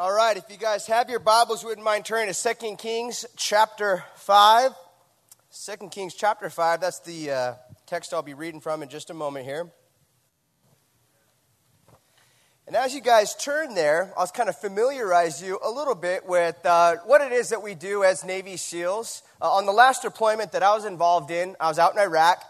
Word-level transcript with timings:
All 0.00 0.14
right, 0.14 0.34
if 0.34 0.44
you 0.48 0.56
guys 0.56 0.86
have 0.86 1.10
your 1.10 1.18
Bibles, 1.18 1.62
wouldn't 1.62 1.84
mind 1.84 2.06
turning 2.06 2.32
to 2.32 2.54
2 2.54 2.76
Kings 2.76 3.26
chapter 3.36 4.02
5. 4.14 4.70
2 5.66 5.88
Kings 5.90 6.14
chapter 6.14 6.48
5, 6.48 6.80
that's 6.80 7.00
the 7.00 7.30
uh, 7.30 7.54
text 7.84 8.14
I'll 8.14 8.22
be 8.22 8.32
reading 8.32 8.62
from 8.62 8.82
in 8.82 8.88
just 8.88 9.10
a 9.10 9.14
moment 9.14 9.44
here. 9.44 9.70
And 12.66 12.74
as 12.74 12.94
you 12.94 13.02
guys 13.02 13.34
turn 13.34 13.74
there, 13.74 14.14
I'll 14.16 14.26
kind 14.28 14.48
of 14.48 14.56
familiarize 14.56 15.42
you 15.42 15.58
a 15.62 15.70
little 15.70 15.94
bit 15.94 16.24
with 16.24 16.56
uh, 16.64 16.96
what 17.04 17.20
it 17.20 17.32
is 17.32 17.50
that 17.50 17.62
we 17.62 17.74
do 17.74 18.02
as 18.02 18.24
Navy 18.24 18.56
SEALs. 18.56 19.22
Uh, 19.38 19.52
on 19.52 19.66
the 19.66 19.72
last 19.72 20.00
deployment 20.00 20.52
that 20.52 20.62
I 20.62 20.74
was 20.74 20.86
involved 20.86 21.30
in, 21.30 21.56
I 21.60 21.68
was 21.68 21.78
out 21.78 21.92
in 21.92 21.98
Iraq, 21.98 22.42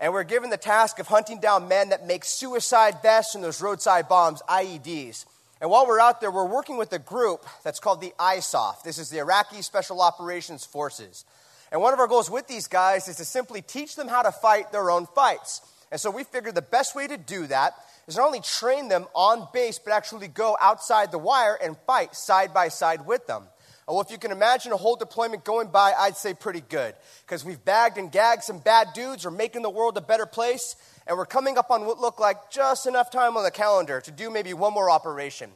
and 0.00 0.12
we're 0.12 0.24
given 0.24 0.50
the 0.50 0.56
task 0.56 0.98
of 0.98 1.06
hunting 1.06 1.38
down 1.38 1.68
men 1.68 1.90
that 1.90 2.04
make 2.04 2.24
suicide 2.24 2.96
vests 3.00 3.36
and 3.36 3.44
those 3.44 3.62
roadside 3.62 4.08
bombs, 4.08 4.42
IEDs. 4.48 5.24
And 5.60 5.70
while 5.70 5.86
we're 5.86 6.00
out 6.00 6.20
there, 6.20 6.30
we're 6.30 6.44
working 6.44 6.76
with 6.76 6.92
a 6.92 6.98
group 6.98 7.46
that's 7.64 7.80
called 7.80 8.02
the 8.02 8.12
ISOF. 8.18 8.82
This 8.82 8.98
is 8.98 9.08
the 9.08 9.18
Iraqi 9.18 9.62
Special 9.62 10.02
Operations 10.02 10.66
Forces. 10.66 11.24
And 11.72 11.80
one 11.80 11.94
of 11.94 11.98
our 11.98 12.06
goals 12.06 12.30
with 12.30 12.46
these 12.46 12.68
guys 12.68 13.08
is 13.08 13.16
to 13.16 13.24
simply 13.24 13.62
teach 13.62 13.96
them 13.96 14.06
how 14.06 14.20
to 14.20 14.32
fight 14.32 14.70
their 14.70 14.90
own 14.90 15.06
fights. 15.06 15.62
And 15.90 15.98
so 15.98 16.10
we 16.10 16.24
figured 16.24 16.54
the 16.54 16.62
best 16.62 16.94
way 16.94 17.06
to 17.06 17.16
do 17.16 17.46
that 17.46 17.74
is 18.06 18.16
not 18.16 18.26
only 18.26 18.40
train 18.40 18.88
them 18.88 19.06
on 19.14 19.48
base, 19.54 19.78
but 19.78 19.94
actually 19.94 20.28
go 20.28 20.58
outside 20.60 21.10
the 21.10 21.18
wire 21.18 21.58
and 21.62 21.76
fight 21.86 22.14
side 22.14 22.52
by 22.52 22.68
side 22.68 23.06
with 23.06 23.26
them. 23.26 23.44
Uh, 23.88 23.92
well, 23.92 24.02
if 24.02 24.10
you 24.10 24.18
can 24.18 24.32
imagine 24.32 24.72
a 24.72 24.76
whole 24.76 24.96
deployment 24.96 25.44
going 25.44 25.68
by, 25.68 25.92
I'd 25.96 26.16
say 26.16 26.34
pretty 26.34 26.62
good. 26.68 26.94
Because 27.24 27.44
we've 27.44 27.64
bagged 27.64 27.96
and 27.96 28.12
gagged 28.12 28.42
some 28.42 28.58
bad 28.58 28.88
dudes, 28.94 29.24
we're 29.24 29.30
making 29.30 29.62
the 29.62 29.70
world 29.70 29.96
a 29.96 30.00
better 30.02 30.26
place, 30.26 30.76
and 31.06 31.16
we're 31.16 31.26
coming 31.26 31.58
up 31.58 31.70
on 31.70 31.86
what 31.86 32.00
looked 32.00 32.20
like 32.20 32.50
just 32.50 32.86
enough 32.86 33.10
time 33.10 33.36
on 33.36 33.44
the 33.44 33.50
calendar 33.50 34.00
to 34.00 34.10
do 34.10 34.30
maybe 34.30 34.52
one 34.54 34.72
more 34.72 34.90
operation. 34.90 35.50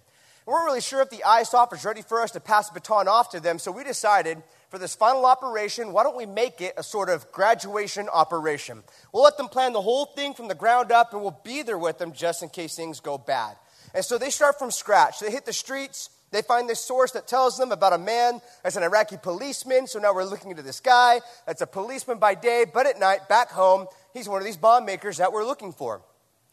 We 0.46 0.52
weren't 0.52 0.66
really 0.66 0.80
sure 0.80 1.02
if 1.02 1.10
the 1.10 1.22
ISOF 1.26 1.70
was 1.70 1.84
ready 1.84 2.02
for 2.02 2.20
us 2.20 2.30
to 2.32 2.40
pass 2.40 2.68
the 2.68 2.74
baton 2.74 3.08
off 3.08 3.30
to 3.30 3.40
them, 3.40 3.58
so 3.58 3.70
we 3.70 3.84
decided 3.84 4.42
for 4.68 4.78
this 4.78 4.94
final 4.94 5.26
operation, 5.26 5.92
why 5.92 6.04
don't 6.04 6.16
we 6.16 6.26
make 6.26 6.60
it 6.60 6.74
a 6.76 6.82
sort 6.82 7.08
of 7.08 7.30
graduation 7.32 8.08
operation? 8.08 8.82
We'll 9.12 9.24
let 9.24 9.36
them 9.36 9.48
plan 9.48 9.72
the 9.72 9.82
whole 9.82 10.06
thing 10.06 10.32
from 10.32 10.48
the 10.48 10.54
ground 10.54 10.92
up, 10.92 11.12
and 11.12 11.22
we'll 11.22 11.40
be 11.44 11.62
there 11.62 11.78
with 11.78 11.98
them 11.98 12.12
just 12.12 12.42
in 12.42 12.48
case 12.48 12.76
things 12.76 13.00
go 13.00 13.18
bad. 13.18 13.56
And 13.94 14.04
so 14.04 14.16
they 14.16 14.30
start 14.30 14.58
from 14.58 14.70
scratch. 14.70 15.18
They 15.18 15.30
hit 15.30 15.44
the 15.44 15.52
streets, 15.52 16.10
they 16.30 16.42
find 16.42 16.68
this 16.68 16.80
source 16.80 17.10
that 17.12 17.26
tells 17.26 17.58
them 17.58 17.72
about 17.72 17.92
a 17.92 17.98
man 17.98 18.40
that's 18.62 18.76
an 18.76 18.84
Iraqi 18.84 19.16
policeman. 19.16 19.86
So 19.86 19.98
now 19.98 20.14
we're 20.14 20.24
looking 20.24 20.50
into 20.50 20.62
this 20.62 20.80
guy 20.80 21.20
that's 21.46 21.60
a 21.60 21.66
policeman 21.66 22.18
by 22.18 22.34
day, 22.34 22.64
but 22.72 22.86
at 22.86 23.00
night, 23.00 23.28
back 23.28 23.50
home, 23.50 23.86
he's 24.12 24.28
one 24.28 24.40
of 24.40 24.44
these 24.44 24.56
bomb 24.56 24.84
makers 24.84 25.18
that 25.18 25.32
we're 25.32 25.44
looking 25.44 25.72
for. 25.72 26.02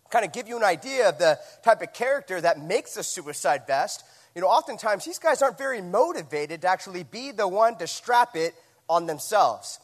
Kind 0.10 0.26
of 0.26 0.32
give 0.32 0.48
you 0.48 0.58
an 0.58 0.64
idea 0.64 1.10
of 1.10 1.18
the 1.18 1.38
type 1.64 1.82
of 1.82 1.94
character 1.94 2.40
that 2.40 2.60
makes 2.60 2.96
a 2.96 3.04
suicide 3.04 3.64
vest. 3.68 4.04
You 4.36 4.42
know, 4.42 4.48
oftentimes 4.48 5.04
these 5.04 5.20
guys 5.20 5.42
aren't 5.42 5.58
very 5.58 5.82
motivated 5.82 6.62
to 6.62 6.68
actually 6.68 7.04
be 7.04 7.32
the 7.32 7.48
one 7.48 7.78
to 7.78 7.88
strap 7.88 8.36
it 8.36 8.54
on 8.88 9.06
themselves. 9.06 9.80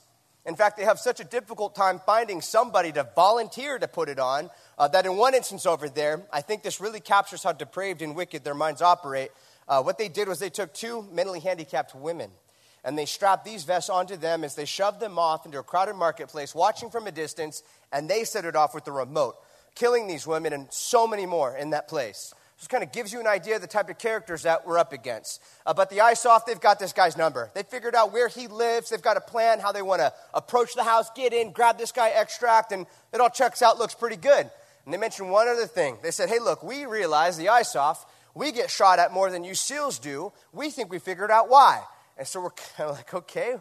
In 0.46 0.56
fact, 0.56 0.78
they 0.78 0.84
have 0.84 1.00
such 1.00 1.20
a 1.20 1.24
difficult 1.24 1.74
time 1.74 2.02
finding 2.06 2.42
somebody 2.42 2.92
to 2.92 3.08
volunteer 3.16 3.80
to 3.80 3.88
put 3.88 4.10
it 4.10 4.20
on 4.20 4.50
uh, 4.78 4.88
that 4.90 5.06
in 5.06 5.16
one 5.16 5.34
instance 5.34 5.66
over 5.66 5.88
there, 5.88 6.22
I 6.32 6.42
think 6.42 6.64
this 6.64 6.82
really 6.82 7.00
captures 7.00 7.44
how 7.44 7.54
depraved 7.54 8.02
and 8.02 8.16
wicked 8.16 8.44
their 8.44 8.54
minds 8.54 8.82
operate. 8.82 9.32
Uh, 9.68 9.82
what 9.82 9.98
they 9.98 10.10
did 10.10 10.28
was 10.28 10.40
they 10.40 10.50
took 10.50 10.74
two 10.74 11.08
mentally 11.14 11.40
handicapped 11.40 11.96
women 11.96 12.30
and 12.84 12.98
they 12.98 13.06
strapped 13.06 13.46
these 13.46 13.64
vests 13.64 13.90
onto 13.90 14.18
them 14.18 14.44
as 14.44 14.56
they 14.56 14.66
shoved 14.66 15.00
them 15.00 15.18
off 15.18 15.46
into 15.46 15.60
a 15.60 15.64
crowded 15.64 15.96
marketplace, 15.96 16.54
watching 16.54 16.90
from 16.90 17.08
a 17.08 17.12
distance, 17.12 17.64
and 17.92 18.10
they 18.10 18.24
set 18.24 18.46
it 18.46 18.56
off 18.56 18.74
with 18.76 18.86
the 18.86 18.92
remote, 18.92 19.36
killing 19.76 20.08
these 20.08 20.28
women 20.28 20.54
and 20.54 20.68
so 20.72 21.08
many 21.08 21.26
more 21.26 21.56
in 21.56 21.72
that 21.72 21.88
place. 21.88 22.34
Just 22.58 22.70
kind 22.70 22.84
of 22.84 22.92
gives 22.92 23.12
you 23.12 23.20
an 23.20 23.28
idea 23.28 23.56
of 23.56 23.62
the 23.62 23.68
type 23.68 23.90
of 23.90 23.98
characters 23.98 24.44
that 24.44 24.66
we're 24.66 24.78
up 24.78 24.94
against. 24.94 25.42
Uh, 25.66 25.74
but 25.74 25.90
the 25.90 25.98
ISOF, 25.98 26.46
they've 26.46 26.60
got 26.60 26.80
this 26.80 26.94
guy's 26.94 27.18
number. 27.18 27.50
They 27.54 27.64
figured 27.64 27.96
out 27.96 28.14
where 28.14 28.30
he 28.30 28.48
lives. 28.48 28.90
They've 28.90 29.02
got 29.02 29.18
a 29.18 29.22
plan 29.22 29.60
how 29.60 29.74
they 29.74 29.82
want 29.82 30.00
to 30.00 30.14
approach 30.34 30.74
the 30.74 30.84
house, 30.84 31.10
get 31.16 31.34
in, 31.34 31.52
grab 31.52 31.78
this 31.78 31.92
guy, 31.92 32.10
extract, 32.10 32.72
and 32.72 32.86
it 33.14 33.20
all 33.20 33.30
checks 33.30 33.62
out, 33.62 33.80
looks 33.80 33.96
pretty 33.96 34.16
good. 34.16 34.50
And 34.86 34.94
they 34.94 34.98
mentioned 34.98 35.30
one 35.30 35.48
other 35.48 35.66
thing. 35.66 35.98
They 36.02 36.12
said, 36.12 36.30
hey, 36.30 36.40
look, 36.40 36.64
we 36.64 36.86
realize 36.86 37.38
the 37.38 37.48
ISOF, 37.48 37.98
we 38.36 38.52
get 38.52 38.70
shot 38.70 39.00
at 39.00 39.12
more 39.12 39.30
than 39.30 39.44
you 39.44 39.56
SEALs 39.56 40.00
do. 40.00 40.32
We 40.54 40.70
think 40.70 40.90
we 40.90 41.00
figured 41.00 41.32
out 41.32 41.50
why. 41.50 41.84
And 42.18 42.28
so 42.28 42.42
we're 42.42 42.52
kind 42.52 42.90
of 42.90 42.96
like, 42.98 43.14
okay, 43.14 43.56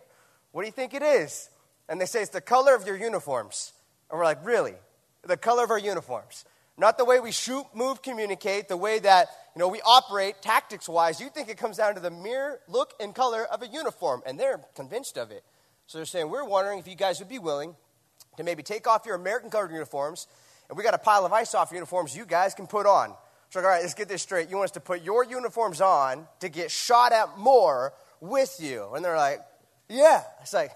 what 0.53 0.63
do 0.63 0.67
you 0.67 0.73
think 0.73 0.95
it 0.95 1.03
is? 1.03 1.51
And 1.89 2.01
they 2.01 2.07
say, 2.07 2.23
it's 2.23 2.31
the 2.31 2.41
color 2.41 2.75
of 2.75 2.87
your 2.87 2.97
uniforms. 2.97 3.73
And 4.11 4.19
we're 4.19 4.25
like, 4.25 4.45
really? 4.45 4.75
The 5.23 5.37
color 5.37 5.65
of 5.65 5.71
our 5.71 5.79
uniforms. 5.79 6.45
Not 6.79 6.99
the 6.99 7.05
way 7.05 7.21
we 7.21 7.33
shoot, 7.33 7.65
move, 7.75 8.03
communicate, 8.03 8.69
the 8.69 8.77
way 8.77 8.99
that 8.99 9.29
you 9.55 9.61
know, 9.61 9.69
we 9.69 9.81
operate 9.83 10.41
tactics 10.41 10.89
wise. 10.89 11.21
You 11.21 11.29
think 11.29 11.49
it 11.49 11.59
comes 11.59 11.77
down 11.77 11.95
to 11.95 12.01
the 12.01 12.11
mere 12.11 12.61
look 12.69 12.95
and 12.99 13.15
color 13.15 13.45
of 13.45 13.63
a 13.63 13.67
uniform. 13.67 14.23
And 14.25 14.41
they're 14.41 14.61
convinced 14.75 15.19
of 15.19 15.31
it. 15.31 15.45
So 15.87 15.99
they're 15.99 16.07
saying, 16.07 16.31
we're 16.31 16.45
wondering 16.45 16.79
if 16.79 16.89
you 16.89 16.95
guys 16.95 17.19
would 17.19 17.29
be 17.29 17.39
willing 17.39 17.77
to 18.37 18.45
maybe 18.45 18.63
take 18.63 18.87
off 18.87 19.05
your 19.05 19.15
American 19.15 19.51
colored 19.51 19.71
uniforms, 19.71 20.27
and 20.69 20.79
we 20.79 20.85
got 20.85 20.95
a 20.95 20.99
pile 20.99 21.27
of 21.27 21.33
ISOF 21.33 21.73
uniforms 21.73 22.17
you 22.17 22.25
guys 22.25 22.55
can 22.55 22.67
put 22.67 22.87
on. 22.87 23.15
So, 23.51 23.59
like, 23.59 23.67
all 23.67 23.71
right, 23.73 23.83
let's 23.83 23.95
get 23.95 24.09
this 24.09 24.23
straight. 24.23 24.49
You 24.49 24.57
want 24.57 24.67
us 24.67 24.71
to 24.73 24.81
put 24.81 25.03
your 25.03 25.25
uniforms 25.25 25.81
on 25.83 26.27
to 26.41 26.49
get 26.49 26.71
shot 26.71 27.13
at 27.13 27.39
more 27.39 27.93
with 28.23 28.57
you. 28.61 28.89
And 28.95 29.05
they're 29.05 29.17
like, 29.17 29.41
yeah. 29.89 30.23
It's 30.41 30.55
like, 30.55 30.71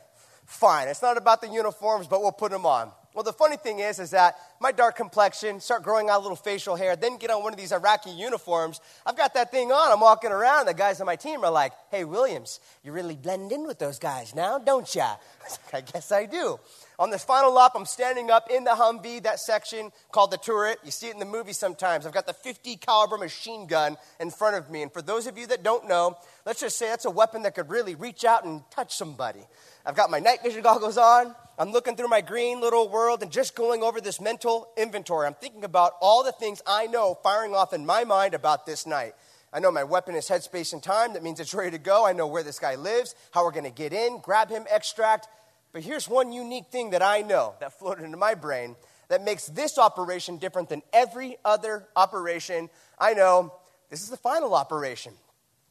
fine. 0.44 0.88
It's 0.88 1.00
not 1.00 1.16
about 1.16 1.40
the 1.40 1.48
uniforms, 1.48 2.06
but 2.06 2.20
we'll 2.20 2.32
put 2.32 2.50
them 2.50 2.66
on. 2.66 2.90
Well, 3.16 3.22
the 3.22 3.32
funny 3.32 3.56
thing 3.56 3.78
is, 3.78 3.98
is 3.98 4.10
that 4.10 4.36
my 4.60 4.72
dark 4.72 4.94
complexion, 4.94 5.58
start 5.58 5.82
growing 5.82 6.10
out 6.10 6.18
a 6.18 6.22
little 6.22 6.36
facial 6.36 6.76
hair, 6.76 6.96
then 6.96 7.16
get 7.16 7.30
on 7.30 7.42
one 7.42 7.50
of 7.50 7.58
these 7.58 7.72
Iraqi 7.72 8.10
uniforms. 8.10 8.78
I've 9.06 9.16
got 9.16 9.32
that 9.32 9.50
thing 9.50 9.72
on. 9.72 9.90
I'm 9.90 10.00
walking 10.00 10.32
around. 10.32 10.66
The 10.66 10.74
guys 10.74 11.00
on 11.00 11.06
my 11.06 11.16
team 11.16 11.42
are 11.42 11.50
like, 11.50 11.72
hey, 11.90 12.04
Williams, 12.04 12.60
you 12.84 12.92
really 12.92 13.16
blend 13.16 13.52
in 13.52 13.66
with 13.66 13.78
those 13.78 13.98
guys 13.98 14.34
now, 14.34 14.58
don't 14.58 14.94
ya? 14.94 15.16
I 15.72 15.80
guess 15.80 16.12
I 16.12 16.26
do. 16.26 16.60
On 16.98 17.08
this 17.08 17.24
final 17.24 17.54
lap, 17.54 17.72
I'm 17.74 17.86
standing 17.86 18.30
up 18.30 18.50
in 18.50 18.64
the 18.64 18.72
Humvee, 18.72 19.22
that 19.22 19.40
section 19.40 19.92
called 20.12 20.30
the 20.30 20.36
turret. 20.36 20.78
You 20.84 20.90
see 20.90 21.08
it 21.08 21.14
in 21.14 21.18
the 21.18 21.24
movie 21.24 21.54
sometimes. 21.54 22.04
I've 22.04 22.12
got 22.12 22.26
the 22.26 22.34
50 22.34 22.76
caliber 22.76 23.16
machine 23.16 23.66
gun 23.66 23.96
in 24.20 24.30
front 24.30 24.56
of 24.56 24.70
me. 24.70 24.82
And 24.82 24.92
for 24.92 25.00
those 25.00 25.26
of 25.26 25.38
you 25.38 25.46
that 25.46 25.62
don't 25.62 25.88
know, 25.88 26.18
let's 26.44 26.60
just 26.60 26.76
say 26.76 26.88
that's 26.88 27.06
a 27.06 27.10
weapon 27.10 27.44
that 27.44 27.54
could 27.54 27.70
really 27.70 27.94
reach 27.94 28.26
out 28.26 28.44
and 28.44 28.62
touch 28.70 28.94
somebody. 28.94 29.40
I've 29.86 29.94
got 29.94 30.10
my 30.10 30.18
night 30.18 30.42
vision 30.42 30.62
goggles 30.62 30.98
on. 30.98 31.32
I'm 31.60 31.70
looking 31.70 31.94
through 31.94 32.08
my 32.08 32.20
green 32.20 32.60
little 32.60 32.88
world 32.88 33.22
and 33.22 33.30
just 33.30 33.54
going 33.54 33.84
over 33.84 34.00
this 34.00 34.20
mental 34.20 34.68
inventory. 34.76 35.28
I'm 35.28 35.34
thinking 35.34 35.62
about 35.62 35.92
all 36.00 36.24
the 36.24 36.32
things 36.32 36.60
I 36.66 36.88
know 36.88 37.16
firing 37.22 37.54
off 37.54 37.72
in 37.72 37.86
my 37.86 38.02
mind 38.02 38.34
about 38.34 38.66
this 38.66 38.84
night. 38.84 39.14
I 39.52 39.60
know 39.60 39.70
my 39.70 39.84
weapon 39.84 40.16
is 40.16 40.28
headspace 40.28 40.72
and 40.72 40.82
time. 40.82 41.12
That 41.12 41.22
means 41.22 41.38
it's 41.38 41.54
ready 41.54 41.70
to 41.70 41.78
go. 41.78 42.04
I 42.04 42.12
know 42.12 42.26
where 42.26 42.42
this 42.42 42.58
guy 42.58 42.74
lives, 42.74 43.14
how 43.30 43.44
we're 43.44 43.52
going 43.52 43.62
to 43.62 43.70
get 43.70 43.92
in, 43.92 44.18
grab 44.20 44.50
him, 44.50 44.64
extract. 44.68 45.28
But 45.72 45.82
here's 45.82 46.08
one 46.08 46.32
unique 46.32 46.66
thing 46.72 46.90
that 46.90 47.00
I 47.00 47.22
know 47.22 47.54
that 47.60 47.78
floated 47.78 48.04
into 48.04 48.16
my 48.16 48.34
brain 48.34 48.74
that 49.08 49.22
makes 49.22 49.46
this 49.46 49.78
operation 49.78 50.38
different 50.38 50.68
than 50.68 50.82
every 50.92 51.36
other 51.44 51.86
operation. 51.94 52.70
I 52.98 53.14
know 53.14 53.54
this 53.88 54.02
is 54.02 54.08
the 54.08 54.16
final 54.16 54.52
operation, 54.52 55.12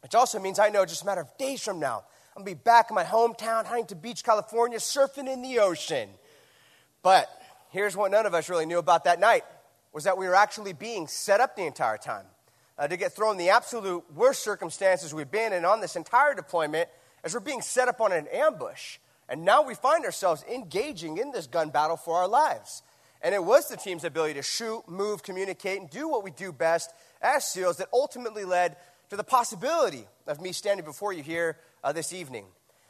which 0.02 0.16
also 0.16 0.40
means 0.40 0.58
I 0.58 0.70
know 0.70 0.86
just 0.86 1.04
a 1.04 1.06
matter 1.06 1.22
of 1.22 1.38
days 1.38 1.62
from 1.62 1.82
now, 1.82 2.06
I'm 2.36 2.44
gonna 2.44 2.54
be 2.54 2.62
back 2.62 2.90
in 2.90 2.96
my 2.96 3.06
hometown, 3.06 3.66
Huntington 3.66 4.00
Beach, 4.00 4.22
California, 4.22 4.78
surfing 4.78 5.32
in 5.32 5.42
the 5.42 5.60
ocean. 5.60 6.10
But 7.02 7.30
here's 7.70 7.96
what 7.96 8.12
none 8.12 8.26
of 8.26 8.34
us 8.34 8.50
really 8.50 8.66
knew 8.66 8.78
about 8.78 9.06
that 9.06 9.22
night 9.22 9.46
was 9.94 10.04
that 10.04 10.18
we 10.18 10.28
were 10.28 10.36
actually 10.36 10.74
being 10.74 11.08
set 11.08 11.40
up 11.40 11.56
the 11.56 11.66
entire 11.66 11.98
time 11.98 12.26
uh, 12.78 12.90
to 12.90 12.98
get 12.98 13.14
thrown 13.14 13.34
in 13.34 13.38
the 13.38 13.52
absolute 13.52 14.04
worst 14.14 14.44
circumstances 14.44 15.14
we've 15.14 15.32
been 15.32 15.54
in 15.54 15.64
on 15.64 15.80
this 15.80 15.96
entire 15.96 16.34
deployment 16.34 16.90
as 17.24 17.34
we're 17.34 17.40
being 17.40 17.62
set 17.62 17.88
up 17.88 18.02
on 18.02 18.12
an 18.12 18.28
ambush. 18.28 18.98
And 19.30 19.46
now 19.46 19.62
we 19.62 19.74
find 19.74 20.04
ourselves 20.04 20.44
engaging 20.54 21.18
in 21.18 21.32
this 21.32 21.48
gun 21.48 21.70
battle 21.70 21.96
for 21.96 22.18
our 22.18 22.28
lives. 22.28 22.84
And 23.22 23.34
it 23.34 23.46
was 23.46 23.70
the 23.70 23.78
team's 23.78 24.04
ability 24.04 24.34
to 24.34 24.44
shoot, 24.44 24.84
move, 24.90 25.24
communicate, 25.24 25.80
and 25.80 25.90
do 25.90 26.10
what 26.10 26.22
we 26.22 26.32
do 26.32 26.52
best 26.52 26.92
as 27.22 27.48
SEALs 27.48 27.78
that 27.78 27.88
ultimately 27.94 28.44
led 28.44 28.76
to 29.10 29.16
the 29.16 29.24
possibility 29.24 30.06
of 30.28 30.42
me 30.42 30.52
standing 30.52 30.86
before 30.86 31.14
you 31.14 31.24
here 31.24 31.58
uh, 31.86 31.94
this 31.94 32.12
evening. 32.12 32.46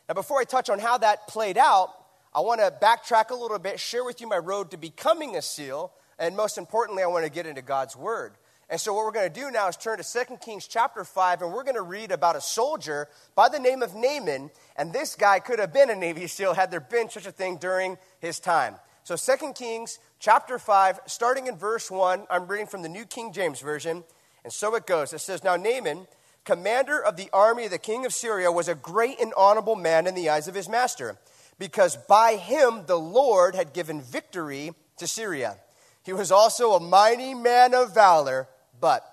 Now, 0.07 0.15
before 0.15 0.39
I 0.39 0.45
touch 0.45 0.69
on 0.69 0.79
how 0.79 0.97
that 0.99 1.27
played 1.27 1.57
out, 1.57 1.89
I 2.33 2.39
want 2.39 2.61
to 2.61 2.73
backtrack 2.81 3.29
a 3.29 3.35
little 3.35 3.59
bit, 3.59 3.79
share 3.79 4.03
with 4.03 4.21
you 4.21 4.27
my 4.27 4.37
road 4.37 4.71
to 4.71 4.77
becoming 4.77 5.35
a 5.35 5.41
SEAL, 5.41 5.91
and 6.17 6.35
most 6.35 6.57
importantly, 6.57 7.03
I 7.03 7.07
want 7.07 7.25
to 7.25 7.31
get 7.31 7.45
into 7.45 7.61
God's 7.61 7.95
Word. 7.95 8.33
And 8.69 8.79
so, 8.79 8.93
what 8.93 9.05
we're 9.05 9.11
going 9.11 9.31
to 9.31 9.39
do 9.39 9.51
now 9.51 9.67
is 9.67 9.77
turn 9.77 9.99
to 9.99 10.25
2 10.25 10.37
Kings 10.37 10.65
chapter 10.65 11.03
5, 11.03 11.41
and 11.43 11.53
we're 11.53 11.63
going 11.63 11.75
to 11.75 11.83
read 11.83 12.11
about 12.11 12.35
a 12.35 12.41
soldier 12.41 13.09
by 13.35 13.49
the 13.49 13.59
name 13.59 13.83
of 13.83 13.93
Naaman. 13.93 14.49
And 14.75 14.91
this 14.91 15.15
guy 15.15 15.39
could 15.39 15.59
have 15.59 15.73
been 15.73 15.89
a 15.89 15.95
Navy 15.95 16.25
SEAL 16.27 16.53
had 16.53 16.71
there 16.71 16.79
been 16.79 17.09
such 17.09 17.27
a 17.27 17.31
thing 17.31 17.57
during 17.57 17.97
his 18.19 18.39
time. 18.39 18.75
So, 19.03 19.15
2 19.17 19.53
Kings 19.53 19.99
chapter 20.19 20.57
5, 20.57 21.01
starting 21.05 21.47
in 21.47 21.57
verse 21.57 21.91
1, 21.91 22.25
I'm 22.29 22.47
reading 22.47 22.65
from 22.65 22.81
the 22.81 22.89
New 22.89 23.05
King 23.05 23.33
James 23.33 23.59
Version. 23.59 24.03
And 24.43 24.53
so 24.53 24.75
it 24.75 24.85
goes. 24.85 25.11
It 25.11 25.19
says, 25.19 25.43
Now 25.43 25.55
Naaman, 25.55 26.07
commander 26.45 27.03
of 27.03 27.17
the 27.17 27.29
army 27.33 27.65
of 27.65 27.71
the 27.71 27.77
king 27.77 28.05
of 28.05 28.13
Syria, 28.13 28.51
was 28.51 28.67
a 28.67 28.75
great 28.75 29.19
and 29.19 29.33
honorable 29.35 29.75
man 29.75 30.07
in 30.07 30.15
the 30.15 30.29
eyes 30.29 30.47
of 30.47 30.55
his 30.55 30.69
master, 30.69 31.17
because 31.59 31.97
by 32.07 32.35
him 32.35 32.85
the 32.85 32.99
Lord 32.99 33.55
had 33.55 33.73
given 33.73 34.01
victory 34.01 34.71
to 34.97 35.07
Syria. 35.07 35.57
He 36.03 36.13
was 36.13 36.31
also 36.31 36.73
a 36.73 36.79
mighty 36.79 37.33
man 37.33 37.73
of 37.73 37.93
valor 37.93 38.47
but 38.79 39.03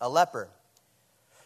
a 0.00 0.08
leper. 0.08 0.48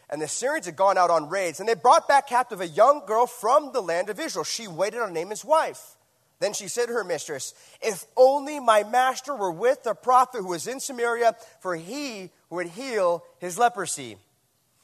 and 0.09 0.21
the 0.21 0.27
Syrians 0.27 0.65
had 0.65 0.75
gone 0.75 0.97
out 0.97 1.09
on 1.09 1.29
raids, 1.29 1.59
and 1.59 1.69
they 1.69 1.75
brought 1.75 2.07
back 2.07 2.27
captive 2.27 2.59
a 2.59 2.67
young 2.67 3.05
girl 3.05 3.25
from 3.25 3.71
the 3.71 3.81
land 3.81 4.09
of 4.09 4.19
Israel. 4.19 4.43
She 4.43 4.67
waited 4.67 4.99
on 4.99 5.13
Naaman's 5.13 5.45
wife. 5.45 5.95
Then 6.39 6.53
she 6.53 6.67
said 6.67 6.87
to 6.87 6.93
her 6.93 7.03
mistress, 7.03 7.53
If 7.81 8.03
only 8.17 8.59
my 8.59 8.83
master 8.83 9.35
were 9.35 9.51
with 9.51 9.83
the 9.83 9.93
prophet 9.93 10.39
who 10.39 10.47
was 10.47 10.67
in 10.67 10.79
Samaria, 10.79 11.35
for 11.61 11.75
he 11.75 12.31
would 12.49 12.67
heal 12.67 13.23
his 13.39 13.57
leprosy. 13.57 14.17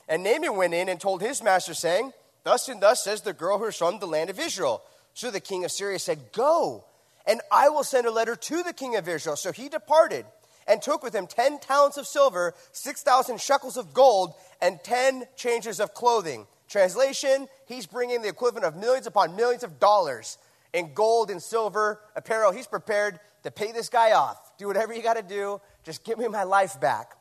And 0.07 0.23
Naaman 0.23 0.55
went 0.55 0.73
in 0.73 0.89
and 0.89 0.99
told 0.99 1.21
his 1.21 1.43
master, 1.43 1.73
saying, 1.73 2.13
Thus 2.43 2.69
and 2.69 2.81
thus 2.81 3.03
says 3.03 3.21
the 3.21 3.33
girl 3.33 3.57
who 3.57 3.65
is 3.65 3.75
from 3.75 3.99
the 3.99 4.07
land 4.07 4.29
of 4.29 4.39
Israel. 4.39 4.81
So 5.13 5.31
the 5.31 5.39
king 5.39 5.65
of 5.65 5.71
Syria 5.71 5.99
said, 5.99 6.31
Go, 6.31 6.85
and 7.25 7.41
I 7.51 7.69
will 7.69 7.83
send 7.83 8.07
a 8.07 8.11
letter 8.11 8.35
to 8.35 8.63
the 8.63 8.73
king 8.73 8.95
of 8.95 9.07
Israel. 9.07 9.35
So 9.35 9.51
he 9.51 9.67
departed 9.67 10.25
and 10.67 10.81
took 10.81 11.03
with 11.03 11.13
him 11.13 11.27
10 11.27 11.59
talents 11.59 11.97
of 11.97 12.07
silver, 12.07 12.53
6,000 12.71 13.39
shekels 13.39 13.77
of 13.77 13.93
gold, 13.93 14.33
and 14.61 14.81
10 14.83 15.25
changes 15.35 15.79
of 15.79 15.93
clothing. 15.93 16.47
Translation, 16.69 17.47
he's 17.65 17.85
bringing 17.85 18.21
the 18.21 18.27
equivalent 18.27 18.65
of 18.65 18.75
millions 18.75 19.07
upon 19.07 19.35
millions 19.35 19.63
of 19.63 19.79
dollars 19.79 20.37
in 20.73 20.93
gold 20.93 21.31
and 21.31 21.41
silver 21.41 21.99
apparel. 22.15 22.51
He's 22.51 22.67
prepared 22.67 23.19
to 23.43 23.51
pay 23.51 23.71
this 23.71 23.89
guy 23.89 24.11
off. 24.11 24.57
Do 24.57 24.67
whatever 24.67 24.93
you 24.93 25.01
got 25.01 25.15
to 25.15 25.23
do. 25.23 25.61
Just 25.83 26.03
give 26.03 26.17
me 26.17 26.27
my 26.27 26.43
life 26.43 26.79
back. 26.79 27.16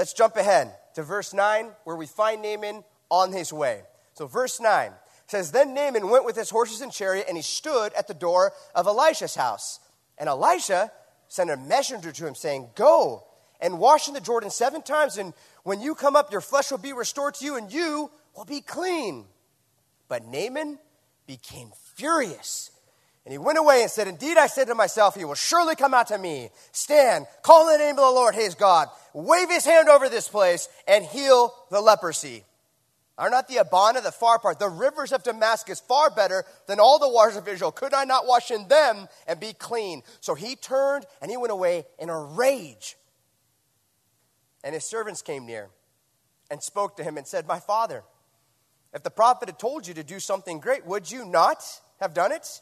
Let's 0.00 0.14
jump 0.14 0.36
ahead 0.36 0.74
to 0.94 1.02
verse 1.02 1.34
9, 1.34 1.72
where 1.84 1.94
we 1.94 2.06
find 2.06 2.40
Naaman 2.40 2.84
on 3.10 3.32
his 3.32 3.52
way. 3.52 3.82
So, 4.14 4.26
verse 4.26 4.58
9 4.58 4.92
says, 5.26 5.52
Then 5.52 5.74
Naaman 5.74 6.08
went 6.08 6.24
with 6.24 6.36
his 6.36 6.48
horses 6.48 6.80
and 6.80 6.90
chariot, 6.90 7.26
and 7.28 7.36
he 7.36 7.42
stood 7.42 7.92
at 7.92 8.08
the 8.08 8.14
door 8.14 8.54
of 8.74 8.86
Elisha's 8.86 9.34
house. 9.34 9.78
And 10.16 10.26
Elisha 10.26 10.90
sent 11.28 11.50
a 11.50 11.56
messenger 11.58 12.12
to 12.12 12.26
him, 12.26 12.34
saying, 12.34 12.70
Go 12.76 13.26
and 13.60 13.78
wash 13.78 14.08
in 14.08 14.14
the 14.14 14.22
Jordan 14.22 14.48
seven 14.48 14.80
times, 14.80 15.18
and 15.18 15.34
when 15.64 15.82
you 15.82 15.94
come 15.94 16.16
up, 16.16 16.32
your 16.32 16.40
flesh 16.40 16.70
will 16.70 16.78
be 16.78 16.94
restored 16.94 17.34
to 17.34 17.44
you, 17.44 17.56
and 17.58 17.70
you 17.70 18.10
will 18.34 18.46
be 18.46 18.62
clean. 18.62 19.26
But 20.08 20.24
Naaman 20.24 20.78
became 21.26 21.72
furious 21.96 22.70
and 23.30 23.34
he 23.34 23.38
went 23.38 23.58
away 23.58 23.82
and 23.82 23.88
said, 23.88 24.08
Indeed, 24.08 24.38
I 24.38 24.48
said 24.48 24.66
to 24.66 24.74
myself, 24.74 25.14
He 25.14 25.24
will 25.24 25.36
surely 25.36 25.76
come 25.76 25.94
out 25.94 26.08
to 26.08 26.18
me. 26.18 26.50
Stand, 26.72 27.26
call 27.42 27.68
in 27.68 27.78
the 27.78 27.84
name 27.84 27.92
of 27.92 28.04
the 28.04 28.10
Lord, 28.10 28.34
his 28.34 28.56
God, 28.56 28.88
wave 29.14 29.48
his 29.48 29.64
hand 29.64 29.88
over 29.88 30.08
this 30.08 30.28
place, 30.28 30.68
and 30.88 31.04
heal 31.04 31.54
the 31.70 31.80
leprosy. 31.80 32.42
Are 33.16 33.30
not 33.30 33.46
the 33.46 33.58
Abana, 33.58 34.00
the 34.00 34.10
Pharpar, 34.10 34.58
the 34.58 34.68
rivers 34.68 35.12
of 35.12 35.22
Damascus, 35.22 35.78
far 35.78 36.10
better 36.10 36.42
than 36.66 36.80
all 36.80 36.98
the 36.98 37.08
waters 37.08 37.36
of 37.36 37.46
Israel? 37.46 37.70
Could 37.70 37.94
I 37.94 38.02
not 38.02 38.26
wash 38.26 38.50
in 38.50 38.66
them 38.66 39.06
and 39.28 39.38
be 39.38 39.52
clean? 39.52 40.02
So 40.20 40.34
he 40.34 40.56
turned 40.56 41.06
and 41.22 41.30
he 41.30 41.36
went 41.36 41.52
away 41.52 41.84
in 42.00 42.08
a 42.10 42.18
rage. 42.18 42.96
And 44.64 44.74
his 44.74 44.84
servants 44.84 45.22
came 45.22 45.46
near 45.46 45.68
and 46.50 46.60
spoke 46.60 46.96
to 46.96 47.04
him 47.04 47.16
and 47.16 47.28
said, 47.28 47.46
My 47.46 47.60
father, 47.60 48.02
if 48.92 49.04
the 49.04 49.10
prophet 49.10 49.48
had 49.48 49.60
told 49.60 49.86
you 49.86 49.94
to 49.94 50.02
do 50.02 50.18
something 50.18 50.58
great, 50.58 50.84
would 50.84 51.08
you 51.08 51.24
not 51.24 51.62
have 52.00 52.12
done 52.12 52.32
it? 52.32 52.60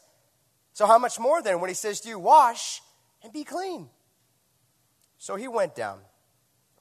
So, 0.73 0.85
how 0.85 0.97
much 0.97 1.19
more 1.19 1.41
then 1.41 1.59
when 1.59 1.69
he 1.69 1.73
says 1.73 1.99
to 2.01 2.09
you, 2.09 2.19
Wash 2.19 2.81
and 3.23 3.33
be 3.33 3.43
clean? 3.43 3.89
So 5.17 5.35
he 5.35 5.47
went 5.47 5.75
down 5.75 5.99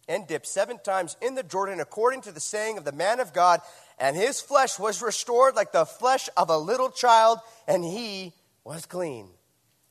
and 0.08 0.26
dipped 0.26 0.46
seven 0.46 0.78
times 0.78 1.16
in 1.20 1.34
the 1.34 1.42
Jordan 1.42 1.80
according 1.80 2.22
to 2.22 2.32
the 2.32 2.40
saying 2.40 2.78
of 2.78 2.84
the 2.84 2.92
man 2.92 3.20
of 3.20 3.34
God, 3.34 3.60
and 3.98 4.16
his 4.16 4.40
flesh 4.40 4.78
was 4.78 5.02
restored 5.02 5.56
like 5.56 5.72
the 5.72 5.84
flesh 5.84 6.28
of 6.36 6.48
a 6.48 6.56
little 6.56 6.88
child, 6.88 7.40
and 7.66 7.84
he 7.84 8.32
was 8.64 8.86
clean. 8.86 9.28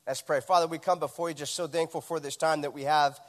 Let's 0.08 0.22
pray. 0.22 0.40
Father, 0.40 0.66
we 0.66 0.78
come 0.78 1.00
before 1.00 1.28
you 1.28 1.36
just 1.36 1.56
so 1.56 1.68
thankful 1.68 2.00
for 2.00 2.20
this 2.22 2.38
time 2.38 2.62
that 2.62 2.74
we 2.74 2.84
have 2.84 3.20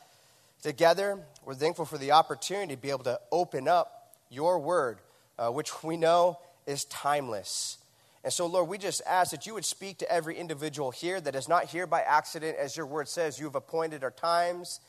together. 0.63 1.19
We're 1.45 1.55
thankful 1.55 1.85
for 1.85 1.99
the 1.99 2.13
opportunity 2.13 2.77
to 2.77 2.81
be 2.81 2.91
able 2.91 3.05
to 3.05 3.21
open 3.33 3.67
up 3.67 4.15
your 4.31 4.61
word, 4.61 5.01
uh, 5.39 5.51
which 5.51 5.83
we 5.83 5.97
know 5.97 6.39
is 6.67 6.85
timeless. 6.85 7.79
And 8.29 8.33
so, 8.35 8.45
Lord, 8.45 8.69
we 8.69 8.77
just 8.77 9.01
ask 9.07 9.31
that 9.31 9.47
you 9.47 9.55
would 9.55 9.65
speak 9.65 9.97
to 10.01 10.13
every 10.13 10.37
individual 10.37 10.91
here 10.91 11.19
that 11.19 11.35
is 11.35 11.49
not 11.49 11.65
here 11.65 11.87
by 11.87 12.03
accident. 12.03 12.59
As 12.59 12.77
your 12.77 12.85
word 12.85 13.09
says, 13.09 13.39
you 13.39 13.47
have 13.47 13.55
appointed 13.55 14.05
our 14.05 14.11
times 14.11 14.81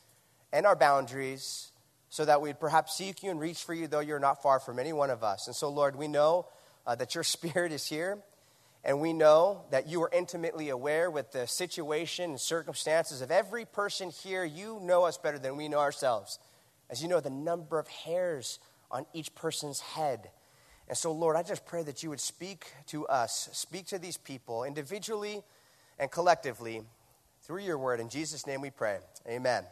and 0.51 0.65
our 0.65 0.75
boundaries 0.75 1.71
so 2.09 2.25
that 2.25 2.41
we'd 2.41 2.59
perhaps 2.59 2.97
seek 2.97 3.23
you 3.23 3.31
and 3.31 3.39
reach 3.39 3.63
for 3.63 3.73
you, 3.73 3.87
though 3.87 4.01
you're 4.01 4.19
not 4.19 4.43
far 4.43 4.59
from 4.59 4.77
any 4.77 4.91
one 4.91 5.09
of 5.09 5.23
us. 5.23 5.47
And 5.47 5.55
so, 5.55 5.69
Lord, 5.69 5.95
we 5.95 6.09
know 6.09 6.47
uh, 6.85 6.95
that 6.95 7.15
your 7.15 7.23
spirit 7.35 7.71
is 7.71 7.87
here. 7.87 8.17
And 8.83 8.99
we 8.99 9.13
know 9.13 9.61
that 9.71 9.87
you 9.87 10.03
are 10.03 10.09
intimately 10.11 10.67
aware 10.67 11.09
with 11.09 11.31
the 11.31 11.47
situation 11.47 12.31
and 12.31 12.41
circumstances 12.41 13.21
of 13.21 13.31
every 13.31 13.63
person 13.63 14.09
here. 14.09 14.43
You 14.43 14.81
know 14.83 15.05
us 15.05 15.17
better 15.17 15.39
than 15.39 15.55
we 15.55 15.69
know 15.69 15.79
ourselves. 15.79 16.39
As 16.89 17.01
you 17.01 17.07
know, 17.07 17.21
the 17.21 17.29
number 17.29 17.79
of 17.79 17.87
hairs 17.87 18.59
on 18.91 19.05
each 19.13 19.33
person's 19.33 19.79
head. 19.79 20.29
And 20.89 20.97
so, 20.97 21.11
Lord, 21.11 21.35
I 21.35 21.43
just 21.43 21.65
pray 21.67 21.83
that 21.83 22.01
you 22.01 22.09
would 22.09 22.19
speak 22.19 22.65
to 22.87 23.05
us, 23.07 23.47
speak 23.53 23.85
to 23.87 23.99
these 23.99 24.17
people 24.17 24.63
individually 24.63 25.43
and 25.99 26.09
collectively 26.09 26.81
through 27.43 27.59
your 27.59 27.77
word. 27.77 27.99
In 27.99 28.09
Jesus' 28.09 28.47
name 28.47 28.59
we 28.61 28.71
pray. 28.71 28.97
Amen. 29.27 29.63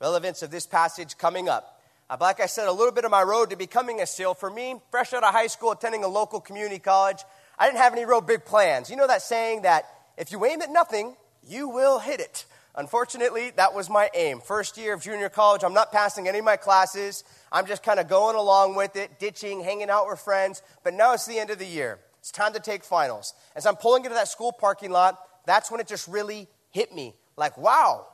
Relevance 0.00 0.42
of 0.42 0.52
this 0.52 0.66
passage 0.66 1.18
coming 1.18 1.48
up. 1.48 1.82
Uh, 2.08 2.16
like 2.20 2.38
I 2.38 2.46
said, 2.46 2.68
a 2.68 2.72
little 2.72 2.92
bit 2.92 3.04
of 3.04 3.10
my 3.10 3.22
road 3.22 3.50
to 3.50 3.56
becoming 3.56 4.00
a 4.00 4.06
SEAL. 4.06 4.34
For 4.34 4.50
me, 4.50 4.76
fresh 4.90 5.12
out 5.12 5.24
of 5.24 5.32
high 5.32 5.48
school, 5.48 5.72
attending 5.72 6.04
a 6.04 6.08
local 6.08 6.40
community 6.40 6.78
college, 6.78 7.18
I 7.58 7.66
didn't 7.66 7.78
have 7.78 7.92
any 7.92 8.04
real 8.04 8.20
big 8.20 8.44
plans. 8.44 8.90
You 8.90 8.96
know 8.96 9.06
that 9.08 9.22
saying 9.22 9.62
that 9.62 9.84
if 10.16 10.30
you 10.30 10.44
aim 10.44 10.62
at 10.62 10.70
nothing, 10.70 11.16
you 11.46 11.68
will 11.68 11.98
hit 11.98 12.20
it. 12.20 12.44
Unfortunately, 12.76 13.52
that 13.56 13.72
was 13.72 13.88
my 13.88 14.10
aim. 14.14 14.40
First 14.40 14.76
year 14.76 14.94
of 14.94 15.02
junior 15.02 15.28
college, 15.28 15.62
I'm 15.62 15.74
not 15.74 15.92
passing 15.92 16.26
any 16.26 16.40
of 16.40 16.44
my 16.44 16.56
classes. 16.56 17.22
I'm 17.52 17.66
just 17.66 17.84
kind 17.84 18.00
of 18.00 18.08
going 18.08 18.36
along 18.36 18.74
with 18.74 18.96
it, 18.96 19.20
ditching, 19.20 19.62
hanging 19.62 19.90
out 19.90 20.08
with 20.08 20.18
friends. 20.18 20.60
But 20.82 20.94
now 20.94 21.14
it's 21.14 21.26
the 21.26 21.38
end 21.38 21.50
of 21.50 21.58
the 21.58 21.66
year. 21.66 22.00
It's 22.18 22.32
time 22.32 22.52
to 22.54 22.60
take 22.60 22.82
finals. 22.82 23.34
As 23.54 23.64
I'm 23.64 23.76
pulling 23.76 24.04
into 24.04 24.14
that 24.14 24.28
school 24.28 24.50
parking 24.50 24.90
lot, 24.90 25.18
that's 25.46 25.70
when 25.70 25.78
it 25.78 25.86
just 25.86 26.08
really 26.08 26.48
hit 26.70 26.92
me. 26.92 27.14
Like, 27.36 27.56
wow, 27.56 28.06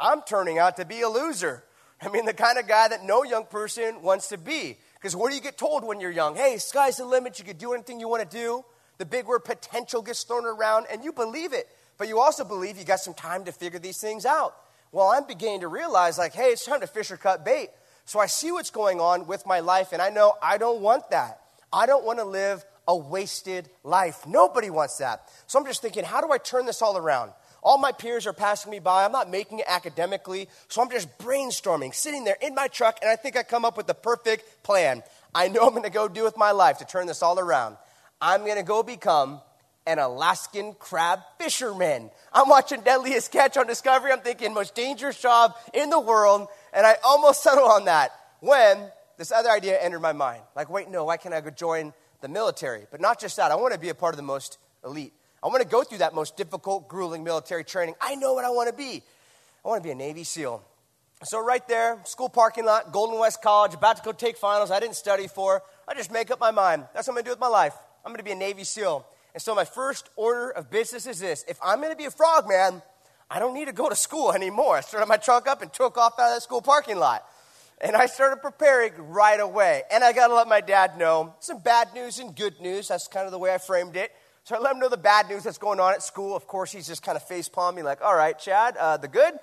I'm 0.00 0.22
turning 0.22 0.58
out 0.58 0.76
to 0.76 0.86
be 0.86 1.02
a 1.02 1.08
loser. 1.08 1.64
I 2.00 2.08
mean, 2.08 2.24
the 2.24 2.34
kind 2.34 2.58
of 2.58 2.66
guy 2.66 2.88
that 2.88 3.04
no 3.04 3.22
young 3.22 3.44
person 3.44 4.02
wants 4.02 4.28
to 4.28 4.38
be. 4.38 4.78
Because 4.94 5.14
what 5.14 5.30
do 5.30 5.36
you 5.36 5.42
get 5.42 5.58
told 5.58 5.84
when 5.84 6.00
you're 6.00 6.10
young? 6.10 6.36
Hey, 6.36 6.56
sky's 6.56 6.96
the 6.96 7.04
limit. 7.04 7.38
You 7.38 7.44
can 7.44 7.58
do 7.58 7.74
anything 7.74 8.00
you 8.00 8.08
want 8.08 8.28
to 8.28 8.36
do. 8.36 8.64
The 8.98 9.04
big 9.04 9.26
word 9.26 9.40
potential 9.40 10.00
gets 10.00 10.22
thrown 10.22 10.46
around, 10.46 10.86
and 10.90 11.04
you 11.04 11.12
believe 11.12 11.52
it. 11.52 11.68
But 11.98 12.08
you 12.08 12.20
also 12.20 12.44
believe 12.44 12.78
you 12.78 12.84
got 12.84 13.00
some 13.00 13.14
time 13.14 13.44
to 13.44 13.52
figure 13.52 13.78
these 13.78 13.98
things 13.98 14.26
out. 14.26 14.54
Well, 14.92 15.08
I'm 15.08 15.26
beginning 15.26 15.60
to 15.60 15.68
realize, 15.68 16.18
like, 16.18 16.34
hey, 16.34 16.50
it's 16.50 16.64
time 16.64 16.80
to 16.80 16.86
fish 16.86 17.10
or 17.10 17.16
cut 17.16 17.44
bait. 17.44 17.70
So 18.04 18.20
I 18.20 18.26
see 18.26 18.52
what's 18.52 18.70
going 18.70 19.00
on 19.00 19.26
with 19.26 19.46
my 19.46 19.60
life, 19.60 19.92
and 19.92 20.00
I 20.00 20.10
know 20.10 20.34
I 20.40 20.58
don't 20.58 20.80
want 20.80 21.10
that. 21.10 21.40
I 21.72 21.86
don't 21.86 22.04
want 22.04 22.18
to 22.18 22.24
live 22.24 22.64
a 22.86 22.96
wasted 22.96 23.68
life. 23.82 24.26
Nobody 24.26 24.70
wants 24.70 24.98
that. 24.98 25.28
So 25.48 25.58
I'm 25.58 25.66
just 25.66 25.82
thinking, 25.82 26.04
how 26.04 26.20
do 26.20 26.30
I 26.30 26.38
turn 26.38 26.66
this 26.66 26.82
all 26.82 26.96
around? 26.96 27.32
All 27.62 27.78
my 27.78 27.90
peers 27.90 28.28
are 28.28 28.32
passing 28.32 28.70
me 28.70 28.78
by. 28.78 29.04
I'm 29.04 29.10
not 29.10 29.28
making 29.28 29.58
it 29.58 29.64
academically. 29.66 30.48
So 30.68 30.80
I'm 30.80 30.90
just 30.90 31.18
brainstorming, 31.18 31.94
sitting 31.94 32.22
there 32.22 32.36
in 32.40 32.54
my 32.54 32.68
truck, 32.68 32.98
and 33.02 33.10
I 33.10 33.16
think 33.16 33.36
I 33.36 33.42
come 33.42 33.64
up 33.64 33.76
with 33.76 33.88
the 33.88 33.94
perfect 33.94 34.62
plan. 34.62 35.02
I 35.34 35.48
know 35.48 35.62
I'm 35.62 35.70
going 35.70 35.82
to 35.82 35.90
go 35.90 36.06
do 36.06 36.22
with 36.22 36.36
my 36.36 36.52
life 36.52 36.78
to 36.78 36.84
turn 36.84 37.08
this 37.08 37.22
all 37.22 37.40
around. 37.40 37.76
I'm 38.20 38.44
going 38.44 38.56
to 38.56 38.62
go 38.62 38.84
become 38.84 39.40
an 39.86 39.98
Alaskan 39.98 40.74
crab 40.78 41.20
fisherman. 41.38 42.10
I'm 42.32 42.48
watching 42.48 42.80
Deadliest 42.80 43.30
Catch 43.30 43.56
on 43.56 43.66
Discovery. 43.66 44.12
I'm 44.12 44.20
thinking, 44.20 44.52
most 44.52 44.74
dangerous 44.74 45.20
job 45.20 45.54
in 45.72 45.90
the 45.90 46.00
world. 46.00 46.48
And 46.72 46.84
I 46.84 46.96
almost 47.04 47.42
settled 47.44 47.70
on 47.70 47.84
that 47.84 48.10
when 48.40 48.90
this 49.16 49.32
other 49.32 49.50
idea 49.50 49.80
entered 49.80 50.00
my 50.00 50.12
mind. 50.12 50.42
Like, 50.54 50.68
wait, 50.68 50.90
no, 50.90 51.04
why 51.04 51.16
can't 51.16 51.34
I 51.34 51.40
go 51.40 51.50
join 51.50 51.92
the 52.20 52.28
military? 52.28 52.86
But 52.90 53.00
not 53.00 53.20
just 53.20 53.36
that, 53.36 53.50
I 53.50 53.54
want 53.54 53.74
to 53.74 53.80
be 53.80 53.88
a 53.88 53.94
part 53.94 54.12
of 54.12 54.16
the 54.16 54.22
most 54.22 54.58
elite. 54.84 55.12
I 55.42 55.48
want 55.48 55.62
to 55.62 55.68
go 55.68 55.84
through 55.84 55.98
that 55.98 56.14
most 56.14 56.36
difficult, 56.36 56.88
grueling 56.88 57.22
military 57.22 57.62
training. 57.62 57.94
I 58.00 58.16
know 58.16 58.34
what 58.34 58.44
I 58.44 58.50
want 58.50 58.68
to 58.68 58.74
be. 58.74 59.02
I 59.64 59.68
want 59.68 59.82
to 59.82 59.86
be 59.86 59.92
a 59.92 59.96
Navy 59.96 60.24
SEAL. 60.24 60.62
So, 61.22 61.42
right 61.42 61.66
there, 61.66 61.98
school 62.04 62.28
parking 62.28 62.66
lot, 62.66 62.92
Golden 62.92 63.18
West 63.18 63.40
College, 63.42 63.72
about 63.72 63.96
to 63.96 64.02
go 64.02 64.12
take 64.12 64.36
finals 64.36 64.70
I 64.70 64.80
didn't 64.80 64.96
study 64.96 65.28
for. 65.28 65.62
I 65.88 65.94
just 65.94 66.12
make 66.12 66.30
up 66.30 66.40
my 66.40 66.50
mind. 66.50 66.84
That's 66.92 67.08
what 67.08 67.12
I'm 67.12 67.14
going 67.14 67.24
to 67.24 67.28
do 67.28 67.32
with 67.32 67.40
my 67.40 67.48
life. 67.48 67.74
I'm 68.04 68.10
going 68.10 68.18
to 68.18 68.24
be 68.24 68.32
a 68.32 68.36
Navy 68.36 68.64
SEAL. 68.64 69.06
And 69.36 69.42
so, 69.42 69.54
my 69.54 69.66
first 69.66 70.08
order 70.16 70.48
of 70.48 70.70
business 70.70 71.06
is 71.06 71.18
this 71.18 71.44
if 71.46 71.58
I'm 71.62 71.82
going 71.82 71.92
to 71.92 71.96
be 71.96 72.06
a 72.06 72.10
frogman, 72.10 72.80
I 73.30 73.38
don't 73.38 73.52
need 73.52 73.66
to 73.66 73.74
go 73.74 73.90
to 73.90 73.94
school 73.94 74.32
anymore. 74.32 74.78
I 74.78 74.80
started 74.80 75.08
my 75.08 75.18
truck 75.18 75.46
up 75.46 75.60
and 75.60 75.70
took 75.70 75.98
off 75.98 76.14
out 76.18 76.28
of 76.28 76.36
that 76.36 76.42
school 76.42 76.62
parking 76.62 76.96
lot. 76.96 77.22
And 77.82 77.94
I 77.94 78.06
started 78.06 78.40
preparing 78.40 78.94
right 78.96 79.38
away. 79.38 79.82
And 79.92 80.02
I 80.02 80.14
got 80.14 80.28
to 80.28 80.34
let 80.34 80.48
my 80.48 80.62
dad 80.62 80.96
know 80.96 81.34
some 81.40 81.58
bad 81.58 81.88
news 81.92 82.18
and 82.18 82.34
good 82.34 82.62
news. 82.62 82.88
That's 82.88 83.08
kind 83.08 83.26
of 83.26 83.30
the 83.30 83.38
way 83.38 83.52
I 83.52 83.58
framed 83.58 83.94
it. 83.94 84.10
So 84.44 84.56
I 84.56 84.58
let 84.58 84.72
him 84.72 84.78
know 84.80 84.88
the 84.88 84.96
bad 84.96 85.28
news 85.28 85.42
that's 85.42 85.58
going 85.58 85.80
on 85.80 85.92
at 85.92 86.02
school. 86.02 86.34
Of 86.34 86.46
course, 86.46 86.72
he's 86.72 86.86
just 86.86 87.02
kind 87.02 87.14
of 87.14 87.22
face 87.22 87.46
palming, 87.46 87.84
like, 87.84 88.00
all 88.00 88.16
right, 88.16 88.38
Chad, 88.38 88.78
uh, 88.78 88.96
the 88.96 89.08
good? 89.08 89.34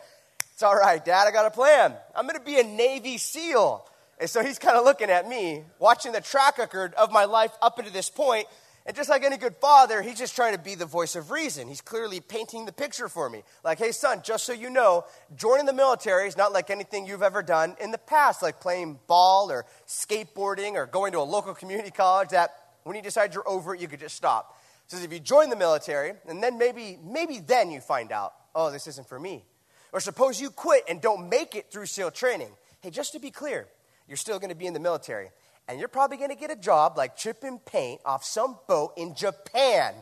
It's 0.54 0.64
all 0.64 0.76
right, 0.76 1.06
Dad, 1.06 1.28
I 1.28 1.32
got 1.32 1.46
a 1.46 1.52
plan. 1.52 1.94
I'm 2.16 2.26
going 2.26 2.40
to 2.40 2.44
be 2.44 2.60
a 2.60 2.64
Navy 2.64 3.20
SEAL. 3.20 3.88
And 4.20 4.28
so 4.28 4.44
he's 4.44 4.58
kind 4.58 4.76
of 4.76 4.86
looking 4.86 5.12
at 5.12 5.30
me, 5.30 5.66
watching 5.78 6.14
the 6.14 6.22
track 6.22 6.58
record 6.58 6.96
of 6.96 7.12
my 7.12 7.26
life 7.26 7.52
up 7.62 7.78
to 7.78 7.92
this 7.92 8.10
point, 8.10 8.48
And 8.86 8.96
just 8.96 9.10
like 9.10 9.24
any 9.24 9.38
good 9.38 9.56
father, 9.62 10.02
he's 10.02 10.18
just 10.18 10.36
trying 10.36 10.54
to 10.54 10.62
be 10.62 10.76
the 10.76 10.86
voice 10.86 11.16
of 11.16 11.32
reason. 11.32 11.70
He's 11.70 11.80
clearly 11.80 12.20
painting 12.20 12.66
the 12.66 12.74
picture 12.74 13.08
for 13.08 13.30
me. 13.30 13.44
Like, 13.64 13.80
hey, 13.80 13.94
son, 13.94 14.22
just 14.26 14.46
so 14.46 14.52
you 14.52 14.70
know, 14.70 15.06
joining 15.38 15.66
the 15.66 15.74
military 15.74 16.28
is 16.28 16.36
not 16.36 16.52
like 16.52 16.70
anything 16.70 17.06
you've 17.06 17.24
ever 17.24 17.42
done 17.42 17.78
in 17.80 17.92
the 17.92 17.98
past, 17.98 18.42
like 18.42 18.60
playing 18.60 19.00
ball 19.08 19.50
or 19.50 19.66
skateboarding 19.88 20.74
or 20.74 20.86
going 20.86 21.14
to 21.14 21.20
a 21.20 21.22
local 21.24 21.54
community 21.54 21.92
college 21.92 22.30
that 22.30 22.52
when 22.84 22.98
you 22.98 23.02
decide 23.02 23.34
you're 23.34 23.48
over 23.48 23.74
it, 23.74 23.80
you 23.80 23.88
could 23.88 24.02
just 24.02 24.16
stop. 24.16 24.60
He 24.86 24.96
says 24.96 25.06
if 25.06 25.14
you 25.14 25.20
join 25.22 25.50
the 25.50 25.56
military, 25.56 26.14
and 26.28 26.44
then 26.44 26.58
maybe, 26.58 27.00
maybe 27.02 27.40
then 27.40 27.72
you 27.72 27.80
find 27.80 28.12
out, 28.12 28.34
oh, 28.54 28.70
this 28.70 28.88
isn't 28.88 29.08
for 29.08 29.18
me. 29.18 29.46
Or 29.94 30.02
suppose 30.02 30.42
you 30.42 30.50
quit 30.50 30.84
and 30.90 31.00
don't 31.00 31.30
make 31.30 31.56
it 31.56 31.72
through 31.72 31.86
SEAL 31.86 32.12
training. 32.12 32.50
Hey, 32.82 32.90
just 32.90 33.14
to 33.14 33.20
be 33.20 33.32
clear, 33.32 33.68
you're 34.10 34.18
still 34.18 34.40
going 34.40 34.50
to 34.50 34.56
be 34.56 34.66
in 34.66 34.74
the 34.74 34.80
military 34.82 35.30
and 35.68 35.80
you're 35.80 35.88
probably 35.88 36.18
going 36.18 36.30
to 36.30 36.36
get 36.36 36.52
a 36.52 36.56
job 36.56 36.98
like 36.98 37.16
chipping 37.16 37.60
paint 37.60 38.02
off 38.06 38.24
some 38.24 38.58
boat 38.68 38.94
in 38.98 39.16
Japan. 39.16 39.94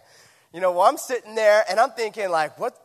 You 0.53 0.59
know, 0.59 0.73
well, 0.73 0.81
I'm 0.81 0.97
sitting 0.97 1.33
there 1.35 1.63
and 1.69 1.79
I'm 1.79 1.91
thinking, 1.91 2.29
like, 2.29 2.59
what? 2.59 2.75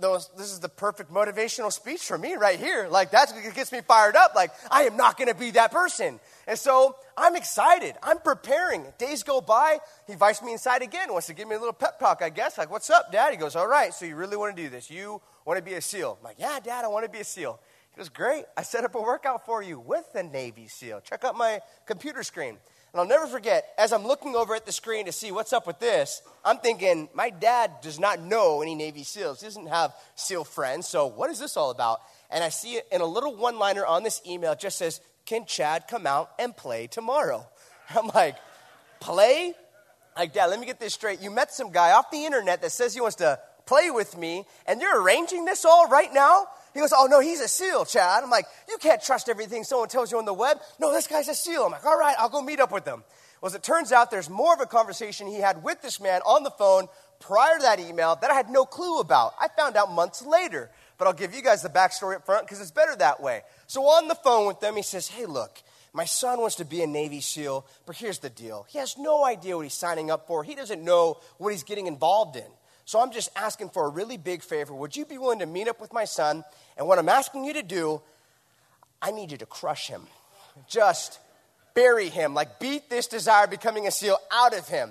Those, 0.00 0.30
this 0.36 0.50
is 0.50 0.60
the 0.60 0.68
perfect 0.68 1.12
motivational 1.12 1.72
speech 1.72 2.02
for 2.02 2.18
me 2.18 2.34
right 2.34 2.58
here. 2.58 2.88
Like, 2.88 3.10
that's 3.10 3.32
what 3.32 3.54
gets 3.54 3.72
me 3.72 3.80
fired 3.86 4.16
up. 4.16 4.34
Like, 4.34 4.50
I 4.70 4.82
am 4.82 4.96
not 4.96 5.16
going 5.16 5.28
to 5.28 5.34
be 5.34 5.52
that 5.52 5.72
person. 5.72 6.20
And 6.46 6.58
so 6.58 6.96
I'm 7.16 7.36
excited. 7.36 7.94
I'm 8.02 8.18
preparing. 8.18 8.84
Days 8.98 9.22
go 9.22 9.40
by. 9.40 9.78
He 10.06 10.14
invites 10.14 10.42
me 10.42 10.52
inside 10.52 10.82
again, 10.82 11.12
wants 11.12 11.28
to 11.28 11.34
give 11.34 11.48
me 11.48 11.54
a 11.54 11.58
little 11.58 11.72
pep 11.72 11.98
talk, 11.98 12.22
I 12.22 12.30
guess. 12.30 12.58
Like, 12.58 12.70
what's 12.70 12.90
up, 12.90 13.10
Dad? 13.10 13.30
He 13.30 13.36
goes, 13.36 13.56
All 13.56 13.68
right, 13.68 13.92
so 13.92 14.04
you 14.04 14.16
really 14.16 14.36
want 14.36 14.56
to 14.56 14.62
do 14.62 14.68
this? 14.68 14.90
You 14.90 15.20
want 15.46 15.58
to 15.58 15.64
be 15.64 15.74
a 15.74 15.80
SEAL? 15.80 16.18
I'm 16.20 16.24
like, 16.24 16.38
Yeah, 16.38 16.58
Dad, 16.62 16.84
I 16.84 16.88
want 16.88 17.06
to 17.06 17.10
be 17.10 17.20
a 17.20 17.24
SEAL. 17.24 17.58
It 17.98 18.02
was 18.02 18.10
great. 18.10 18.44
I 18.56 18.62
set 18.62 18.84
up 18.84 18.94
a 18.94 19.02
workout 19.02 19.44
for 19.44 19.60
you 19.60 19.80
with 19.80 20.04
the 20.12 20.22
Navy 20.22 20.68
SEAL. 20.68 21.00
Check 21.00 21.24
out 21.24 21.36
my 21.36 21.60
computer 21.84 22.22
screen. 22.22 22.50
And 22.50 23.00
I'll 23.00 23.08
never 23.08 23.26
forget, 23.26 23.64
as 23.76 23.92
I'm 23.92 24.06
looking 24.06 24.36
over 24.36 24.54
at 24.54 24.64
the 24.64 24.70
screen 24.70 25.06
to 25.06 25.12
see 25.12 25.32
what's 25.32 25.52
up 25.52 25.66
with 25.66 25.80
this, 25.80 26.22
I'm 26.44 26.58
thinking, 26.58 27.08
my 27.12 27.30
dad 27.30 27.72
does 27.82 27.98
not 27.98 28.20
know 28.20 28.62
any 28.62 28.76
Navy 28.76 29.02
SEALs. 29.02 29.40
He 29.40 29.48
doesn't 29.48 29.66
have 29.66 29.92
SEAL 30.14 30.44
friends. 30.44 30.86
So 30.86 31.08
what 31.08 31.28
is 31.28 31.40
this 31.40 31.56
all 31.56 31.70
about? 31.70 31.98
And 32.30 32.44
I 32.44 32.50
see 32.50 32.80
in 32.92 33.00
a 33.00 33.04
little 33.04 33.34
one 33.34 33.58
liner 33.58 33.84
on 33.84 34.04
this 34.04 34.22
email. 34.24 34.52
It 34.52 34.60
just 34.60 34.78
says, 34.78 35.00
Can 35.26 35.44
Chad 35.44 35.88
come 35.90 36.06
out 36.06 36.30
and 36.38 36.56
play 36.56 36.86
tomorrow? 36.86 37.48
I'm 37.90 38.06
like, 38.14 38.36
Play? 39.00 39.54
Like, 40.16 40.34
Dad, 40.34 40.46
let 40.46 40.60
me 40.60 40.66
get 40.66 40.78
this 40.78 40.94
straight. 40.94 41.20
You 41.20 41.32
met 41.32 41.52
some 41.52 41.72
guy 41.72 41.90
off 41.90 42.12
the 42.12 42.24
internet 42.24 42.62
that 42.62 42.70
says 42.70 42.94
he 42.94 43.00
wants 43.00 43.16
to 43.16 43.40
play 43.66 43.90
with 43.90 44.16
me, 44.16 44.46
and 44.66 44.80
you're 44.80 45.02
arranging 45.02 45.44
this 45.44 45.64
all 45.64 45.88
right 45.88 46.12
now? 46.14 46.46
He 46.78 46.80
goes, 46.80 46.94
Oh, 46.96 47.06
no, 47.06 47.18
he's 47.18 47.40
a 47.40 47.48
SEAL, 47.48 47.86
Chad. 47.86 48.22
I'm 48.22 48.30
like, 48.30 48.46
You 48.68 48.78
can't 48.78 49.02
trust 49.02 49.28
everything 49.28 49.64
someone 49.64 49.88
tells 49.88 50.12
you 50.12 50.18
on 50.18 50.24
the 50.24 50.32
web. 50.32 50.58
No, 50.78 50.92
this 50.92 51.08
guy's 51.08 51.26
a 51.26 51.34
SEAL. 51.34 51.64
I'm 51.64 51.72
like, 51.72 51.84
All 51.84 51.98
right, 51.98 52.14
I'll 52.16 52.28
go 52.28 52.40
meet 52.40 52.60
up 52.60 52.70
with 52.70 52.86
him. 52.86 53.02
Well, 53.40 53.48
as 53.48 53.56
it 53.56 53.64
turns 53.64 53.90
out, 53.90 54.12
there's 54.12 54.30
more 54.30 54.54
of 54.54 54.60
a 54.60 54.66
conversation 54.66 55.26
he 55.26 55.40
had 55.40 55.64
with 55.64 55.82
this 55.82 56.00
man 56.00 56.20
on 56.20 56.44
the 56.44 56.52
phone 56.52 56.86
prior 57.18 57.56
to 57.56 57.62
that 57.62 57.80
email 57.80 58.14
that 58.20 58.30
I 58.30 58.34
had 58.34 58.48
no 58.48 58.64
clue 58.64 59.00
about. 59.00 59.34
I 59.40 59.48
found 59.48 59.76
out 59.76 59.90
months 59.90 60.24
later, 60.24 60.70
but 60.98 61.08
I'll 61.08 61.12
give 61.12 61.34
you 61.34 61.42
guys 61.42 61.62
the 61.62 61.68
backstory 61.68 62.14
up 62.14 62.24
front 62.24 62.46
because 62.46 62.60
it's 62.60 62.70
better 62.70 62.94
that 62.94 63.20
way. 63.20 63.42
So 63.66 63.82
on 63.82 64.06
the 64.06 64.14
phone 64.14 64.46
with 64.46 64.60
them, 64.60 64.76
he 64.76 64.82
says, 64.82 65.08
Hey, 65.08 65.26
look, 65.26 65.60
my 65.92 66.04
son 66.04 66.38
wants 66.38 66.54
to 66.56 66.64
be 66.64 66.80
a 66.82 66.86
Navy 66.86 67.20
SEAL, 67.20 67.66
but 67.86 67.96
here's 67.96 68.20
the 68.20 68.30
deal. 68.30 68.66
He 68.68 68.78
has 68.78 68.96
no 68.96 69.24
idea 69.24 69.56
what 69.56 69.64
he's 69.64 69.74
signing 69.74 70.12
up 70.12 70.28
for, 70.28 70.44
he 70.44 70.54
doesn't 70.54 70.84
know 70.84 71.18
what 71.38 71.50
he's 71.50 71.64
getting 71.64 71.88
involved 71.88 72.36
in. 72.36 72.46
So 72.88 72.98
I'm 73.02 73.12
just 73.12 73.28
asking 73.36 73.68
for 73.68 73.84
a 73.84 73.90
really 73.90 74.16
big 74.16 74.42
favor. 74.42 74.72
Would 74.72 74.96
you 74.96 75.04
be 75.04 75.18
willing 75.18 75.40
to 75.40 75.46
meet 75.46 75.68
up 75.68 75.78
with 75.78 75.92
my 75.92 76.06
son? 76.06 76.42
And 76.78 76.88
what 76.88 76.98
I'm 76.98 77.10
asking 77.10 77.44
you 77.44 77.52
to 77.52 77.62
do, 77.62 78.00
I 79.02 79.10
need 79.10 79.30
you 79.30 79.36
to 79.36 79.44
crush 79.44 79.88
him. 79.88 80.06
Just 80.70 81.18
bury 81.74 82.08
him, 82.08 82.32
like 82.32 82.58
beat 82.58 82.88
this 82.88 83.06
desire 83.06 83.44
of 83.44 83.50
becoming 83.50 83.86
a 83.86 83.90
SEAL 83.90 84.16
out 84.32 84.56
of 84.56 84.68
him. 84.68 84.88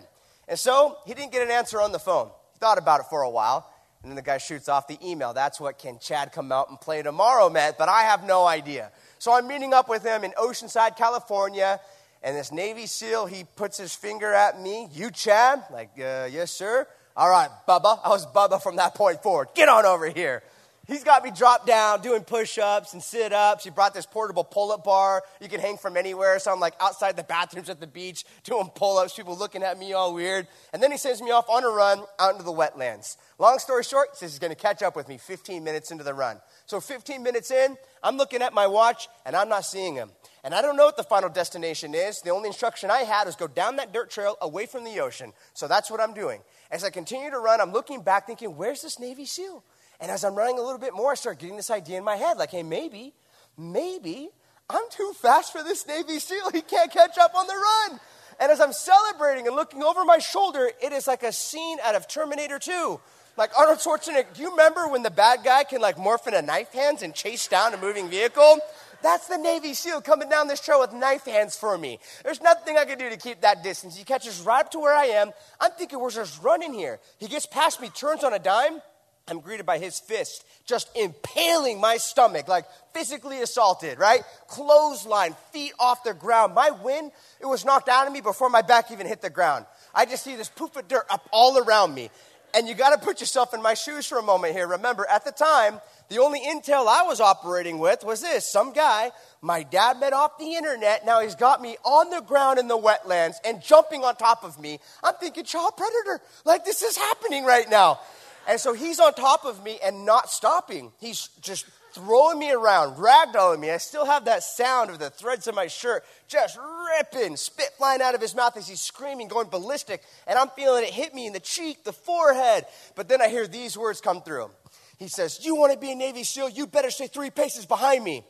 And 0.48 0.60
so 0.60 1.00
he 1.08 1.16
didn't 1.16 1.32
get 1.32 1.42
an 1.42 1.50
answer 1.50 1.82
on 1.82 1.92
the 1.92 1.98
phone. 1.98 2.30
He 2.54 2.60
thought 2.60 2.77
about 2.77 3.00
it 3.00 3.08
for 3.10 3.24
a 3.24 3.30
while. 3.32 3.68
And 4.04 4.12
then 4.12 4.16
the 4.16 4.22
guy 4.22 4.38
shoots 4.38 4.70
off 4.70 4.88
the 4.88 5.00
email. 5.04 5.34
That's 5.34 5.60
what 5.60 5.80
can 5.80 5.98
Chad 5.98 6.32
come 6.34 6.51
out 6.51 6.70
and 6.70 6.80
play 6.80 7.01
tomorrow 7.01 7.50
Matt? 7.50 7.80
but 7.80 7.89
I 7.89 8.04
have 8.04 8.24
no 8.24 8.46
idea. 8.46 8.92
So 9.18 9.34
I'm 9.34 9.48
meeting 9.48 9.74
up 9.74 9.89
with 9.89 10.04
him 10.04 10.24
in 10.24 10.34
Oceanside, 10.34 10.98
California. 10.98 11.80
And 12.22 12.38
this 12.38 12.51
Navy 12.51 12.86
SEAL, 12.86 13.25
he 13.25 13.44
puts 13.56 13.75
his 13.75 13.96
finger 13.96 14.32
at 14.32 14.62
me. 14.62 14.88
You, 14.94 15.10
Chad? 15.10 15.63
Like, 15.72 15.94
uh, 15.98 16.27
yes, 16.32 16.51
sir. 16.51 16.88
All 17.18 17.32
right, 17.32 17.50
Bubba. 17.68 18.00
I 18.04 18.10
was 18.10 18.28
Bubba 18.28 18.62
from 18.62 18.76
that 18.76 18.94
point 18.94 19.24
forward. 19.24 19.48
Get 19.56 19.68
on 19.68 19.88
over 19.88 20.08
here. 20.08 20.44
He's 20.88 21.03
got 21.03 21.24
me 21.24 21.32
dropped 21.32 21.67
down 21.67 22.01
doing 22.01 22.24
push 22.24 22.58
ups 22.58 22.94
and 22.94 23.03
sit 23.03 23.34
ups. 23.34 23.65
He 23.65 23.70
brought 23.70 23.94
this 23.94 24.06
portable 24.06 24.46
pull 24.46 24.72
up 24.72 24.86
bar 24.86 25.22
you 25.41 25.50
can 25.50 25.60
hang 25.60 25.77
from 25.77 25.98
anywhere. 25.98 26.39
So 26.39 26.51
I'm 26.51 26.62
like 26.62 26.75
outside 26.79 27.17
the 27.17 27.24
bathrooms 27.24 27.70
at 27.70 27.79
the 27.79 27.88
beach 27.88 28.24
doing 28.44 28.70
pull 28.74 28.98
ups, 28.98 29.13
people 29.13 29.38
looking 29.38 29.63
at 29.63 29.77
me 29.77 29.94
all 29.94 30.13
weird. 30.13 30.48
And 30.72 30.82
then 30.82 30.91
he 30.91 30.98
sends 30.98 31.22
me 31.22 31.32
off 31.32 31.50
on 31.50 31.63
a 31.63 31.70
run 31.70 32.03
out 32.20 32.32
into 32.32 32.44
the 32.44 32.53
wetlands. 32.53 33.17
Long 33.38 33.60
story 33.60 33.84
short, 33.84 34.10
he 34.13 34.17
says 34.17 34.32
he's 34.32 34.39
going 34.39 34.53
to 34.53 34.56
catch 34.56 34.82
up 34.82 34.96
with 34.96 35.08
me 35.08 35.17
15 35.17 35.63
minutes 35.63 35.91
into 35.91 36.03
the 36.03 36.13
run. 36.13 36.39
So 36.65 36.79
15 36.79 37.22
minutes 37.22 37.51
in, 37.51 37.77
I'm 38.01 38.17
looking 38.17 38.41
at 38.41 38.53
my 38.53 38.65
watch 38.65 39.10
and 39.25 39.36
I'm 39.36 39.50
not 39.50 39.65
seeing 39.65 39.96
him. 39.96 40.12
And 40.44 40.56
I 40.56 40.62
don't 40.62 40.77
know 40.77 40.86
what 40.86 40.96
the 40.96 41.03
final 41.03 41.29
destination 41.29 41.94
is. 41.94 42.22
The 42.22 42.29
only 42.29 42.48
instruction 42.48 42.89
I 42.89 43.00
had 43.00 43.27
is 43.27 43.36
go 43.36 43.48
down 43.48 43.75
that 43.75 43.91
dirt 43.91 44.10
trail 44.10 44.38
away 44.41 44.65
from 44.65 44.86
the 44.86 45.01
ocean. 45.01 45.34
So 45.53 45.67
that's 45.67 45.91
what 45.91 46.00
I'm 46.00 46.13
doing. 46.13 46.39
As 46.72 46.86
I 46.86 46.89
continue 46.89 47.29
to 47.29 47.39
run, 47.39 47.60
I'm 47.60 47.74
looking 47.74 48.01
back 48.01 48.25
thinking, 48.25 48.56
where's 48.56 48.82
this 48.82 49.00
Navy 49.00 49.25
SEAL? 49.25 49.63
And 50.00 50.12
as 50.12 50.24
I'm 50.24 50.36
running 50.36 50.60
a 50.60 50.62
little 50.62 50.80
bit 50.80 50.94
more, 50.94 51.12
I 51.12 51.16
start 51.16 51.39
getting 51.39 51.58
this 51.58 51.72
idea 51.72 51.98
in 51.98 52.04
my 52.04 52.16
head 52.16 52.38
like, 52.38 52.51
hey, 52.51 52.63
maybe, 52.63 53.13
maybe 53.58 54.30
I'm 54.70 54.84
too 54.89 55.13
fast 55.16 55.51
for 55.51 55.63
this 55.63 55.88
Navy 55.88 56.20
SEAL. 56.20 56.51
He 56.51 56.62
can't 56.62 56.92
catch 56.92 57.18
up 57.18 57.36
on 57.36 57.48
the 57.48 57.54
run. 57.54 58.00
And 58.39 58.51
as 58.51 58.60
I'm 58.60 58.74
celebrating 58.74 59.48
and 59.48 59.56
looking 59.56 59.82
over 59.82 60.06
my 60.06 60.20
shoulder, 60.20 60.70
it 60.84 60.92
is 60.92 61.08
like 61.08 61.24
a 61.24 61.32
scene 61.32 61.80
out 61.84 61.96
of 61.96 62.08
Terminator 62.08 62.60
2. 62.60 63.00
Like 63.38 63.51
Arnold 63.58 63.80
Schwarzenegger, 63.80 64.34
do 64.34 64.42
you 64.42 64.51
remember 64.51 64.88
when 64.88 65.04
the 65.04 65.12
bad 65.12 65.44
guy 65.44 65.63
can 65.63 65.80
like 65.80 65.96
morph 65.96 66.25
into 66.27 66.42
knife 66.42 66.74
hands 66.74 67.04
and 67.04 67.13
chase 67.13 67.48
down 67.48 67.74
a 67.74 67.77
moving 67.77 68.10
vehicle? 68.10 68.60
That's 69.04 69.27
the 69.27 69.38
Navy 69.38 69.75
SEAL 69.75 70.01
coming 70.01 70.27
down 70.27 70.48
this 70.48 70.60
trail 70.60 70.80
with 70.80 70.92
knife 70.92 71.25
hands 71.25 71.56
for 71.56 71.77
me. 71.77 72.00
There's 72.24 72.42
nothing 72.42 72.77
I 72.77 72.86
can 72.86 72.98
do 72.98 73.10
to 73.10 73.18
keep 73.18 73.42
that 73.42 73.63
distance. 73.63 73.96
He 73.96 74.04
catches 74.04 74.42
right 74.42 74.66
up 74.66 74.72
to 74.72 74.80
where 74.80 74.96
I 74.96 75.06
am. 75.06 75.32
I'm 75.60 75.72
thinking 75.72 76.00
we're 76.00 76.10
just 76.10 76.42
running 76.42 76.74
here. 76.74 77.00
He 77.20 77.27
gets 77.27 77.46
past 77.46 77.80
me, 77.80 77.89
turns 77.89 78.24
on 78.24 78.34
a 78.34 78.39
dime. 78.39 78.82
I'm 79.30 79.42
greeted 79.42 79.66
by 79.66 79.78
his 79.78 80.00
fist, 80.00 80.46
just 80.66 80.90
impaling 80.96 81.82
my 81.82 81.98
stomach, 81.98 82.48
like 82.48 82.66
physically 82.94 83.42
assaulted, 83.42 84.00
right? 84.00 84.22
Clothesline, 84.48 85.36
feet 85.52 85.74
off 85.80 86.04
the 86.04 86.14
ground. 86.14 86.54
My 86.54 86.72
wind, 86.72 87.12
it 87.42 87.46
was 87.46 87.66
knocked 87.66 87.90
out 87.90 88.08
of 88.08 88.14
me 88.14 88.22
before 88.22 88.50
my 88.50 88.62
back 88.62 88.90
even 88.92 89.06
hit 89.06 89.22
the 89.22 89.30
ground. 89.30 89.66
I 89.94 90.06
just 90.06 90.24
see 90.24 90.36
this 90.36 90.50
poof 90.50 90.76
of 90.78 90.88
dirt 90.88 91.06
up 91.10 91.28
all 91.34 91.58
around 91.58 91.94
me. 91.94 92.10
And 92.54 92.68
you 92.68 92.74
got 92.74 93.00
to 93.00 93.06
put 93.06 93.20
yourself 93.20 93.54
in 93.54 93.62
my 93.62 93.74
shoes 93.74 94.08
for 94.08 94.18
a 94.18 94.24
moment 94.24 94.54
here. 94.54 94.68
Remember, 94.68 95.06
at 95.10 95.26
the 95.26 95.32
time, 95.32 95.82
the 96.10 96.20
only 96.20 96.40
intel 96.40 96.88
I 96.88 97.04
was 97.04 97.20
operating 97.20 97.80
with 97.80 98.06
was 98.06 98.22
this 98.22 98.50
some 98.50 98.72
guy 98.72 99.12
my 99.42 99.64
dad 99.64 100.00
met 100.00 100.14
off 100.14 100.38
the 100.38 100.56
internet. 100.56 101.06
Now 101.06 101.22
he's 101.22 101.36
got 101.36 101.62
me 101.62 101.78
on 101.84 102.10
the 102.10 102.22
ground 102.22 102.60
in 102.60 102.68
the 102.68 102.78
wetlands 102.78 103.36
and 103.46 103.62
jumping 103.62 104.04
on 104.04 104.16
top 104.16 104.44
of 104.44 104.60
me. 104.60 104.80
I'm 105.04 105.14
thinking, 105.16 105.44
child 105.44 105.74
predator, 105.78 106.24
like 106.46 106.66
this 106.66 106.82
is 106.82 106.98
happening 106.98 107.46
right 107.46 107.70
now. 107.70 108.00
And 108.48 108.60
so 108.60 108.74
he's 108.74 109.00
on 109.00 109.13
top 109.13 109.46
of 109.46 109.63
me 109.63 109.77
and 109.84 110.06
not 110.06 110.30
stopping. 110.30 110.92
He's 111.00 111.30
just 111.42 111.66
throwing 111.94 112.39
me 112.39 112.51
around, 112.51 112.96
ragdolling 112.96 113.60
me. 113.60 113.72
I 113.72 113.77
still 113.77 114.06
have 114.06 114.25
that 114.25 114.44
sound 114.44 114.89
of 114.89 115.00
the 115.00 115.10
threads 115.10 115.48
of 115.48 115.56
my 115.56 115.68
shirt 115.68 116.06
just 116.27 116.58
ripping, 116.58 117.36
spit 117.36 117.70
flying 117.77 118.01
out 118.01 118.16
of 118.16 118.22
his 118.22 118.34
mouth 118.34 118.56
as 118.56 118.68
he's 118.68 118.80
screaming, 118.80 119.27
going 119.27 119.50
ballistic. 119.50 120.01
And 120.25 120.39
I'm 120.39 120.50
feeling 120.50 120.84
it 120.84 120.92
hit 120.92 121.13
me 121.13 121.27
in 121.27 121.34
the 121.34 121.39
cheek, 121.39 121.84
the 121.84 121.94
forehead. 121.94 122.66
But 122.96 123.10
then 123.10 123.22
I 123.22 123.27
hear 123.27 123.48
these 123.48 123.77
words 123.77 124.00
come 124.00 124.22
through 124.22 124.50
he 124.98 125.08
says, 125.08 125.39
You 125.44 125.56
want 125.56 125.74
to 125.74 125.80
be 125.80 125.92
a 125.92 125.96
Navy 125.96 126.24
SEAL? 126.24 126.50
You 126.50 126.68
better 126.68 126.89
stay 126.89 127.08
three 127.08 127.30
paces 127.30 127.66
behind 127.66 128.04
me. 128.04 128.24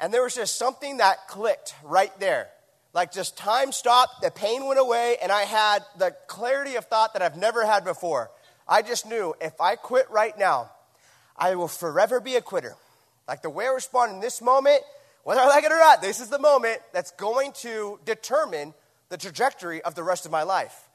And 0.00 0.12
there 0.12 0.22
was 0.22 0.34
just 0.34 0.56
something 0.56 0.96
that 0.96 1.28
clicked 1.28 1.74
right 1.84 2.18
there. 2.18 2.48
Like 2.92 3.12
just 3.12 3.36
time 3.36 3.70
stopped, 3.70 4.22
the 4.22 4.30
pain 4.30 4.66
went 4.66 4.80
away, 4.80 5.16
and 5.22 5.30
I 5.30 5.42
had 5.42 5.84
the 5.98 6.16
clarity 6.26 6.74
of 6.74 6.86
thought 6.86 7.12
that 7.12 7.22
I've 7.22 7.36
never 7.36 7.64
had 7.64 7.84
before. 7.84 8.30
I 8.70 8.82
just 8.82 9.04
knew 9.04 9.34
if 9.40 9.60
I 9.60 9.74
quit 9.74 10.08
right 10.10 10.38
now, 10.38 10.70
I 11.36 11.56
will 11.56 11.68
forever 11.68 12.20
be 12.20 12.36
a 12.36 12.40
quitter. 12.40 12.76
Like 13.26 13.42
the 13.42 13.50
way 13.50 13.66
I 13.66 13.70
respond 13.70 14.12
in 14.12 14.20
this 14.20 14.40
moment, 14.40 14.80
whether 15.24 15.40
I 15.40 15.46
like 15.48 15.64
it 15.64 15.72
or 15.72 15.78
not, 15.78 16.00
this 16.00 16.20
is 16.20 16.28
the 16.28 16.38
moment 16.38 16.78
that's 16.92 17.10
going 17.12 17.52
to 17.62 17.98
determine 18.04 18.72
the 19.08 19.18
trajectory 19.18 19.82
of 19.82 19.96
the 19.96 20.04
rest 20.04 20.24
of 20.24 20.32
my 20.32 20.44
life. 20.44 20.88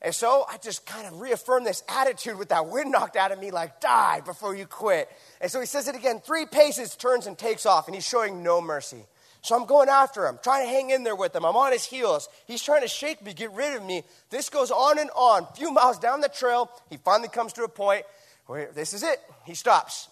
And 0.00 0.14
so 0.14 0.44
I 0.48 0.56
just 0.58 0.86
kind 0.86 1.06
of 1.06 1.20
reaffirmed 1.20 1.66
this 1.66 1.82
attitude 1.88 2.38
with 2.38 2.48
that 2.48 2.68
wind 2.68 2.92
knocked 2.92 3.16
out 3.16 3.32
of 3.32 3.38
me, 3.38 3.50
like, 3.50 3.80
die 3.80 4.20
before 4.24 4.54
you 4.54 4.64
quit. 4.64 5.08
And 5.40 5.50
so 5.50 5.60
he 5.60 5.66
says 5.66 5.88
it 5.88 5.96
again 5.96 6.20
three 6.20 6.46
paces, 6.46 6.96
turns 6.96 7.26
and 7.26 7.36
takes 7.36 7.66
off, 7.66 7.88
and 7.88 7.94
he's 7.94 8.06
showing 8.06 8.42
no 8.42 8.60
mercy. 8.60 9.04
So 9.42 9.56
I'm 9.56 9.66
going 9.66 9.88
after 9.88 10.26
him, 10.26 10.38
trying 10.42 10.66
to 10.66 10.70
hang 10.70 10.90
in 10.90 11.04
there 11.04 11.16
with 11.16 11.34
him. 11.34 11.44
I'm 11.44 11.56
on 11.56 11.72
his 11.72 11.84
heels. 11.84 12.28
He's 12.46 12.62
trying 12.62 12.82
to 12.82 12.88
shake 12.88 13.24
me, 13.24 13.32
get 13.32 13.52
rid 13.52 13.76
of 13.76 13.84
me. 13.84 14.02
This 14.30 14.50
goes 14.50 14.70
on 14.70 14.98
and 14.98 15.10
on. 15.16 15.44
A 15.44 15.54
few 15.54 15.72
miles 15.72 15.98
down 15.98 16.20
the 16.20 16.28
trail, 16.28 16.70
he 16.90 16.96
finally 16.96 17.28
comes 17.28 17.52
to 17.54 17.62
a 17.62 17.68
point 17.68 18.04
where 18.46 18.70
this 18.72 18.92
is 18.92 19.02
it. 19.02 19.18
He 19.44 19.54
stops. 19.54 20.08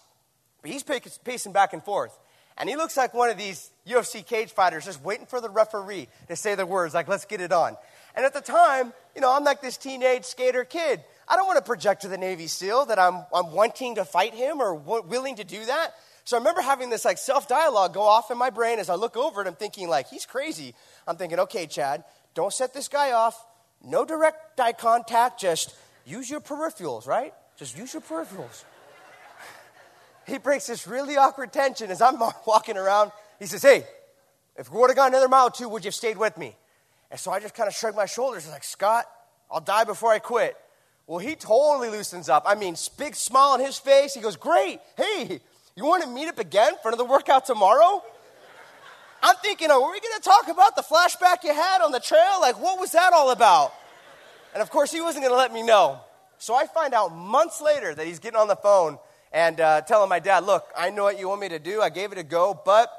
But 0.61 0.71
he's 0.71 0.83
pacing 0.83 1.51
back 1.51 1.73
and 1.73 1.83
forth. 1.83 2.17
And 2.57 2.67
he 2.67 2.75
looks 2.75 2.97
like 2.97 3.13
one 3.13 3.29
of 3.29 3.37
these 3.37 3.69
UFC 3.87 4.25
cage 4.25 4.51
fighters 4.51 4.85
just 4.85 5.03
waiting 5.03 5.27
for 5.27 5.39
the 5.39 5.49
referee 5.49 6.07
to 6.27 6.35
say 6.35 6.55
the 6.55 6.65
words, 6.65 6.93
like, 6.93 7.07
let's 7.07 7.25
get 7.25 7.39
it 7.39 7.51
on. 7.51 7.77
And 8.15 8.25
at 8.25 8.33
the 8.33 8.41
time, 8.41 8.93
you 9.13 9.21
know, 9.21 9.35
I'm 9.35 9.43
like 9.43 9.61
this 9.61 9.77
teenage 9.77 10.25
skater 10.25 10.63
kid. 10.63 11.03
I 11.27 11.35
don't 11.35 11.45
want 11.45 11.57
to 11.57 11.63
project 11.63 12.01
to 12.01 12.07
the 12.07 12.17
Navy 12.17 12.47
SEAL 12.47 12.87
that 12.87 12.97
I'm, 12.97 13.25
I'm 13.33 13.51
wanting 13.51 13.95
to 13.95 14.05
fight 14.05 14.33
him 14.33 14.59
or 14.59 14.75
w- 14.75 15.03
willing 15.03 15.35
to 15.35 15.43
do 15.43 15.63
that. 15.65 15.93
So 16.27 16.35
I 16.35 16.39
remember 16.39 16.59
having 16.59 16.89
this 16.89 17.05
like 17.05 17.17
self 17.17 17.47
dialogue 17.47 17.93
go 17.93 18.01
off 18.01 18.31
in 18.31 18.37
my 18.37 18.49
brain 18.49 18.79
as 18.79 18.89
I 18.89 18.95
look 18.95 19.15
over 19.15 19.41
it. 19.41 19.47
I'm 19.47 19.55
thinking, 19.55 19.87
like, 19.87 20.09
he's 20.09 20.25
crazy. 20.25 20.75
I'm 21.07 21.15
thinking, 21.15 21.39
okay, 21.39 21.67
Chad, 21.67 22.03
don't 22.33 22.51
set 22.51 22.73
this 22.73 22.89
guy 22.89 23.13
off. 23.13 23.41
No 23.81 24.03
direct 24.03 24.59
eye 24.59 24.73
contact. 24.73 25.39
Just 25.39 25.73
use 26.05 26.29
your 26.29 26.41
peripherals, 26.41 27.07
right? 27.07 27.33
Just 27.55 27.77
use 27.77 27.93
your 27.93 28.01
peripherals. 28.01 28.65
he 30.27 30.37
breaks 30.37 30.67
this 30.67 30.85
really 30.85 31.15
awkward 31.15 31.53
tension 31.53 31.89
as 31.91 32.01
I'm 32.01 32.19
walking 32.45 32.75
around. 32.75 33.13
He 33.39 33.45
says, 33.45 33.61
hey, 33.61 33.85
if 34.57 34.69
we 34.69 34.81
would 34.81 34.89
have 34.89 34.97
gone 34.97 35.07
another 35.07 35.29
mile 35.29 35.47
or 35.47 35.51
two, 35.51 35.69
would 35.69 35.85
you 35.85 35.87
have 35.87 35.95
stayed 35.95 36.17
with 36.17 36.37
me? 36.37 36.57
And 37.09 37.17
so 37.17 37.31
I 37.31 37.39
just 37.39 37.55
kind 37.55 37.69
of 37.69 37.73
shrugged 37.73 37.95
my 37.95 38.05
shoulders. 38.05 38.49
Like, 38.49 38.65
Scott, 38.65 39.05
I'll 39.49 39.61
die 39.61 39.85
before 39.85 40.11
I 40.11 40.19
quit. 40.19 40.57
Well, 41.05 41.19
he 41.19 41.35
totally 41.35 41.89
loosens 41.89 42.27
up. 42.27 42.43
I 42.45 42.55
mean, 42.55 42.75
big 42.97 43.15
smile 43.15 43.51
on 43.51 43.61
his 43.61 43.77
face. 43.77 44.13
He 44.13 44.19
goes, 44.19 44.35
Great. 44.35 44.81
Hey, 44.97 45.39
you 45.77 45.85
want 45.85 46.03
to 46.03 46.09
meet 46.09 46.27
up 46.27 46.39
again 46.39 46.73
for 46.81 46.89
another 46.89 47.05
workout 47.05 47.45
tomorrow? 47.45 48.03
I'm 49.21 49.35
thinking, 49.43 49.67
oh, 49.69 49.85
are 49.85 49.91
we 49.91 49.99
going 49.99 50.15
to 50.17 50.23
talk 50.23 50.47
about 50.47 50.75
the 50.75 50.81
flashback 50.81 51.43
you 51.43 51.53
had 51.53 51.81
on 51.81 51.91
the 51.91 51.99
trail? 51.99 52.41
Like, 52.41 52.59
what 52.59 52.79
was 52.79 52.91
that 52.93 53.13
all 53.13 53.29
about? 53.29 53.73
And 54.53 54.63
of 54.63 54.71
course, 54.71 54.91
he 54.91 55.01
wasn't 55.01 55.23
going 55.23 55.33
to 55.33 55.37
let 55.37 55.53
me 55.53 55.61
know. 55.61 55.99
So 56.39 56.55
I 56.55 56.65
find 56.65 56.95
out 56.95 57.15
months 57.15 57.61
later 57.61 57.93
that 57.93 58.07
he's 58.07 58.17
getting 58.17 58.39
on 58.39 58.47
the 58.47 58.55
phone 58.55 58.97
and 59.31 59.61
uh, 59.61 59.81
telling 59.81 60.09
my 60.09 60.19
dad, 60.19 60.45
Look, 60.45 60.65
I 60.75 60.89
know 60.89 61.03
what 61.03 61.19
you 61.19 61.29
want 61.29 61.41
me 61.41 61.49
to 61.49 61.59
do. 61.59 61.79
I 61.81 61.89
gave 61.89 62.11
it 62.11 62.17
a 62.17 62.23
go, 62.23 62.59
but 62.65 62.91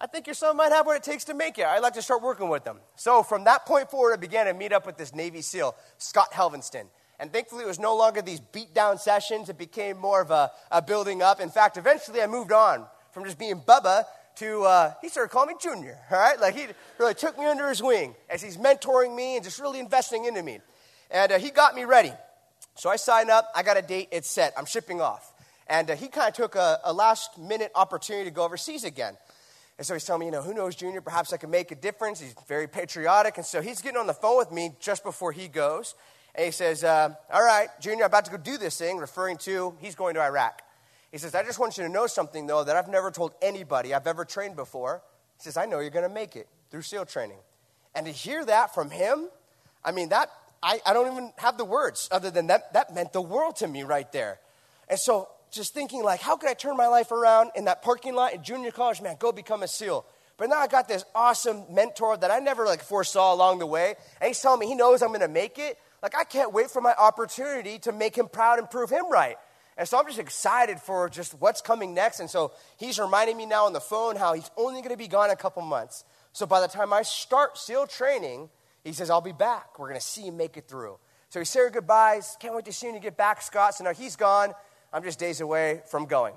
I 0.00 0.06
think 0.06 0.26
your 0.26 0.34
son 0.34 0.56
might 0.56 0.72
have 0.72 0.86
what 0.86 0.96
it 0.96 1.02
takes 1.02 1.24
to 1.24 1.34
make 1.34 1.58
it. 1.58 1.66
I'd 1.66 1.80
like 1.80 1.94
to 1.94 2.02
start 2.02 2.22
working 2.22 2.48
with 2.48 2.66
him. 2.66 2.78
So 2.96 3.22
from 3.22 3.44
that 3.44 3.66
point 3.66 3.90
forward, 3.90 4.14
I 4.14 4.16
began 4.16 4.46
to 4.46 4.54
meet 4.54 4.72
up 4.72 4.86
with 4.86 4.96
this 4.96 5.14
Navy 5.14 5.42
SEAL, 5.42 5.74
Scott 5.98 6.32
Helvenston. 6.32 6.86
And 7.22 7.32
thankfully, 7.32 7.62
it 7.62 7.68
was 7.68 7.78
no 7.78 7.96
longer 7.96 8.20
these 8.20 8.40
beat 8.40 8.74
down 8.74 8.98
sessions. 8.98 9.48
It 9.48 9.56
became 9.56 9.96
more 9.96 10.20
of 10.20 10.32
a, 10.32 10.50
a 10.72 10.82
building 10.82 11.22
up. 11.22 11.40
In 11.40 11.50
fact, 11.50 11.76
eventually 11.76 12.20
I 12.20 12.26
moved 12.26 12.50
on 12.50 12.84
from 13.12 13.24
just 13.24 13.38
being 13.38 13.60
Bubba 13.60 14.06
to, 14.38 14.62
uh, 14.64 14.94
he 15.00 15.08
started 15.08 15.28
calling 15.28 15.50
me 15.50 15.54
Junior, 15.62 15.96
all 16.10 16.18
right? 16.18 16.40
Like 16.40 16.56
he 16.56 16.66
really 16.98 17.14
took 17.14 17.38
me 17.38 17.44
under 17.44 17.68
his 17.68 17.80
wing 17.80 18.16
as 18.28 18.42
he's 18.42 18.56
mentoring 18.56 19.14
me 19.14 19.36
and 19.36 19.44
just 19.44 19.60
really 19.60 19.78
investing 19.78 20.24
into 20.24 20.42
me. 20.42 20.58
And 21.12 21.30
uh, 21.30 21.38
he 21.38 21.50
got 21.50 21.76
me 21.76 21.84
ready. 21.84 22.12
So 22.74 22.90
I 22.90 22.96
signed 22.96 23.30
up, 23.30 23.48
I 23.54 23.62
got 23.62 23.76
a 23.76 23.82
date, 23.82 24.08
it's 24.10 24.28
set, 24.28 24.52
I'm 24.58 24.66
shipping 24.66 25.00
off. 25.00 25.32
And 25.68 25.92
uh, 25.92 25.94
he 25.94 26.08
kind 26.08 26.26
of 26.26 26.34
took 26.34 26.56
a, 26.56 26.80
a 26.82 26.92
last 26.92 27.38
minute 27.38 27.70
opportunity 27.76 28.24
to 28.24 28.34
go 28.34 28.42
overseas 28.42 28.82
again. 28.82 29.16
And 29.78 29.86
so 29.86 29.94
he's 29.94 30.04
telling 30.04 30.20
me, 30.20 30.26
you 30.26 30.32
know, 30.32 30.42
who 30.42 30.54
knows, 30.54 30.74
Junior, 30.74 31.00
perhaps 31.00 31.32
I 31.32 31.36
can 31.36 31.50
make 31.50 31.70
a 31.70 31.76
difference. 31.76 32.18
He's 32.18 32.34
very 32.48 32.66
patriotic. 32.66 33.36
And 33.36 33.46
so 33.46 33.62
he's 33.62 33.80
getting 33.80 33.98
on 33.98 34.08
the 34.08 34.14
phone 34.14 34.38
with 34.38 34.50
me 34.50 34.72
just 34.80 35.04
before 35.04 35.30
he 35.30 35.46
goes. 35.46 35.94
And 36.34 36.46
he 36.46 36.50
says, 36.50 36.84
uh, 36.84 37.14
All 37.32 37.42
right, 37.42 37.68
Junior, 37.80 38.04
I'm 38.04 38.08
about 38.08 38.24
to 38.26 38.30
go 38.30 38.36
do 38.36 38.56
this 38.56 38.78
thing, 38.78 38.98
referring 38.98 39.36
to 39.38 39.74
he's 39.80 39.94
going 39.94 40.14
to 40.14 40.20
Iraq. 40.20 40.62
He 41.10 41.18
says, 41.18 41.34
I 41.34 41.42
just 41.42 41.58
want 41.58 41.76
you 41.76 41.84
to 41.84 41.90
know 41.90 42.06
something, 42.06 42.46
though, 42.46 42.64
that 42.64 42.74
I've 42.74 42.88
never 42.88 43.10
told 43.10 43.32
anybody 43.42 43.92
I've 43.92 44.06
ever 44.06 44.24
trained 44.24 44.56
before. 44.56 45.02
He 45.36 45.42
says, 45.42 45.58
I 45.58 45.66
know 45.66 45.80
you're 45.80 45.90
going 45.90 46.08
to 46.08 46.14
make 46.14 46.36
it 46.36 46.48
through 46.70 46.82
SEAL 46.82 47.04
training. 47.06 47.36
And 47.94 48.06
to 48.06 48.12
hear 48.12 48.44
that 48.46 48.74
from 48.74 48.90
him, 48.90 49.28
I 49.84 49.92
mean, 49.92 50.08
that, 50.08 50.30
I, 50.62 50.80
I 50.86 50.94
don't 50.94 51.12
even 51.12 51.32
have 51.36 51.58
the 51.58 51.66
words 51.66 52.08
other 52.10 52.30
than 52.30 52.46
that, 52.46 52.72
that 52.72 52.94
meant 52.94 53.12
the 53.12 53.20
world 53.20 53.56
to 53.56 53.68
me 53.68 53.82
right 53.82 54.10
there. 54.12 54.38
And 54.88 54.98
so 54.98 55.28
just 55.50 55.74
thinking, 55.74 56.02
like, 56.02 56.20
how 56.20 56.36
could 56.36 56.48
I 56.48 56.54
turn 56.54 56.78
my 56.78 56.86
life 56.86 57.12
around 57.12 57.50
in 57.54 57.66
that 57.66 57.82
parking 57.82 58.14
lot 58.14 58.32
in 58.32 58.42
junior 58.42 58.70
college? 58.70 59.02
Man, 59.02 59.16
go 59.18 59.32
become 59.32 59.62
a 59.62 59.68
SEAL. 59.68 60.06
But 60.38 60.48
now 60.48 60.56
I 60.56 60.66
got 60.66 60.88
this 60.88 61.04
awesome 61.14 61.64
mentor 61.70 62.16
that 62.16 62.30
I 62.30 62.38
never 62.38 62.64
like 62.64 62.82
foresaw 62.82 63.34
along 63.34 63.58
the 63.58 63.66
way. 63.66 63.94
And 64.20 64.28
he's 64.28 64.40
telling 64.40 64.60
me 64.60 64.66
he 64.66 64.74
knows 64.74 65.02
I'm 65.02 65.08
going 65.08 65.20
to 65.20 65.28
make 65.28 65.58
it. 65.58 65.78
Like, 66.02 66.16
I 66.16 66.24
can't 66.24 66.52
wait 66.52 66.70
for 66.70 66.80
my 66.80 66.94
opportunity 66.98 67.78
to 67.80 67.92
make 67.92 68.16
him 68.16 68.28
proud 68.28 68.58
and 68.58 68.68
prove 68.68 68.90
him 68.90 69.10
right. 69.10 69.36
And 69.78 69.88
so 69.88 69.98
I'm 69.98 70.06
just 70.06 70.18
excited 70.18 70.80
for 70.80 71.08
just 71.08 71.34
what's 71.34 71.60
coming 71.60 71.94
next. 71.94 72.20
And 72.20 72.28
so 72.28 72.52
he's 72.76 72.98
reminding 72.98 73.36
me 73.36 73.46
now 73.46 73.66
on 73.66 73.72
the 73.72 73.80
phone 73.80 74.16
how 74.16 74.34
he's 74.34 74.50
only 74.56 74.80
going 74.80 74.90
to 74.90 74.98
be 74.98 75.08
gone 75.08 75.30
a 75.30 75.36
couple 75.36 75.62
months. 75.62 76.04
So 76.32 76.44
by 76.44 76.60
the 76.60 76.68
time 76.68 76.92
I 76.92 77.02
start 77.02 77.56
SEAL 77.56 77.86
training, 77.86 78.50
he 78.84 78.92
says, 78.92 79.08
I'll 79.08 79.20
be 79.20 79.32
back. 79.32 79.78
We're 79.78 79.88
going 79.88 80.00
to 80.00 80.04
see 80.04 80.22
him 80.22 80.36
make 80.36 80.56
it 80.56 80.68
through. 80.68 80.98
So 81.28 81.38
he 81.38 81.46
said 81.46 81.72
goodbyes. 81.72 82.36
Can't 82.40 82.54
wait 82.54 82.66
to 82.66 82.72
see 82.72 82.88
you 82.88 82.98
get 83.00 83.16
back, 83.16 83.40
Scott. 83.40 83.74
So 83.74 83.84
now 83.84 83.94
he's 83.94 84.16
gone. 84.16 84.52
I'm 84.92 85.02
just 85.02 85.18
days 85.18 85.40
away 85.40 85.80
from 85.90 86.04
going. 86.04 86.34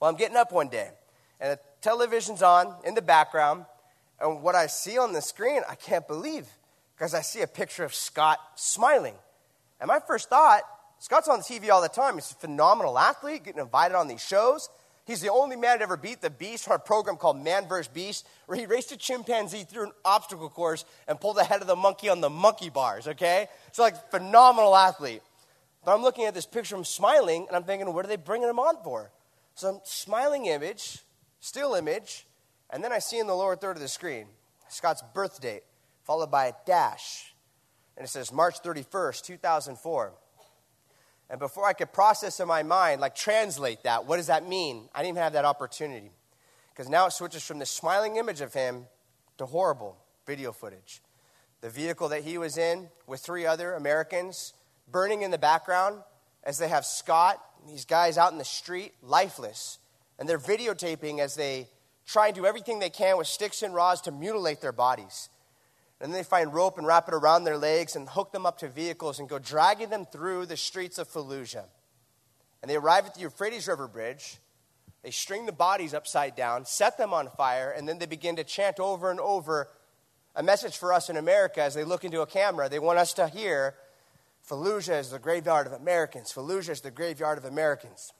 Well, 0.00 0.10
I'm 0.10 0.16
getting 0.16 0.36
up 0.36 0.50
one 0.50 0.68
day, 0.68 0.88
and 1.40 1.52
the 1.52 1.60
television's 1.82 2.42
on 2.42 2.74
in 2.84 2.94
the 2.94 3.02
background, 3.02 3.66
and 4.18 4.42
what 4.42 4.54
I 4.54 4.66
see 4.66 4.96
on 4.96 5.12
the 5.12 5.20
screen, 5.20 5.60
I 5.68 5.74
can't 5.74 6.08
believe, 6.08 6.48
because 7.00 7.14
I 7.14 7.22
see 7.22 7.40
a 7.40 7.46
picture 7.46 7.82
of 7.82 7.94
Scott 7.94 8.38
smiling. 8.56 9.14
And 9.80 9.88
my 9.88 10.00
first 10.06 10.28
thought, 10.28 10.60
Scott's 10.98 11.28
on 11.28 11.38
the 11.38 11.44
TV 11.44 11.70
all 11.70 11.80
the 11.80 11.88
time. 11.88 12.16
He's 12.16 12.30
a 12.30 12.34
phenomenal 12.34 12.98
athlete, 12.98 13.44
getting 13.44 13.62
invited 13.62 13.94
on 13.94 14.06
these 14.06 14.22
shows. 14.22 14.68
He's 15.06 15.22
the 15.22 15.30
only 15.30 15.56
man 15.56 15.78
to 15.78 15.84
ever 15.84 15.96
beat 15.96 16.20
the 16.20 16.28
beast 16.28 16.68
on 16.68 16.76
a 16.76 16.78
program 16.78 17.16
called 17.16 17.42
Man 17.42 17.66
vs. 17.66 17.88
Beast, 17.88 18.28
where 18.44 18.58
he 18.58 18.66
raced 18.66 18.92
a 18.92 18.98
chimpanzee 18.98 19.64
through 19.64 19.84
an 19.84 19.92
obstacle 20.04 20.50
course 20.50 20.84
and 21.08 21.18
pulled 21.18 21.38
the 21.38 21.44
head 21.44 21.62
of 21.62 21.66
the 21.66 21.74
monkey 21.74 22.10
on 22.10 22.20
the 22.20 22.28
monkey 22.28 22.68
bars, 22.68 23.08
okay? 23.08 23.48
So, 23.72 23.80
like, 23.82 24.10
phenomenal 24.10 24.76
athlete. 24.76 25.22
But 25.82 25.94
I'm 25.94 26.02
looking 26.02 26.26
at 26.26 26.34
this 26.34 26.44
picture 26.44 26.74
of 26.74 26.80
him 26.80 26.84
smiling, 26.84 27.46
and 27.46 27.56
I'm 27.56 27.64
thinking, 27.64 27.90
what 27.94 28.04
are 28.04 28.08
they 28.08 28.16
bringing 28.16 28.50
him 28.50 28.58
on 28.58 28.76
for? 28.84 29.10
So 29.54 29.80
smiling 29.84 30.44
image, 30.44 30.98
still 31.40 31.74
image, 31.74 32.26
and 32.68 32.84
then 32.84 32.92
I 32.92 32.98
see 32.98 33.18
in 33.18 33.26
the 33.26 33.34
lower 33.34 33.56
third 33.56 33.78
of 33.78 33.82
the 33.82 33.88
screen 33.88 34.26
Scott's 34.68 35.02
birth 35.14 35.40
date, 35.40 35.62
followed 36.10 36.28
by 36.28 36.46
a 36.46 36.52
dash. 36.66 37.32
And 37.96 38.04
it 38.04 38.08
says 38.08 38.32
March 38.32 38.64
31st, 38.64 39.22
2004. 39.22 40.12
And 41.30 41.38
before 41.38 41.64
I 41.64 41.72
could 41.72 41.92
process 41.92 42.40
in 42.40 42.48
my 42.48 42.64
mind, 42.64 43.00
like 43.00 43.14
translate 43.14 43.84
that, 43.84 44.06
what 44.06 44.16
does 44.16 44.26
that 44.26 44.48
mean? 44.48 44.88
I 44.92 45.02
didn't 45.02 45.10
even 45.10 45.22
have 45.22 45.34
that 45.34 45.44
opportunity. 45.44 46.10
Because 46.70 46.88
now 46.88 47.06
it 47.06 47.12
switches 47.12 47.44
from 47.44 47.60
the 47.60 47.64
smiling 47.64 48.16
image 48.16 48.40
of 48.40 48.52
him 48.52 48.86
to 49.38 49.46
horrible 49.46 49.98
video 50.26 50.50
footage. 50.50 51.00
The 51.60 51.70
vehicle 51.70 52.08
that 52.08 52.24
he 52.24 52.38
was 52.38 52.58
in 52.58 52.88
with 53.06 53.20
three 53.20 53.46
other 53.46 53.74
Americans 53.74 54.52
burning 54.90 55.22
in 55.22 55.30
the 55.30 55.38
background 55.38 56.00
as 56.42 56.58
they 56.58 56.66
have 56.66 56.84
Scott, 56.84 57.40
and 57.60 57.70
these 57.70 57.84
guys 57.84 58.18
out 58.18 58.32
in 58.32 58.38
the 58.38 58.44
street, 58.44 58.94
lifeless. 59.00 59.78
And 60.18 60.28
they're 60.28 60.40
videotaping 60.40 61.20
as 61.20 61.36
they 61.36 61.68
try 62.04 62.26
and 62.26 62.34
do 62.34 62.46
everything 62.46 62.80
they 62.80 62.90
can 62.90 63.16
with 63.16 63.28
sticks 63.28 63.62
and 63.62 63.72
rods 63.72 64.00
to 64.00 64.10
mutilate 64.10 64.60
their 64.60 64.72
bodies. 64.72 65.28
And 66.00 66.12
then 66.12 66.18
they 66.18 66.24
find 66.24 66.52
rope 66.52 66.78
and 66.78 66.86
wrap 66.86 67.08
it 67.08 67.14
around 67.14 67.44
their 67.44 67.58
legs 67.58 67.94
and 67.94 68.08
hook 68.08 68.32
them 68.32 68.46
up 68.46 68.58
to 68.58 68.68
vehicles 68.68 69.18
and 69.18 69.28
go 69.28 69.38
dragging 69.38 69.90
them 69.90 70.06
through 70.06 70.46
the 70.46 70.56
streets 70.56 70.98
of 70.98 71.08
Fallujah. 71.08 71.64
And 72.62 72.70
they 72.70 72.76
arrive 72.76 73.06
at 73.06 73.14
the 73.14 73.20
Euphrates 73.20 73.68
River 73.68 73.86
Bridge. 73.86 74.38
They 75.02 75.10
string 75.10 75.46
the 75.46 75.52
bodies 75.52 75.94
upside 75.94 76.36
down, 76.36 76.64
set 76.64 76.98
them 76.98 77.12
on 77.12 77.28
fire, 77.36 77.70
and 77.70 77.88
then 77.88 77.98
they 77.98 78.06
begin 78.06 78.36
to 78.36 78.44
chant 78.44 78.80
over 78.80 79.10
and 79.10 79.20
over 79.20 79.68
a 80.34 80.42
message 80.42 80.76
for 80.76 80.92
us 80.92 81.10
in 81.10 81.16
America 81.16 81.62
as 81.62 81.74
they 81.74 81.84
look 81.84 82.04
into 82.04 82.20
a 82.22 82.26
camera. 82.26 82.68
They 82.68 82.78
want 82.78 82.98
us 82.98 83.12
to 83.14 83.28
hear 83.28 83.74
Fallujah 84.48 85.00
is 85.00 85.10
the 85.10 85.18
graveyard 85.18 85.66
of 85.66 85.72
Americans. 85.72 86.32
Fallujah 86.32 86.70
is 86.70 86.80
the 86.80 86.90
graveyard 86.90 87.38
of 87.38 87.44
Americans. 87.44 88.12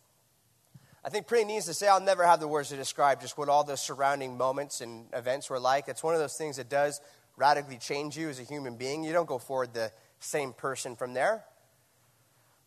I 1.03 1.09
think 1.09 1.27
pretty 1.27 1.47
needs 1.47 1.65
to 1.67 1.75
say 1.75 1.89
I'll 1.89 2.01
never 2.01 2.27
have 2.27 2.41
the 2.41 2.49
words 2.49 2.69
to 2.69 2.77
describe 2.77 3.23
just 3.23 3.39
what 3.39 3.49
all 3.49 3.65
the 3.65 3.77
surrounding 3.77 4.37
moments 4.37 4.83
and 4.83 5.07
events 5.15 5.49
were 5.49 5.59
like. 5.59 5.89
It's 5.89 6.03
one 6.03 6.15
of 6.15 6.21
those 6.21 6.37
things 6.37 6.57
that 6.57 6.69
does 6.69 7.01
radically 7.41 7.79
change 7.79 8.19
you 8.19 8.29
as 8.29 8.39
a 8.39 8.43
human 8.43 8.77
being. 8.77 9.03
You 9.03 9.15
don't 9.15 9.27
go 9.27 9.39
forward 9.39 9.73
the 9.73 9.91
same 10.19 10.53
person 10.53 10.95
from 10.95 11.15
there. 11.15 11.43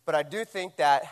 But 0.04 0.16
I 0.16 0.24
do 0.24 0.44
think 0.44 0.76
that 0.76 1.04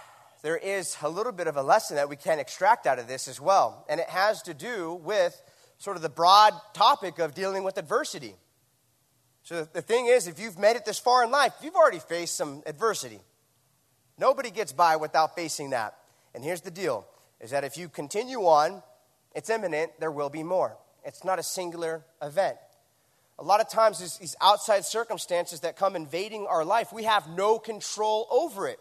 there 0.43 0.57
is 0.57 0.97
a 1.01 1.09
little 1.09 1.31
bit 1.31 1.47
of 1.47 1.57
a 1.57 1.63
lesson 1.63 1.97
that 1.97 2.09
we 2.09 2.17
can 2.17 2.41
extract 2.41 2.87
out 2.87 2.99
of 2.99 3.07
this 3.07 3.29
as 3.29 3.41
well. 3.41 3.87
And 3.89 4.01
it 4.01 4.09
has 4.09 4.43
to 4.43 4.55
do 4.55 4.95
with 4.95 5.41
sort 5.79 5.97
of 5.97 6.03
the 6.03 6.09
broad 6.09 6.53
topic 6.75 7.21
of 7.21 7.35
dealing 7.35 7.63
with 7.63 7.79
adversity. 7.79 8.35
So 9.45 9.65
the 9.65 9.83
thing 9.83 10.07
is, 10.07 10.27
if 10.27 10.41
you've 10.41 10.59
made 10.59 10.77
it 10.77 10.85
this 10.85 10.99
far 10.99 11.23
in 11.23 11.31
life, 11.31 11.53
you've 11.63 11.77
already 11.77 12.01
faced 12.01 12.35
some 12.35 12.63
adversity. 12.67 13.21
Nobody 14.19 14.51
gets 14.51 14.73
by 14.73 14.97
without 14.97 15.37
facing 15.37 15.71
that. 15.71 15.97
And 16.35 16.43
here's 16.43 16.61
the 16.61 16.71
deal 16.71 17.07
is 17.41 17.51
that 17.51 17.65
if 17.65 17.77
you 17.77 17.89
continue 17.89 18.41
on, 18.41 18.83
it's 19.35 19.51
imminent, 19.51 19.93
there 20.01 20.11
will 20.11 20.31
be 20.31 20.43
more. 20.43 20.77
It's 21.05 21.25
not 21.25 21.39
a 21.39 21.43
singular 21.43 22.05
event. 22.21 22.57
A 23.43 23.45
lot 23.45 23.61
of 23.61 23.69
times, 23.69 23.99
these 23.99 24.37
outside 24.41 24.85
circumstances 24.85 25.61
that 25.61 25.77
come 25.77 25.97
invading 25.97 26.47
our 26.47 26.65
life, 26.65 26.93
we 26.93 27.03
have 27.03 27.29
no 27.29 27.59
control 27.59 28.29
over 28.31 28.69
it. 28.69 28.79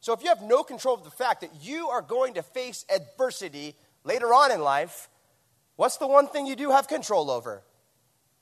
So, 0.00 0.12
if 0.12 0.24
you 0.24 0.28
have 0.28 0.42
no 0.42 0.64
control 0.64 0.96
of 0.96 1.04
the 1.04 1.10
fact 1.12 1.42
that 1.42 1.52
you 1.62 1.86
are 1.90 2.02
going 2.02 2.34
to 2.34 2.42
face 2.42 2.84
adversity 2.92 3.76
later 4.02 4.34
on 4.34 4.50
in 4.50 4.60
life, 4.60 5.08
what's 5.76 5.98
the 5.98 6.08
one 6.08 6.26
thing 6.26 6.46
you 6.46 6.56
do 6.56 6.72
have 6.72 6.88
control 6.88 7.30
over? 7.30 7.62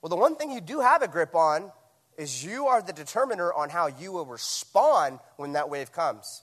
Well, 0.01 0.09
the 0.09 0.17
one 0.17 0.35
thing 0.37 0.51
you 0.51 0.63
do 0.63 0.81
have 0.81 1.03
a 1.03 1.09
grip 1.09 1.35
on 1.35 1.71
is 2.17 2.43
you 2.43 2.69
are 2.69 2.81
the 2.81 2.95
determiner 2.95 3.53
on 3.53 3.69
how 3.69 3.89
you 3.89 4.13
will 4.13 4.25
respond 4.25 5.19
when 5.37 5.53
that 5.53 5.69
wave 5.69 5.93
comes. 5.93 6.43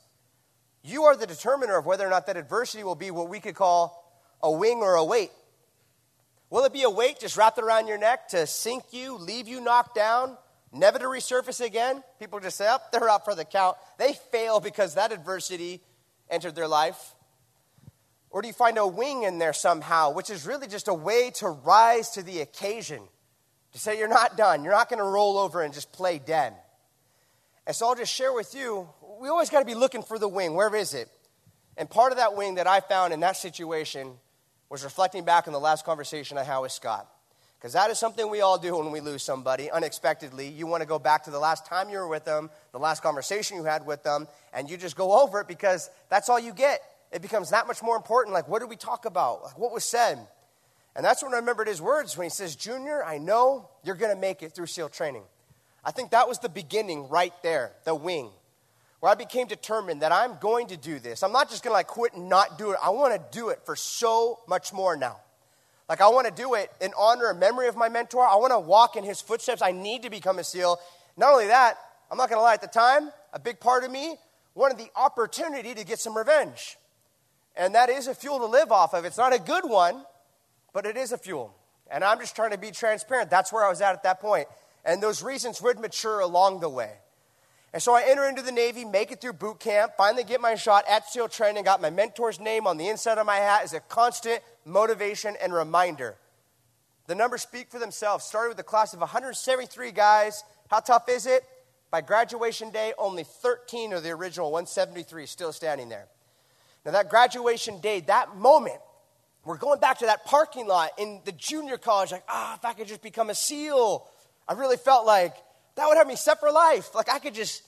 You 0.83 1.05
are 1.05 1.15
the 1.15 1.25
determiner 1.25 1.75
of 1.75 1.87
whether 1.87 2.05
or 2.05 2.11
not 2.11 2.27
that 2.27 2.37
adversity 2.37 2.83
will 2.83 2.93
be 2.93 3.09
what 3.09 3.29
we 3.29 3.39
could 3.39 3.55
call 3.55 4.13
a 4.43 4.51
wing 4.51 4.77
or 4.83 4.93
a 4.93 5.03
weight 5.03 5.31
Will 6.51 6.65
it 6.65 6.73
be 6.73 6.83
a 6.83 6.89
weight 6.89 7.19
just 7.19 7.37
wrapped 7.37 7.57
around 7.57 7.87
your 7.87 7.97
neck 7.97 8.27
to 8.29 8.45
sink 8.45 8.83
you, 8.91 9.15
leave 9.15 9.47
you 9.47 9.61
knocked 9.61 9.95
down, 9.95 10.37
never 10.73 10.99
to 10.99 11.05
resurface 11.05 11.65
again? 11.65 12.03
People 12.19 12.39
just 12.41 12.57
say, 12.57 12.67
oh, 12.69 12.77
they're 12.91 13.09
out 13.09 13.25
for 13.25 13.33
the 13.33 13.45
count. 13.45 13.77
They 13.97 14.13
fail 14.31 14.59
because 14.59 14.95
that 14.95 15.13
adversity 15.13 15.81
entered 16.29 16.53
their 16.53 16.67
life. 16.67 17.15
Or 18.29 18.41
do 18.41 18.49
you 18.49 18.53
find 18.53 18.77
a 18.77 18.85
wing 18.85 19.23
in 19.23 19.39
there 19.39 19.53
somehow, 19.53 20.13
which 20.13 20.29
is 20.29 20.45
really 20.45 20.67
just 20.67 20.89
a 20.89 20.93
way 20.93 21.31
to 21.35 21.47
rise 21.47 22.11
to 22.11 22.21
the 22.21 22.41
occasion? 22.41 23.01
To 23.71 23.79
say 23.79 23.97
you're 23.97 24.09
not 24.09 24.35
done, 24.35 24.65
you're 24.65 24.73
not 24.73 24.89
going 24.89 24.99
to 24.99 25.05
roll 25.05 25.37
over 25.37 25.61
and 25.61 25.73
just 25.73 25.93
play 25.93 26.19
dead. 26.19 26.53
And 27.65 27.73
so 27.73 27.87
I'll 27.87 27.95
just 27.95 28.13
share 28.13 28.33
with 28.33 28.53
you 28.53 28.89
we 29.21 29.29
always 29.29 29.49
got 29.49 29.59
to 29.59 29.65
be 29.65 29.75
looking 29.75 30.01
for 30.01 30.17
the 30.19 30.27
wing. 30.27 30.55
Where 30.55 30.75
is 30.75 30.93
it? 30.93 31.07
And 31.77 31.89
part 31.89 32.11
of 32.11 32.17
that 32.17 32.35
wing 32.35 32.55
that 32.55 32.67
I 32.67 32.81
found 32.81 33.13
in 33.13 33.21
that 33.21 33.37
situation 33.37 34.15
was 34.71 34.83
reflecting 34.83 35.23
back 35.23 35.47
on 35.47 35.53
the 35.53 35.59
last 35.59 35.85
conversation 35.85 36.37
I 36.37 36.43
had 36.43 36.59
with 36.59 36.71
Scott. 36.71 37.07
Because 37.59 37.73
that 37.73 37.91
is 37.91 37.99
something 37.99 38.27
we 38.27 38.41
all 38.41 38.57
do 38.57 38.75
when 38.75 38.91
we 38.91 39.01
lose 39.01 39.21
somebody 39.21 39.69
unexpectedly. 39.69 40.47
You 40.47 40.65
want 40.65 40.81
to 40.81 40.87
go 40.87 40.97
back 40.97 41.25
to 41.25 41.29
the 41.29 41.37
last 41.37 41.67
time 41.67 41.91
you 41.91 41.99
were 41.99 42.07
with 42.07 42.25
them, 42.25 42.49
the 42.71 42.79
last 42.79 43.03
conversation 43.03 43.57
you 43.57 43.65
had 43.65 43.85
with 43.85 44.01
them, 44.01 44.27
and 44.51 44.67
you 44.67 44.77
just 44.77 44.95
go 44.95 45.21
over 45.21 45.41
it 45.41 45.47
because 45.47 45.91
that's 46.09 46.27
all 46.27 46.39
you 46.39 46.53
get 46.53 46.81
it 47.11 47.21
becomes 47.21 47.49
that 47.49 47.67
much 47.67 47.83
more 47.83 47.95
important. 47.95 48.33
Like, 48.33 48.47
what 48.47 48.59
did 48.59 48.69
we 48.69 48.75
talk 48.75 49.05
about? 49.05 49.43
Like, 49.43 49.59
what 49.59 49.73
was 49.73 49.83
said? 49.83 50.17
And 50.95 51.05
that's 51.05 51.23
when 51.23 51.33
I 51.33 51.37
remembered 51.37 51.67
his 51.67 51.81
words 51.81 52.17
when 52.17 52.25
he 52.25 52.29
says, 52.29 52.55
Junior, 52.55 53.03
I 53.03 53.17
know 53.17 53.69
you're 53.83 53.95
going 53.95 54.13
to 54.13 54.19
make 54.19 54.41
it 54.41 54.53
through 54.53 54.67
SEAL 54.67 54.89
training. 54.89 55.23
I 55.83 55.91
think 55.91 56.11
that 56.11 56.27
was 56.27 56.39
the 56.39 56.49
beginning 56.49 57.09
right 57.09 57.33
there, 57.43 57.73
the 57.85 57.95
wing, 57.95 58.29
where 59.01 59.11
I 59.11 59.15
became 59.15 59.47
determined 59.47 60.03
that 60.03 60.11
I'm 60.11 60.37
going 60.39 60.67
to 60.67 60.77
do 60.77 60.99
this. 60.99 61.23
I'm 61.23 61.31
not 61.31 61.49
just 61.49 61.63
going 61.63 61.71
to 61.71 61.73
like 61.73 61.87
quit 61.87 62.13
and 62.13 62.29
not 62.29 62.57
do 62.57 62.71
it. 62.71 62.77
I 62.81 62.91
want 62.91 63.13
to 63.13 63.37
do 63.37 63.49
it 63.49 63.59
for 63.65 63.75
so 63.75 64.39
much 64.47 64.71
more 64.71 64.95
now. 64.95 65.17
Like, 65.89 65.99
I 65.99 66.07
want 66.07 66.27
to 66.27 66.33
do 66.33 66.53
it 66.53 66.71
in 66.79 66.93
honor 66.97 67.31
and 67.31 67.39
memory 67.39 67.67
of 67.67 67.75
my 67.75 67.89
mentor. 67.89 68.25
I 68.25 68.35
want 68.35 68.53
to 68.53 68.59
walk 68.59 68.95
in 68.95 69.03
his 69.03 69.19
footsteps. 69.19 69.61
I 69.61 69.71
need 69.71 70.03
to 70.03 70.09
become 70.09 70.39
a 70.39 70.43
SEAL. 70.43 70.79
Not 71.17 71.33
only 71.33 71.47
that, 71.47 71.77
I'm 72.09 72.17
not 72.17 72.29
going 72.29 72.37
to 72.37 72.43
lie, 72.43 72.53
at 72.53 72.61
the 72.61 72.67
time, 72.67 73.11
a 73.33 73.39
big 73.39 73.59
part 73.59 73.83
of 73.83 73.91
me 73.91 74.15
wanted 74.53 74.77
the 74.77 74.89
opportunity 74.95 75.73
to 75.73 75.83
get 75.83 75.99
some 75.99 76.15
revenge. 76.15 76.77
And 77.57 77.75
that 77.75 77.89
is 77.89 78.07
a 78.07 78.15
fuel 78.15 78.39
to 78.39 78.45
live 78.45 78.71
off 78.71 78.93
of. 78.93 79.03
It's 79.03 79.17
not 79.17 79.33
a 79.33 79.39
good 79.39 79.67
one, 79.67 80.05
but 80.73 80.85
it 80.85 80.95
is 80.95 81.11
a 81.11 81.17
fuel. 81.17 81.53
And 81.89 82.03
I'm 82.03 82.19
just 82.19 82.35
trying 82.35 82.51
to 82.51 82.57
be 82.57 82.71
transparent. 82.71 83.29
That's 83.29 83.51
where 83.51 83.65
I 83.65 83.69
was 83.69 83.81
at 83.81 83.93
at 83.93 84.03
that 84.03 84.21
point. 84.21 84.47
And 84.85 85.01
those 85.01 85.23
reasons 85.23 85.61
would 85.61 85.79
mature 85.79 86.19
along 86.19 86.61
the 86.61 86.69
way. 86.69 86.91
And 87.73 87.81
so 87.81 87.95
I 87.95 88.03
enter 88.05 88.27
into 88.27 88.41
the 88.41 88.51
Navy, 88.51 88.83
make 88.83 89.11
it 89.11 89.21
through 89.21 89.33
boot 89.33 89.59
camp, 89.59 89.93
finally 89.97 90.23
get 90.23 90.41
my 90.41 90.55
shot 90.55 90.83
at 90.89 91.07
SEAL 91.07 91.29
training, 91.29 91.63
got 91.63 91.81
my 91.81 91.89
mentor's 91.89 92.39
name 92.39 92.67
on 92.67 92.77
the 92.77 92.89
inside 92.89 93.17
of 93.17 93.25
my 93.25 93.37
hat 93.37 93.63
as 93.63 93.73
a 93.73 93.79
constant 93.79 94.41
motivation 94.65 95.35
and 95.41 95.53
reminder. 95.53 96.17
The 97.07 97.15
numbers 97.15 97.41
speak 97.41 97.69
for 97.69 97.79
themselves. 97.79 98.25
Started 98.25 98.49
with 98.49 98.59
a 98.59 98.63
class 98.63 98.93
of 98.93 98.99
173 98.99 99.91
guys. 99.91 100.43
How 100.69 100.79
tough 100.79 101.09
is 101.09 101.25
it? 101.25 101.43
By 101.91 102.01
graduation 102.01 102.71
day, 102.71 102.93
only 102.97 103.23
13 103.23 103.93
of 103.93 104.03
the 104.03 104.11
original 104.11 104.51
173 104.51 105.25
still 105.25 105.51
standing 105.51 105.89
there. 105.89 106.07
Now, 106.85 106.91
that 106.91 107.09
graduation 107.09 107.79
day, 107.79 107.99
that 108.01 108.35
moment, 108.37 108.79
we're 109.43 109.57
going 109.57 109.79
back 109.79 109.99
to 109.99 110.05
that 110.05 110.25
parking 110.25 110.67
lot 110.67 110.91
in 110.97 111.21
the 111.25 111.31
junior 111.31 111.77
college, 111.77 112.11
like, 112.11 112.23
ah, 112.29 112.51
oh, 112.51 112.55
if 112.55 112.65
I 112.65 112.73
could 112.73 112.87
just 112.87 113.01
become 113.01 113.29
a 113.29 113.35
SEAL. 113.35 114.07
I 114.47 114.53
really 114.53 114.77
felt 114.77 115.05
like 115.05 115.35
that 115.75 115.87
would 115.87 115.97
have 115.97 116.07
me 116.07 116.15
set 116.15 116.39
for 116.39 116.51
life. 116.51 116.93
Like, 116.93 117.09
I 117.09 117.19
could 117.19 117.33
just 117.33 117.63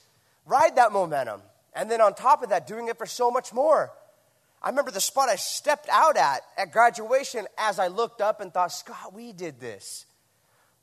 ride 0.46 0.76
that 0.76 0.92
momentum. 0.92 1.40
And 1.74 1.90
then 1.90 2.00
on 2.00 2.14
top 2.14 2.42
of 2.42 2.50
that, 2.50 2.66
doing 2.66 2.88
it 2.88 2.98
for 2.98 3.06
so 3.06 3.30
much 3.30 3.52
more. 3.52 3.90
I 4.62 4.70
remember 4.70 4.90
the 4.90 5.00
spot 5.00 5.28
I 5.28 5.36
stepped 5.36 5.88
out 5.90 6.16
at 6.16 6.40
at 6.56 6.72
graduation 6.72 7.46
as 7.58 7.78
I 7.78 7.88
looked 7.88 8.20
up 8.20 8.40
and 8.40 8.52
thought, 8.52 8.72
Scott, 8.72 9.12
we 9.12 9.32
did 9.32 9.60
this. 9.60 10.06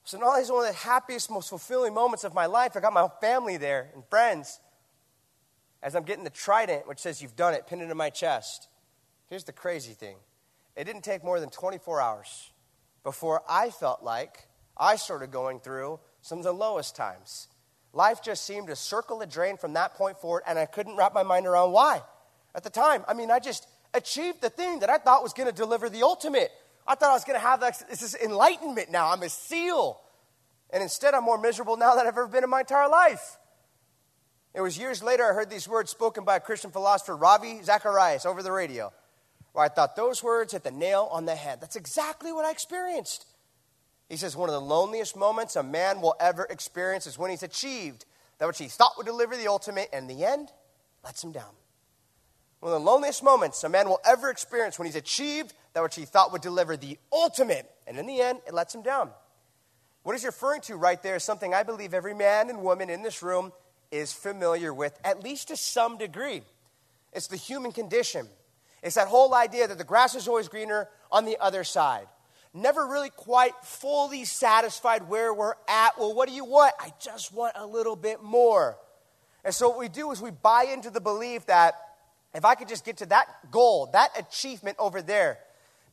So 0.03 0.17
not 0.17 0.29
only 0.29 0.41
is 0.41 0.51
one 0.51 0.65
of 0.65 0.71
the 0.71 0.77
happiest, 0.77 1.29
most 1.31 1.49
fulfilling 1.49 1.93
moments 1.93 2.23
of 2.23 2.33
my 2.33 2.45
life, 2.45 2.75
I 2.75 2.79
got 2.79 2.93
my 2.93 3.07
family 3.21 3.57
there 3.57 3.89
and 3.93 4.03
friends 4.09 4.59
as 5.83 5.95
I'm 5.95 6.03
getting 6.03 6.23
the 6.23 6.29
trident, 6.29 6.87
which 6.87 6.99
says, 6.99 7.21
You've 7.21 7.35
done 7.35 7.53
it, 7.53 7.67
pinned 7.67 7.81
into 7.81 7.95
my 7.95 8.09
chest. 8.09 8.67
Here's 9.29 9.43
the 9.43 9.53
crazy 9.53 9.93
thing 9.93 10.17
it 10.75 10.83
didn't 10.83 11.03
take 11.03 11.23
more 11.23 11.39
than 11.39 11.49
24 11.49 12.01
hours 12.01 12.51
before 13.03 13.41
I 13.49 13.69
felt 13.69 14.03
like 14.03 14.47
I 14.77 14.95
started 14.95 15.31
going 15.31 15.59
through 15.59 15.99
some 16.21 16.37
of 16.37 16.43
the 16.43 16.53
lowest 16.53 16.95
times. 16.95 17.47
Life 17.93 18.23
just 18.23 18.45
seemed 18.45 18.67
to 18.67 18.75
circle 18.75 19.21
a 19.21 19.27
drain 19.27 19.57
from 19.57 19.73
that 19.73 19.95
point 19.95 20.17
forward, 20.17 20.43
and 20.47 20.57
I 20.57 20.65
couldn't 20.65 20.95
wrap 20.95 21.13
my 21.13 21.23
mind 21.23 21.45
around 21.45 21.71
why. 21.73 22.01
At 22.55 22.63
the 22.63 22.69
time, 22.69 23.03
I 23.07 23.13
mean, 23.13 23.31
I 23.31 23.39
just 23.39 23.67
achieved 23.93 24.41
the 24.41 24.49
thing 24.49 24.79
that 24.79 24.89
I 24.89 24.97
thought 24.97 25.23
was 25.23 25.33
going 25.33 25.49
to 25.49 25.55
deliver 25.55 25.89
the 25.89 26.03
ultimate. 26.03 26.51
I 26.87 26.95
thought 26.95 27.09
I 27.09 27.13
was 27.13 27.25
going 27.25 27.39
to 27.39 27.45
have 27.45 27.59
this, 27.59 27.83
this 27.89 28.15
enlightenment 28.15 28.91
now. 28.91 29.11
I'm 29.11 29.21
a 29.23 29.29
SEAL. 29.29 29.99
And 30.71 30.81
instead, 30.81 31.13
I'm 31.13 31.23
more 31.23 31.37
miserable 31.37 31.75
now 31.75 31.95
than 31.95 32.07
I've 32.07 32.13
ever 32.13 32.27
been 32.27 32.43
in 32.43 32.49
my 32.49 32.61
entire 32.61 32.87
life. 32.89 33.37
It 34.53 34.61
was 34.61 34.77
years 34.77 35.01
later 35.01 35.29
I 35.29 35.33
heard 35.33 35.49
these 35.49 35.67
words 35.67 35.91
spoken 35.91 36.25
by 36.25 36.37
a 36.37 36.39
Christian 36.39 36.71
philosopher, 36.71 37.15
Ravi 37.15 37.61
Zacharias, 37.63 38.25
over 38.25 38.43
the 38.43 38.51
radio, 38.51 38.91
where 39.53 39.65
I 39.65 39.69
thought 39.69 39.95
those 39.95 40.23
words 40.23 40.53
hit 40.53 40.63
the 40.63 40.71
nail 40.71 41.07
on 41.11 41.25
the 41.25 41.35
head. 41.35 41.61
That's 41.61 41.77
exactly 41.77 42.33
what 42.33 42.45
I 42.45 42.51
experienced. 42.51 43.25
He 44.11 44.17
says, 44.17 44.35
One 44.35 44.49
of 44.49 44.53
the 44.53 44.59
loneliest 44.59 45.15
moments 45.15 45.55
a 45.55 45.63
man 45.63 46.01
will 46.01 46.15
ever 46.19 46.45
experience 46.49 47.07
is 47.07 47.17
when 47.17 47.31
he's 47.31 47.43
achieved 47.43 48.03
that 48.39 48.45
which 48.45 48.57
he 48.57 48.67
thought 48.67 48.97
would 48.97 49.05
deliver 49.05 49.37
the 49.37 49.47
ultimate, 49.47 49.87
and 49.93 50.11
in 50.11 50.17
the 50.17 50.25
end, 50.25 50.49
lets 51.01 51.23
him 51.23 51.31
down. 51.31 51.53
One 52.59 52.73
of 52.73 52.81
the 52.81 52.85
loneliest 52.85 53.23
moments 53.23 53.63
a 53.63 53.69
man 53.69 53.87
will 53.87 54.01
ever 54.05 54.29
experience 54.29 54.77
when 54.77 54.85
he's 54.85 54.97
achieved 54.97 55.53
that 55.73 55.81
which 55.81 55.95
he 55.95 56.03
thought 56.03 56.33
would 56.33 56.41
deliver 56.41 56.75
the 56.75 56.99
ultimate, 57.13 57.71
and 57.87 57.97
in 57.97 58.05
the 58.05 58.19
end, 58.19 58.41
it 58.45 58.53
lets 58.53 58.75
him 58.75 58.81
down. 58.81 59.11
What 60.03 60.11
he's 60.11 60.25
referring 60.25 60.59
to 60.63 60.75
right 60.75 61.01
there 61.01 61.15
is 61.15 61.23
something 61.23 61.53
I 61.53 61.63
believe 61.63 61.93
every 61.93 62.13
man 62.13 62.49
and 62.49 62.61
woman 62.61 62.89
in 62.89 63.03
this 63.03 63.23
room 63.23 63.53
is 63.91 64.11
familiar 64.11 64.73
with, 64.73 64.99
at 65.05 65.23
least 65.23 65.47
to 65.47 65.55
some 65.55 65.97
degree. 65.97 66.41
It's 67.13 67.27
the 67.27 67.37
human 67.37 67.71
condition. 67.71 68.27
It's 68.83 68.95
that 68.95 69.07
whole 69.07 69.33
idea 69.33 69.69
that 69.69 69.77
the 69.77 69.85
grass 69.85 70.15
is 70.15 70.27
always 70.27 70.49
greener 70.49 70.89
on 71.13 71.23
the 71.23 71.37
other 71.39 71.63
side. 71.63 72.07
Never 72.53 72.85
really 72.85 73.09
quite 73.09 73.53
fully 73.63 74.25
satisfied 74.25 75.07
where 75.07 75.33
we're 75.33 75.53
at. 75.69 75.97
Well, 75.97 76.13
what 76.13 76.27
do 76.27 76.35
you 76.35 76.43
want? 76.43 76.73
I 76.79 76.91
just 76.99 77.33
want 77.33 77.53
a 77.55 77.65
little 77.65 77.95
bit 77.95 78.21
more. 78.21 78.77
And 79.43 79.55
so, 79.55 79.69
what 79.69 79.79
we 79.79 79.87
do 79.87 80.11
is 80.11 80.21
we 80.21 80.31
buy 80.31 80.67
into 80.71 80.89
the 80.89 80.99
belief 80.99 81.45
that 81.45 81.75
if 82.33 82.43
I 82.43 82.55
could 82.55 82.67
just 82.67 82.85
get 82.85 82.97
to 82.97 83.05
that 83.07 83.51
goal, 83.51 83.89
that 83.93 84.09
achievement 84.17 84.77
over 84.79 85.01
there, 85.01 85.39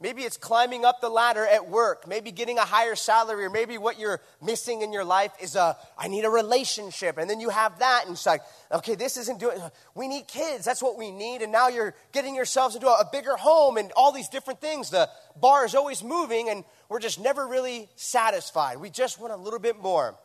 Maybe 0.01 0.23
it's 0.23 0.37
climbing 0.37 0.85
up 0.85 1.01
the 1.01 1.09
ladder 1.09 1.45
at 1.45 1.69
work, 1.69 2.07
maybe 2.07 2.31
getting 2.31 2.57
a 2.57 2.65
higher 2.65 2.95
salary, 2.95 3.45
or 3.45 3.51
maybe 3.51 3.79
what 3.79 3.99
you're 3.99 4.21
missing 4.41 4.83
in 4.83 4.93
your 4.93 5.05
life 5.05 5.33
is 5.41 5.57
a, 5.57 5.77
I 5.99 6.07
need 6.07 6.25
a 6.25 6.31
relationship. 6.31 7.19
And 7.19 7.29
then 7.29 7.41
you 7.41 7.49
have 7.49 7.81
that, 7.81 8.05
and 8.07 8.13
it's 8.13 8.25
like, 8.25 8.43
okay, 8.71 8.95
this 8.95 9.17
isn't 9.17 9.41
doing, 9.41 9.59
we 9.97 10.07
need 10.07 10.29
kids, 10.29 10.65
that's 10.65 10.81
what 10.81 10.97
we 10.97 11.11
need. 11.11 11.43
And 11.43 11.51
now 11.51 11.67
you're 11.67 11.97
getting 12.13 12.37
yourselves 12.37 12.77
into 12.77 12.87
a, 12.87 13.01
a 13.01 13.09
bigger 13.11 13.35
home 13.35 13.77
and 13.77 13.91
all 13.97 14.13
these 14.13 14.29
different 14.29 14.61
things. 14.61 14.91
The 14.91 15.11
bar 15.35 15.65
is 15.65 15.75
always 15.75 16.05
moving, 16.05 16.49
and 16.49 16.63
we're 16.89 17.01
just 17.01 17.19
never 17.19 17.45
really 17.49 17.89
satisfied. 17.97 18.79
We 18.79 18.91
just 18.91 19.21
want 19.21 19.33
a 19.33 19.37
little 19.37 19.59
bit 19.59 19.81
more. 19.81 20.17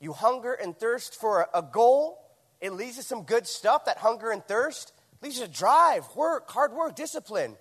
You 0.00 0.14
hunger 0.14 0.54
and 0.54 0.74
thirst 0.74 1.14
for 1.14 1.42
a, 1.42 1.58
a 1.58 1.62
goal, 1.62 2.24
it 2.58 2.72
leads 2.72 2.96
to 2.96 3.02
some 3.02 3.24
good 3.24 3.46
stuff, 3.46 3.84
that 3.84 3.98
hunger 3.98 4.30
and 4.30 4.42
thirst. 4.42 4.94
leads 5.20 5.40
to 5.40 5.48
drive, 5.48 6.06
work, 6.16 6.50
hard 6.50 6.72
work, 6.72 6.96
discipline. 6.96 7.56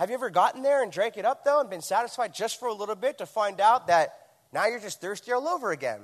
Have 0.00 0.08
you 0.08 0.14
ever 0.14 0.30
gotten 0.30 0.62
there 0.62 0.82
and 0.82 0.90
drank 0.90 1.18
it 1.18 1.26
up, 1.26 1.44
though, 1.44 1.60
and 1.60 1.68
been 1.68 1.82
satisfied 1.82 2.32
just 2.32 2.58
for 2.58 2.68
a 2.68 2.72
little 2.72 2.94
bit 2.94 3.18
to 3.18 3.26
find 3.26 3.60
out 3.60 3.88
that 3.88 4.14
now 4.50 4.64
you're 4.64 4.80
just 4.80 4.98
thirsty 4.98 5.30
all 5.30 5.46
over 5.46 5.72
again? 5.72 6.00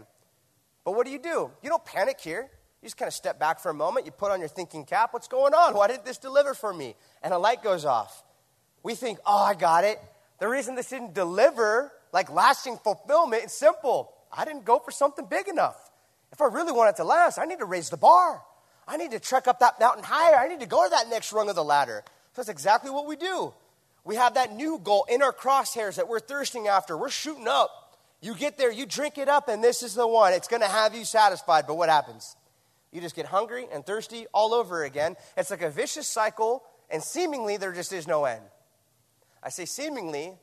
But 0.85 0.95
what 0.95 1.07
do 1.07 1.13
you 1.13 1.19
do? 1.19 1.51
You 1.63 1.71
don't 1.71 1.83
panic 1.83 2.21
here. 2.21 2.43
You 2.83 2.87
just 2.87 2.99
kind 2.99 3.07
of 3.07 3.15
step 3.15 3.41
back 3.41 3.59
for 3.59 3.71
a 3.71 3.75
moment. 3.75 4.05
You 4.05 4.13
put 4.13 4.31
on 4.31 4.41
your 4.41 4.51
thinking 4.51 4.85
cap. 4.85 5.15
What's 5.15 5.29
going 5.29 5.55
on? 5.55 5.73
Why 5.73 5.87
didn't 5.87 6.05
this 6.05 6.19
deliver 6.19 6.53
for 6.53 6.75
me? 6.75 6.95
And 7.23 7.33
a 7.33 7.39
light 7.39 7.63
goes 7.63 7.87
off. 7.87 8.23
We 8.83 8.95
think, 8.97 9.19
oh, 9.25 9.43
I 9.43 9.55
got 9.55 9.85
it. 9.85 9.99
The 10.41 10.47
reason 10.47 10.75
this 10.75 10.91
didn't 10.91 11.15
deliver, 11.15 11.91
like 12.13 12.31
lasting 12.31 12.77
fulfillment, 12.85 13.45
is 13.47 13.53
simple. 13.53 14.13
I 14.31 14.45
didn't 14.45 14.67
go 14.67 14.79
for 14.79 14.91
something 14.91 15.25
big 15.25 15.49
enough. 15.49 15.91
If 16.33 16.43
I 16.43 16.49
really 16.49 16.73
want 16.73 16.91
it 16.91 16.97
to 16.97 17.05
last, 17.05 17.39
I 17.39 17.47
need 17.47 17.61
to 17.61 17.65
raise 17.65 17.89
the 17.89 17.97
bar. 17.97 18.43
I 18.87 18.99
need 18.99 19.13
to 19.13 19.21
trek 19.21 19.49
up 19.49 19.61
that 19.61 19.81
mountain 19.81 20.05
higher. 20.05 20.37
I 20.37 20.49
need 20.49 20.61
to 20.61 20.67
go 20.67 20.85
to 20.85 20.91
that 20.91 21.09
next 21.09 21.33
rung 21.33 21.49
of 21.49 21.55
the 21.55 21.65
ladder. 21.65 22.05
So 22.35 22.43
that's 22.43 22.51
exactly 22.51 22.91
what 22.91 23.07
we 23.07 23.17
do. 23.17 23.55
We 24.07 24.15
have 24.15 24.35
that 24.35 24.55
new 24.55 24.79
goal 24.79 25.05
in 25.11 25.21
our 25.21 25.33
crosshairs 25.33 25.97
that 25.97 26.07
we're 26.07 26.21
thirsting 26.21 26.69
after. 26.69 26.97
We're 26.97 27.11
shooting 27.11 27.49
up. 27.49 27.99
You 28.23 28.37
get 28.37 28.57
there, 28.57 28.71
you 28.71 28.87
drink 28.87 29.19
it 29.19 29.29
up, 29.29 29.49
and 29.49 29.63
this 29.63 29.83
is 29.83 29.95
the 29.95 30.07
one. 30.07 30.33
It's 30.33 30.47
going 30.47 30.63
to 30.63 30.69
have 30.69 30.95
you 30.95 31.05
satisfied. 31.05 31.67
But 31.67 31.77
what 31.77 31.89
happens? 31.89 32.37
You 32.93 33.01
just 33.01 33.17
get 33.17 33.27
hungry 33.27 33.67
and 33.73 33.85
thirsty 33.85 34.27
all 34.33 34.55
over 34.55 34.85
again. 34.85 35.17
It's 35.37 35.51
like 35.51 35.61
a 35.61 35.71
vicious 35.71 36.07
cycle, 36.07 36.63
and 36.89 37.03
seemingly 37.03 37.57
there 37.57 37.73
just 37.73 37.93
is 37.93 38.07
no 38.07 38.27
end. 38.27 38.43
I 39.43 39.49
say 39.49 39.65
seemingly 39.65 40.35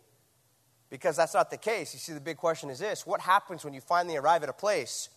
because 0.89 1.15
that's 1.15 1.34
not 1.34 1.49
the 1.49 1.58
case. 1.58 1.93
You 1.93 1.99
see, 1.99 2.12
the 2.12 2.19
big 2.19 2.36
question 2.36 2.69
is 2.69 2.80
this 2.80 3.08
what 3.08 3.21
happens 3.21 3.63
when 3.63 3.73
you 3.73 3.80
finally 3.80 4.17
arrive 4.17 4.43
at 4.43 4.49
a 4.49 4.54
place 4.54 5.08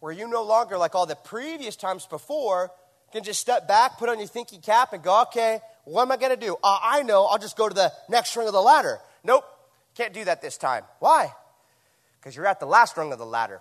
where 0.00 0.12
you 0.12 0.28
no 0.28 0.42
longer, 0.42 0.76
like 0.76 0.94
all 0.94 1.06
the 1.06 1.16
previous 1.16 1.74
times 1.74 2.04
before, 2.04 2.70
can 3.12 3.24
just 3.24 3.40
step 3.40 3.66
back, 3.66 3.98
put 3.98 4.10
on 4.10 4.18
your 4.18 4.28
thinking 4.28 4.60
cap, 4.60 4.92
and 4.92 5.02
go, 5.02 5.22
okay, 5.22 5.60
what 5.88 6.02
am 6.02 6.12
I 6.12 6.16
going 6.16 6.38
to 6.38 6.46
do? 6.46 6.56
Uh, 6.62 6.78
I 6.82 7.02
know, 7.02 7.24
I'll 7.24 7.38
just 7.38 7.56
go 7.56 7.68
to 7.68 7.74
the 7.74 7.92
next 8.08 8.36
rung 8.36 8.46
of 8.46 8.52
the 8.52 8.60
ladder. 8.60 8.98
Nope. 9.24 9.44
Can't 9.94 10.12
do 10.12 10.24
that 10.26 10.40
this 10.40 10.56
time. 10.56 10.84
Why? 11.00 11.32
Because 12.20 12.36
you're 12.36 12.46
at 12.46 12.60
the 12.60 12.66
last 12.66 12.96
rung 12.96 13.12
of 13.12 13.18
the 13.18 13.26
ladder. 13.26 13.60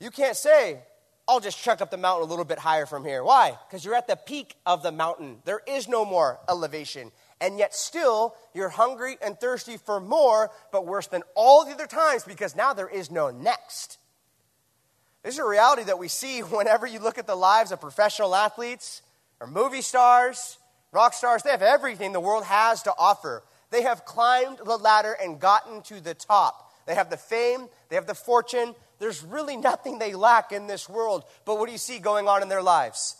You 0.00 0.10
can't 0.10 0.36
say, 0.36 0.80
I'll 1.26 1.40
just 1.40 1.62
chuck 1.62 1.80
up 1.80 1.90
the 1.90 1.96
mountain 1.96 2.26
a 2.26 2.30
little 2.30 2.44
bit 2.44 2.58
higher 2.58 2.86
from 2.86 3.04
here. 3.04 3.22
Why? 3.22 3.56
Because 3.68 3.84
you're 3.84 3.94
at 3.94 4.06
the 4.06 4.16
peak 4.16 4.54
of 4.66 4.82
the 4.82 4.92
mountain. 4.92 5.38
There 5.44 5.60
is 5.66 5.88
no 5.88 6.04
more 6.04 6.38
elevation. 6.48 7.10
And 7.40 7.58
yet, 7.58 7.74
still, 7.74 8.34
you're 8.54 8.68
hungry 8.68 9.16
and 9.22 9.38
thirsty 9.38 9.76
for 9.76 10.00
more, 10.00 10.50
but 10.72 10.86
worse 10.86 11.06
than 11.06 11.22
all 11.34 11.64
the 11.64 11.72
other 11.72 11.86
times 11.86 12.24
because 12.24 12.56
now 12.56 12.72
there 12.72 12.88
is 12.88 13.10
no 13.10 13.30
next. 13.30 13.98
This 15.22 15.34
is 15.34 15.40
a 15.40 15.44
reality 15.44 15.84
that 15.84 15.98
we 15.98 16.08
see 16.08 16.40
whenever 16.40 16.86
you 16.86 16.98
look 16.98 17.18
at 17.18 17.26
the 17.26 17.36
lives 17.36 17.72
of 17.72 17.80
professional 17.80 18.34
athletes 18.34 19.02
or 19.40 19.46
movie 19.46 19.82
stars, 19.82 20.57
rock 20.92 21.14
stars. 21.14 21.42
They 21.42 21.50
have 21.50 21.62
everything 21.62 22.12
the 22.12 22.20
world 22.20 22.44
has 22.44 22.82
to 22.82 22.94
offer. 22.98 23.42
They 23.70 23.82
have 23.82 24.04
climbed 24.04 24.58
the 24.64 24.76
ladder 24.76 25.16
and 25.20 25.40
gotten 25.40 25.82
to 25.82 26.00
the 26.00 26.14
top. 26.14 26.72
They 26.86 26.94
have 26.94 27.10
the 27.10 27.16
fame, 27.16 27.68
they 27.88 27.96
have 27.96 28.06
the 28.06 28.14
fortune. 28.14 28.74
There's 28.98 29.22
really 29.22 29.56
nothing 29.56 29.98
they 29.98 30.14
lack 30.14 30.50
in 30.52 30.66
this 30.66 30.88
world. 30.88 31.24
But 31.44 31.58
what 31.58 31.66
do 31.66 31.72
you 31.72 31.78
see 31.78 31.98
going 31.98 32.26
on 32.26 32.42
in 32.42 32.48
their 32.48 32.62
lives? 32.62 33.16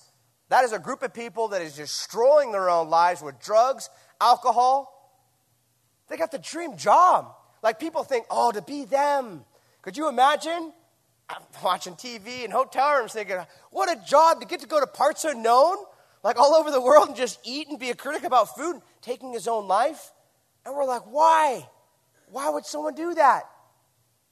That 0.48 0.64
is 0.64 0.72
a 0.72 0.78
group 0.78 1.02
of 1.02 1.12
people 1.12 1.48
that 1.48 1.62
is 1.62 1.76
destroying 1.76 2.52
their 2.52 2.70
own 2.70 2.88
lives 2.88 3.22
with 3.22 3.38
drugs, 3.40 3.90
alcohol. 4.20 4.94
They 6.09 6.16
got 6.16 6.33
the 6.33 6.38
dream 6.38 6.76
job. 6.76 7.35
Like 7.62 7.78
people 7.78 8.02
think, 8.02 8.26
oh, 8.31 8.50
to 8.52 8.62
be 8.62 8.87
them. 8.87 9.44
Could 9.83 9.96
you 9.96 10.09
imagine? 10.09 10.72
I'm 11.28 11.42
watching 11.62 11.94
TV 11.94 12.44
in 12.44 12.50
hotel 12.50 12.98
rooms 12.98 13.12
thinking, 13.12 13.37
what 13.70 13.90
a 13.90 14.00
job 14.07 14.40
to 14.40 14.46
get 14.46 14.61
to 14.61 14.66
go 14.66 14.81
to 14.81 14.87
parts 14.87 15.24
unknown, 15.24 15.76
like 16.22 16.38
all 16.38 16.54
over 16.54 16.70
the 16.70 16.81
world, 16.81 17.09
and 17.09 17.16
just 17.16 17.38
eat 17.44 17.68
and 17.68 17.78
be 17.78 17.90
a 17.90 17.94
critic 17.94 18.24
about 18.24 18.57
food, 18.57 18.81
taking 19.02 19.33
his 19.33 19.48
own 19.48 19.68
life. 19.68 20.12
And 20.64 20.74
we're 20.74 20.85
like, 20.85 21.02
why? 21.02 21.68
Why 22.31 22.50
would 22.50 22.66
someone 22.66 22.94
do 22.94 23.14
that? 23.14 23.44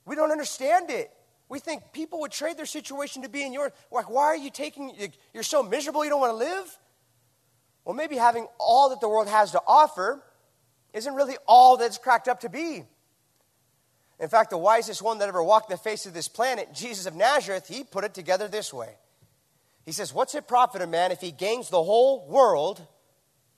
We 0.05 0.15
don't 0.15 0.31
understand 0.31 0.89
it. 0.89 1.11
We 1.49 1.59
think 1.59 1.93
people 1.93 2.19
would 2.21 2.31
trade 2.31 2.57
their 2.57 2.65
situation 2.65 3.23
to 3.23 3.29
be 3.29 3.43
in 3.43 3.53
yours. 3.53 3.71
Like, 3.91 4.09
why 4.09 4.25
are 4.25 4.35
you 4.35 4.49
taking, 4.49 4.91
you're 5.33 5.43
so 5.43 5.63
miserable 5.63 6.03
you 6.03 6.09
don't 6.09 6.19
want 6.19 6.33
to 6.33 6.37
live? 6.37 6.77
Well, 7.85 7.95
maybe 7.95 8.17
having 8.17 8.47
all 8.59 8.89
that 8.89 8.99
the 8.99 9.07
world 9.07 9.29
has 9.29 9.51
to 9.51 9.61
offer 9.65 10.21
isn't 10.93 11.13
really 11.13 11.37
all 11.47 11.77
that 11.77 11.85
it's 11.85 11.97
cracked 11.97 12.27
up 12.27 12.41
to 12.41 12.49
be. 12.49 12.83
In 14.19 14.29
fact, 14.29 14.49
the 14.49 14.57
wisest 14.57 15.01
one 15.01 15.19
that 15.19 15.29
ever 15.29 15.43
walked 15.43 15.69
the 15.69 15.77
face 15.77 16.05
of 16.05 16.13
this 16.13 16.27
planet, 16.27 16.73
Jesus 16.73 17.05
of 17.05 17.15
Nazareth, 17.15 17.67
he 17.67 17.83
put 17.83 18.03
it 18.03 18.13
together 18.13 18.47
this 18.47 18.73
way. 18.73 18.95
He 19.87 19.93
says, 19.93 20.13
What's 20.13 20.35
it 20.35 20.49
profit 20.49 20.81
a 20.81 20.85
man 20.85 21.13
if 21.13 21.21
he 21.21 21.31
gains 21.31 21.69
the 21.69 21.81
whole 21.81 22.27
world, 22.27 22.85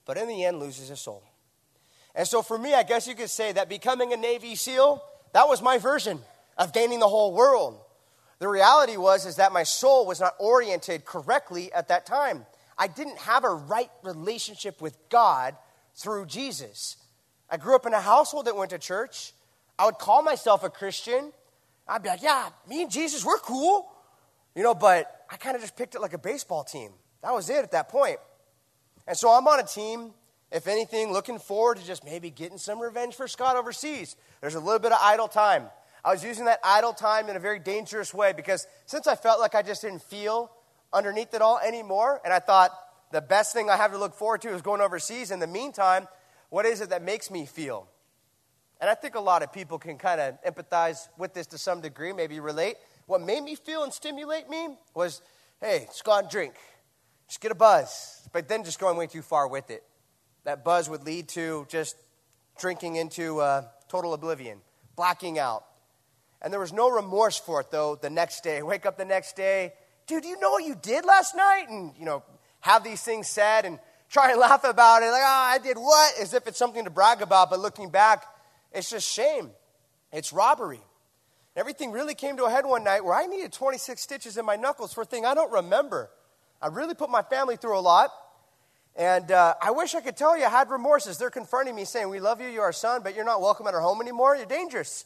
but 0.05 0.15
in 0.15 0.27
the 0.27 0.45
end 0.45 0.59
loses 0.59 0.87
his 0.87 0.99
soul? 0.99 1.23
And 2.13 2.27
so 2.27 2.43
for 2.43 2.55
me, 2.55 2.75
I 2.75 2.83
guess 2.83 3.07
you 3.07 3.15
could 3.15 3.31
say 3.31 3.51
that 3.51 3.67
becoming 3.67 4.13
a 4.13 4.15
Navy 4.15 4.53
SEAL, 4.53 5.03
that 5.33 5.47
was 5.47 5.59
my 5.59 5.79
version 5.79 6.19
of 6.55 6.71
gaining 6.71 6.99
the 6.99 7.07
whole 7.07 7.33
world. 7.33 7.81
The 8.37 8.47
reality 8.47 8.95
was 8.95 9.25
is 9.25 9.37
that 9.37 9.51
my 9.51 9.63
soul 9.63 10.05
was 10.05 10.19
not 10.19 10.35
oriented 10.37 11.03
correctly 11.03 11.73
at 11.73 11.87
that 11.87 12.05
time. 12.05 12.45
I 12.77 12.85
didn't 12.85 13.17
have 13.17 13.43
a 13.43 13.49
right 13.49 13.89
relationship 14.03 14.83
with 14.83 14.95
God 15.09 15.55
through 15.95 16.27
Jesus. 16.27 16.97
I 17.49 17.57
grew 17.57 17.75
up 17.75 17.87
in 17.87 17.93
a 17.95 18.01
household 18.01 18.45
that 18.45 18.55
went 18.55 18.69
to 18.69 18.77
church. 18.77 19.33
I 19.79 19.85
would 19.85 19.97
call 19.97 20.21
myself 20.21 20.63
a 20.63 20.69
Christian. 20.69 21.33
I'd 21.87 22.03
be 22.03 22.09
like, 22.09 22.21
yeah, 22.21 22.49
me 22.67 22.83
and 22.83 22.91
Jesus, 22.91 23.25
we're 23.25 23.39
cool. 23.39 23.91
You 24.53 24.61
know, 24.61 24.75
but 24.75 25.18
I 25.29 25.37
kind 25.37 25.55
of 25.55 25.61
just 25.61 25.75
picked 25.75 25.95
it 25.95 26.01
like 26.01 26.13
a 26.13 26.17
baseball 26.17 26.63
team. 26.63 26.91
That 27.21 27.33
was 27.33 27.49
it 27.49 27.57
at 27.57 27.71
that 27.71 27.89
point. 27.89 28.17
And 29.07 29.15
so 29.15 29.29
I'm 29.29 29.47
on 29.47 29.59
a 29.59 29.63
team, 29.63 30.11
if 30.51 30.67
anything, 30.67 31.11
looking 31.11 31.39
forward 31.39 31.77
to 31.77 31.85
just 31.85 32.03
maybe 32.03 32.29
getting 32.29 32.57
some 32.57 32.79
revenge 32.79 33.15
for 33.15 33.27
Scott 33.27 33.55
overseas. 33.55 34.15
There's 34.41 34.55
a 34.55 34.59
little 34.59 34.79
bit 34.79 34.91
of 34.91 34.99
idle 35.01 35.27
time. 35.27 35.65
I 36.03 36.11
was 36.11 36.23
using 36.23 36.45
that 36.45 36.59
idle 36.63 36.93
time 36.93 37.29
in 37.29 37.35
a 37.35 37.39
very 37.39 37.59
dangerous 37.59 38.13
way 38.13 38.33
because 38.33 38.65
since 38.85 39.05
I 39.05 39.15
felt 39.15 39.39
like 39.39 39.53
I 39.53 39.61
just 39.61 39.81
didn't 39.81 40.01
feel 40.03 40.51
underneath 40.93 41.33
it 41.33 41.41
all 41.41 41.59
anymore, 41.59 42.21
and 42.23 42.33
I 42.33 42.39
thought 42.39 42.71
the 43.11 43.21
best 43.21 43.53
thing 43.53 43.69
I 43.69 43.77
have 43.77 43.91
to 43.91 43.97
look 43.97 44.13
forward 44.13 44.41
to 44.41 44.49
is 44.49 44.61
going 44.61 44.81
overseas. 44.81 45.31
In 45.31 45.39
the 45.39 45.47
meantime, 45.47 46.07
what 46.49 46.65
is 46.65 46.81
it 46.81 46.89
that 46.89 47.03
makes 47.03 47.29
me 47.29 47.45
feel? 47.45 47.87
And 48.81 48.89
I 48.89 48.95
think 48.95 49.15
a 49.15 49.19
lot 49.19 49.43
of 49.43 49.51
people 49.51 49.77
can 49.77 49.97
kind 49.97 50.21
of 50.21 50.37
empathize 50.43 51.09
with 51.17 51.33
this 51.33 51.47
to 51.47 51.57
some 51.57 51.81
degree, 51.81 52.13
maybe 52.13 52.39
relate. 52.39 52.77
What 53.09 53.21
made 53.21 53.41
me 53.41 53.55
feel 53.55 53.83
and 53.83 53.91
stimulate 53.91 54.51
me 54.51 54.67
was, 54.93 55.23
hey, 55.59 55.85
just 55.87 56.03
go 56.03 56.11
out 56.11 56.23
and 56.25 56.29
drink. 56.29 56.53
Just 57.27 57.41
get 57.41 57.51
a 57.51 57.55
buzz. 57.55 58.29
But 58.31 58.47
then 58.47 58.63
just 58.63 58.79
going 58.79 58.97
way 58.97 59.07
too 59.07 59.23
far 59.23 59.47
with 59.47 59.71
it. 59.71 59.81
That 60.43 60.63
buzz 60.63 60.87
would 60.91 61.01
lead 61.01 61.27
to 61.29 61.65
just 61.69 61.95
drinking 62.59 62.97
into 62.97 63.39
uh, 63.39 63.63
total 63.87 64.13
oblivion, 64.13 64.59
blacking 64.95 65.39
out. 65.39 65.63
And 66.39 66.53
there 66.53 66.59
was 66.59 66.71
no 66.71 66.87
remorse 66.87 67.39
for 67.39 67.61
it, 67.61 67.71
though, 67.71 67.95
the 67.95 68.11
next 68.11 68.43
day. 68.43 68.61
Wake 68.61 68.85
up 68.85 68.95
the 68.95 69.05
next 69.05 69.35
day, 69.35 69.73
dude, 70.05 70.23
you 70.23 70.39
know 70.39 70.51
what 70.51 70.63
you 70.63 70.75
did 70.79 71.03
last 71.03 71.35
night? 71.35 71.65
And, 71.67 71.93
you 71.97 72.05
know, 72.05 72.21
have 72.59 72.83
these 72.83 73.01
things 73.01 73.27
said 73.27 73.65
and 73.65 73.79
try 74.11 74.29
and 74.29 74.39
laugh 74.39 74.63
about 74.63 75.01
it. 75.01 75.07
Like, 75.07 75.23
oh, 75.23 75.25
I 75.25 75.57
did 75.57 75.77
what? 75.77 76.13
As 76.21 76.35
if 76.35 76.45
it's 76.45 76.59
something 76.59 76.83
to 76.83 76.91
brag 76.91 77.23
about. 77.23 77.49
But 77.49 77.59
looking 77.59 77.89
back, 77.89 78.25
it's 78.71 78.91
just 78.91 79.11
shame. 79.11 79.49
It's 80.11 80.31
robbery. 80.31 80.81
Everything 81.59 81.91
really 81.91 82.15
came 82.15 82.37
to 82.37 82.45
a 82.45 82.49
head 82.49 82.65
one 82.65 82.85
night 82.85 83.03
where 83.03 83.13
I 83.13 83.25
needed 83.25 83.51
26 83.51 84.01
stitches 84.01 84.37
in 84.37 84.45
my 84.45 84.55
knuckles 84.55 84.93
for 84.93 85.01
a 85.01 85.05
thing 85.05 85.25
I 85.25 85.33
don't 85.33 85.51
remember. 85.51 86.09
I 86.61 86.67
really 86.67 86.93
put 86.93 87.09
my 87.09 87.21
family 87.21 87.57
through 87.57 87.77
a 87.77 87.81
lot. 87.81 88.11
And 88.95 89.29
uh, 89.29 89.55
I 89.61 89.71
wish 89.71 89.93
I 89.93 89.99
could 89.99 90.15
tell 90.15 90.37
you 90.37 90.45
I 90.45 90.49
had 90.49 90.69
remorses. 90.69 91.17
They're 91.17 91.29
confronting 91.29 91.75
me 91.75 91.83
saying, 91.83 92.07
We 92.07 92.21
love 92.21 92.39
you, 92.39 92.47
you're 92.47 92.63
our 92.63 92.71
son, 92.71 93.01
but 93.03 93.13
you're 93.13 93.25
not 93.25 93.41
welcome 93.41 93.67
at 93.67 93.73
our 93.73 93.81
home 93.81 93.99
anymore. 93.99 94.37
You're 94.37 94.45
dangerous. 94.45 95.03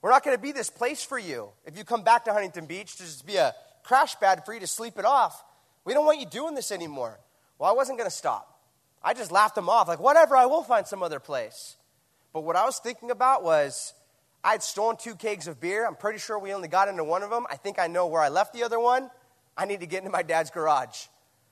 We're 0.00 0.10
not 0.10 0.22
going 0.22 0.36
to 0.36 0.40
be 0.40 0.52
this 0.52 0.70
place 0.70 1.02
for 1.02 1.18
you. 1.18 1.48
If 1.66 1.76
you 1.76 1.82
come 1.82 2.04
back 2.04 2.24
to 2.26 2.32
Huntington 2.32 2.66
Beach 2.66 2.94
to 2.98 3.02
just 3.02 3.26
be 3.26 3.34
a 3.34 3.52
crash 3.82 4.14
pad 4.20 4.44
for 4.46 4.54
you 4.54 4.60
to 4.60 4.68
sleep 4.68 5.00
it 5.00 5.04
off, 5.04 5.44
we 5.84 5.94
don't 5.94 6.06
want 6.06 6.20
you 6.20 6.26
doing 6.26 6.54
this 6.54 6.70
anymore. 6.70 7.18
Well, 7.58 7.68
I 7.68 7.74
wasn't 7.74 7.98
going 7.98 8.08
to 8.08 8.16
stop. 8.16 8.60
I 9.02 9.14
just 9.14 9.32
laughed 9.32 9.56
them 9.56 9.68
off, 9.68 9.88
like, 9.88 9.98
whatever, 9.98 10.36
I 10.36 10.46
will 10.46 10.62
find 10.62 10.86
some 10.86 11.02
other 11.02 11.18
place. 11.18 11.74
But 12.32 12.44
what 12.44 12.54
I 12.54 12.64
was 12.64 12.78
thinking 12.78 13.10
about 13.10 13.42
was 13.42 13.94
I 14.44 14.52
had 14.52 14.62
stolen 14.62 14.96
two 14.96 15.14
kegs 15.14 15.48
of 15.48 15.60
beer. 15.60 15.86
I'm 15.86 15.96
pretty 15.96 16.18
sure 16.18 16.38
we 16.38 16.52
only 16.52 16.68
got 16.68 16.88
into 16.88 17.04
one 17.04 17.22
of 17.22 17.30
them. 17.30 17.46
I 17.50 17.56
think 17.56 17.78
I 17.78 17.86
know 17.86 18.06
where 18.06 18.22
I 18.22 18.28
left 18.28 18.52
the 18.52 18.62
other 18.62 18.78
one. 18.78 19.10
I 19.56 19.64
need 19.64 19.80
to 19.80 19.86
get 19.86 19.98
into 19.98 20.10
my 20.10 20.22
dad's 20.22 20.50
garage. 20.50 21.06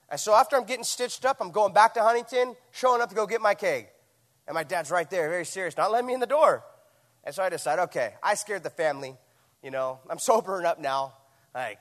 And 0.08 0.20
so 0.20 0.34
after 0.34 0.56
I'm 0.56 0.64
getting 0.64 0.84
stitched 0.84 1.24
up, 1.24 1.38
I'm 1.40 1.50
going 1.50 1.72
back 1.72 1.94
to 1.94 2.02
Huntington, 2.02 2.54
showing 2.70 3.02
up 3.02 3.08
to 3.08 3.14
go 3.14 3.26
get 3.26 3.40
my 3.40 3.54
keg. 3.54 3.88
And 4.46 4.54
my 4.54 4.62
dad's 4.62 4.90
right 4.90 5.10
there, 5.10 5.28
very 5.28 5.44
serious, 5.44 5.76
not 5.76 5.90
letting 5.90 6.06
me 6.06 6.14
in 6.14 6.20
the 6.20 6.26
door. 6.26 6.62
And 7.24 7.34
so 7.34 7.42
I 7.42 7.48
decide, 7.48 7.80
okay, 7.80 8.14
I 8.22 8.34
scared 8.34 8.62
the 8.62 8.70
family. 8.70 9.16
You 9.62 9.72
know, 9.72 9.98
I'm 10.08 10.18
sobering 10.20 10.64
up 10.64 10.78
now. 10.78 11.14
Like, 11.54 11.80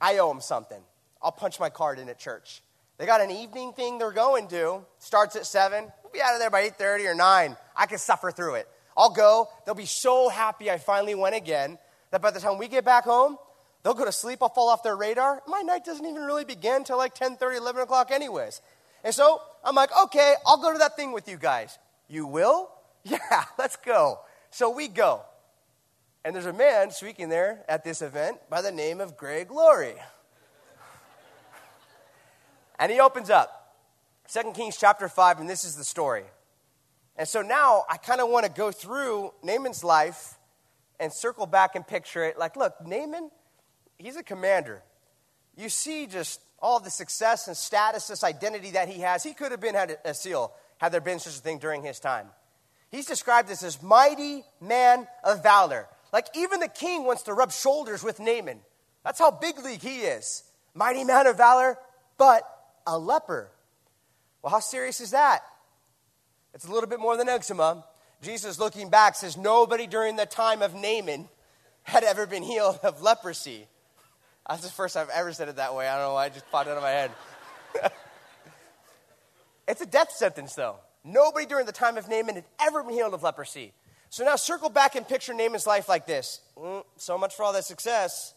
I 0.00 0.18
owe 0.18 0.28
them 0.28 0.40
something. 0.40 0.80
I'll 1.20 1.32
punch 1.32 1.60
my 1.60 1.68
card 1.68 1.98
in 1.98 2.08
at 2.08 2.18
church. 2.18 2.62
They 2.98 3.04
got 3.04 3.20
an 3.20 3.30
evening 3.30 3.74
thing 3.74 3.98
they're 3.98 4.12
going 4.12 4.48
to. 4.48 4.80
Starts 4.98 5.36
at 5.36 5.44
7. 5.44 5.84
We'll 6.02 6.12
be 6.12 6.22
out 6.22 6.32
of 6.32 6.40
there 6.40 6.50
by 6.50 6.68
8.30 6.70 7.10
or 7.10 7.14
9. 7.14 7.56
I 7.76 7.86
can 7.86 7.98
suffer 7.98 8.30
through 8.30 8.54
it. 8.54 8.68
I'll 8.96 9.10
go. 9.10 9.48
They'll 9.64 9.74
be 9.74 9.86
so 9.86 10.28
happy 10.28 10.70
I 10.70 10.78
finally 10.78 11.14
went 11.14 11.34
again 11.34 11.78
that 12.10 12.22
by 12.22 12.30
the 12.30 12.40
time 12.40 12.58
we 12.58 12.68
get 12.68 12.84
back 12.84 13.04
home, 13.04 13.36
they'll 13.82 13.94
go 13.94 14.04
to 14.04 14.12
sleep. 14.12 14.38
I'll 14.42 14.48
fall 14.48 14.68
off 14.68 14.82
their 14.82 14.96
radar. 14.96 15.42
My 15.46 15.60
night 15.60 15.84
doesn't 15.84 16.06
even 16.06 16.22
really 16.22 16.44
begin 16.44 16.84
till 16.84 16.96
like 16.96 17.14
10.30, 17.14 17.58
11 17.58 17.82
o'clock 17.82 18.10
anyways. 18.10 18.62
And 19.04 19.14
so 19.14 19.40
I'm 19.64 19.74
like, 19.74 19.90
okay, 20.04 20.34
I'll 20.46 20.60
go 20.60 20.72
to 20.72 20.78
that 20.78 20.96
thing 20.96 21.12
with 21.12 21.28
you 21.28 21.36
guys. 21.36 21.78
You 22.08 22.26
will? 22.26 22.70
Yeah, 23.08 23.44
let's 23.56 23.76
go. 23.76 24.18
So 24.50 24.68
we 24.70 24.88
go. 24.88 25.22
And 26.24 26.34
there's 26.34 26.46
a 26.46 26.52
man 26.52 26.90
speaking 26.90 27.28
there 27.28 27.62
at 27.68 27.84
this 27.84 28.02
event 28.02 28.38
by 28.50 28.60
the 28.60 28.72
name 28.72 29.00
of 29.00 29.16
Greg 29.16 29.52
Laurie. 29.52 29.94
and 32.80 32.90
he 32.90 32.98
opens 32.98 33.30
up 33.30 33.76
2 34.32 34.54
Kings 34.54 34.76
chapter 34.76 35.08
5, 35.08 35.38
and 35.38 35.48
this 35.48 35.64
is 35.64 35.76
the 35.76 35.84
story. 35.84 36.24
And 37.16 37.26
so 37.26 37.42
now 37.42 37.84
I 37.88 37.96
kind 37.96 38.20
of 38.20 38.28
want 38.28 38.44
to 38.46 38.52
go 38.52 38.70
through 38.70 39.32
Naaman's 39.42 39.82
life 39.82 40.38
and 41.00 41.12
circle 41.12 41.46
back 41.46 41.74
and 41.74 41.86
picture 41.86 42.24
it. 42.24 42.38
Like, 42.38 42.56
look, 42.56 42.74
Naaman, 42.84 43.30
he's 43.98 44.16
a 44.16 44.22
commander. 44.22 44.82
You 45.56 45.68
see 45.68 46.06
just 46.06 46.40
all 46.60 46.80
the 46.80 46.90
success 46.90 47.48
and 47.48 47.56
status, 47.56 48.08
this 48.08 48.24
identity 48.24 48.72
that 48.72 48.88
he 48.88 49.00
has. 49.00 49.22
He 49.22 49.32
could 49.32 49.50
have 49.50 49.60
been 49.60 49.74
had 49.74 49.98
a 50.04 50.14
seal 50.14 50.52
had 50.78 50.92
there 50.92 51.00
been 51.00 51.18
such 51.18 51.36
a 51.36 51.40
thing 51.40 51.58
during 51.58 51.82
his 51.82 51.98
time. 52.00 52.28
He's 52.90 53.06
described 53.06 53.50
as 53.50 53.60
this 53.60 53.82
mighty 53.82 54.44
man 54.60 55.06
of 55.24 55.42
valor. 55.42 55.88
Like 56.12 56.26
even 56.34 56.60
the 56.60 56.68
king 56.68 57.04
wants 57.04 57.22
to 57.24 57.32
rub 57.32 57.52
shoulders 57.52 58.02
with 58.02 58.20
Naaman. 58.20 58.60
That's 59.04 59.18
how 59.18 59.30
big 59.30 59.58
league 59.58 59.80
he 59.80 60.00
is. 60.00 60.42
Mighty 60.74 61.04
man 61.04 61.26
of 61.26 61.36
valor, 61.36 61.78
but 62.18 62.42
a 62.86 62.98
leper. 62.98 63.50
Well, 64.42 64.50
how 64.50 64.60
serious 64.60 65.00
is 65.00 65.12
that? 65.12 65.42
It's 66.56 66.64
a 66.64 66.72
little 66.72 66.88
bit 66.88 67.00
more 67.00 67.18
than 67.18 67.28
eczema. 67.28 67.84
Jesus, 68.22 68.58
looking 68.58 68.88
back, 68.88 69.14
says 69.14 69.36
nobody 69.36 69.86
during 69.86 70.16
the 70.16 70.24
time 70.24 70.62
of 70.62 70.72
Naaman 70.72 71.28
had 71.82 72.02
ever 72.02 72.26
been 72.26 72.42
healed 72.42 72.80
of 72.82 73.02
leprosy. 73.02 73.66
That's 74.48 74.62
the 74.62 74.70
first 74.70 74.96
I've 74.96 75.10
ever 75.10 75.34
said 75.34 75.50
it 75.50 75.56
that 75.56 75.74
way. 75.74 75.86
I 75.86 75.96
don't 75.96 76.06
know 76.06 76.14
why, 76.14 76.24
I 76.24 76.28
just 76.30 76.50
popped 76.50 76.66
out 76.66 76.78
of 76.78 76.82
my 76.82 76.88
head. 76.88 77.10
it's 79.68 79.82
a 79.82 79.86
death 79.86 80.10
sentence, 80.12 80.54
though. 80.54 80.76
Nobody 81.04 81.44
during 81.44 81.66
the 81.66 81.72
time 81.72 81.98
of 81.98 82.08
Naaman 82.08 82.36
had 82.36 82.44
ever 82.58 82.82
been 82.82 82.94
healed 82.94 83.12
of 83.12 83.22
leprosy. 83.22 83.74
So 84.08 84.24
now 84.24 84.36
circle 84.36 84.70
back 84.70 84.94
and 84.94 85.06
picture 85.06 85.34
Naaman's 85.34 85.66
life 85.66 85.90
like 85.90 86.06
this. 86.06 86.40
Mm, 86.56 86.84
so 86.96 87.18
much 87.18 87.34
for 87.34 87.42
all 87.42 87.52
that 87.52 87.66
success. 87.66 88.32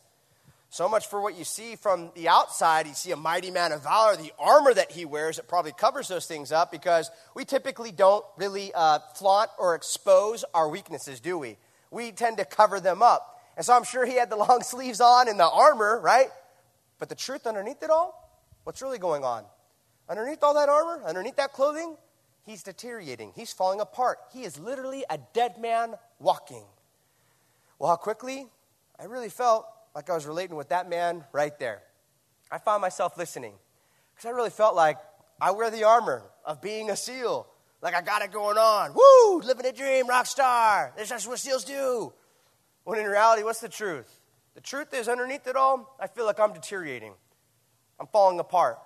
So 0.71 0.87
much 0.87 1.07
for 1.07 1.19
what 1.19 1.35
you 1.35 1.43
see 1.43 1.75
from 1.75 2.11
the 2.13 2.29
outside. 2.29 2.85
You 2.85 2.93
see 2.93 3.11
a 3.11 3.17
mighty 3.17 3.49
man 3.49 3.71
of 3.71 3.83
valor, 3.83 4.15
the 4.15 4.31
armor 4.37 4.71
that 4.73 4.91
he 4.91 5.03
wears, 5.03 5.39
it 5.39 5.47
probably 5.47 5.71
covers 5.71 6.07
those 6.07 6.27
things 6.27 6.51
up 6.51 6.71
because 6.71 7.09
we 7.35 7.43
typically 7.43 7.91
don't 7.91 8.23
really 8.37 8.71
uh, 8.75 8.99
flaunt 9.15 9.49
or 9.57 9.73
expose 9.73 10.45
our 10.53 10.69
weaknesses, 10.69 11.19
do 11.19 11.39
we? 11.39 11.57
We 11.89 12.11
tend 12.11 12.37
to 12.37 12.45
cover 12.45 12.79
them 12.79 13.01
up. 13.01 13.41
And 13.57 13.65
so 13.65 13.73
I'm 13.73 13.83
sure 13.83 14.05
he 14.05 14.15
had 14.15 14.29
the 14.29 14.35
long 14.37 14.61
sleeves 14.61 15.01
on 15.01 15.27
and 15.27 15.39
the 15.39 15.49
armor, 15.49 15.99
right? 15.99 16.27
But 16.99 17.09
the 17.09 17.15
truth 17.15 17.47
underneath 17.47 17.81
it 17.81 17.89
all, 17.89 18.39
what's 18.63 18.83
really 18.83 18.99
going 18.99 19.23
on? 19.23 19.45
Underneath 20.07 20.43
all 20.43 20.53
that 20.53 20.69
armor, 20.69 21.01
underneath 21.03 21.37
that 21.37 21.51
clothing, 21.51 21.95
he's 22.45 22.61
deteriorating. 22.61 23.31
He's 23.35 23.51
falling 23.53 23.79
apart. 23.79 24.19
He 24.33 24.43
is 24.43 24.59
literally 24.59 25.03
a 25.09 25.17
dead 25.33 25.59
man 25.59 25.95
walking. 26.19 26.65
Well, 27.79 27.89
how 27.89 27.95
quickly? 27.95 28.47
I 28.99 29.05
really 29.05 29.29
felt 29.29 29.65
like 29.95 30.09
I 30.09 30.15
was 30.15 30.25
relating 30.25 30.55
with 30.55 30.69
that 30.69 30.89
man 30.89 31.23
right 31.31 31.57
there. 31.59 31.81
I 32.51 32.57
found 32.57 32.81
myself 32.81 33.17
listening 33.17 33.53
because 34.13 34.27
I 34.27 34.31
really 34.31 34.49
felt 34.49 34.75
like 34.75 34.97
I 35.41 35.51
wear 35.51 35.69
the 35.71 35.83
armor 35.83 36.23
of 36.45 36.61
being 36.61 36.89
a 36.89 36.95
SEAL. 36.95 37.47
Like 37.81 37.95
I 37.95 38.01
got 38.01 38.21
it 38.21 38.31
going 38.31 38.57
on. 38.57 38.93
Woo! 38.93 39.41
Living 39.41 39.65
a 39.65 39.71
dream, 39.71 40.07
rock 40.07 40.25
star. 40.25 40.93
That's 40.97 41.09
just 41.09 41.27
what 41.27 41.39
SEALs 41.39 41.63
do. 41.63 42.13
When 42.83 42.99
in 42.99 43.05
reality, 43.05 43.43
what's 43.43 43.61
the 43.61 43.69
truth? 43.69 44.19
The 44.55 44.61
truth 44.61 44.93
is, 44.93 45.07
underneath 45.07 45.47
it 45.47 45.55
all, 45.55 45.95
I 45.99 46.07
feel 46.07 46.25
like 46.25 46.39
I'm 46.39 46.53
deteriorating. 46.53 47.13
I'm 47.99 48.07
falling 48.07 48.39
apart. 48.39 48.79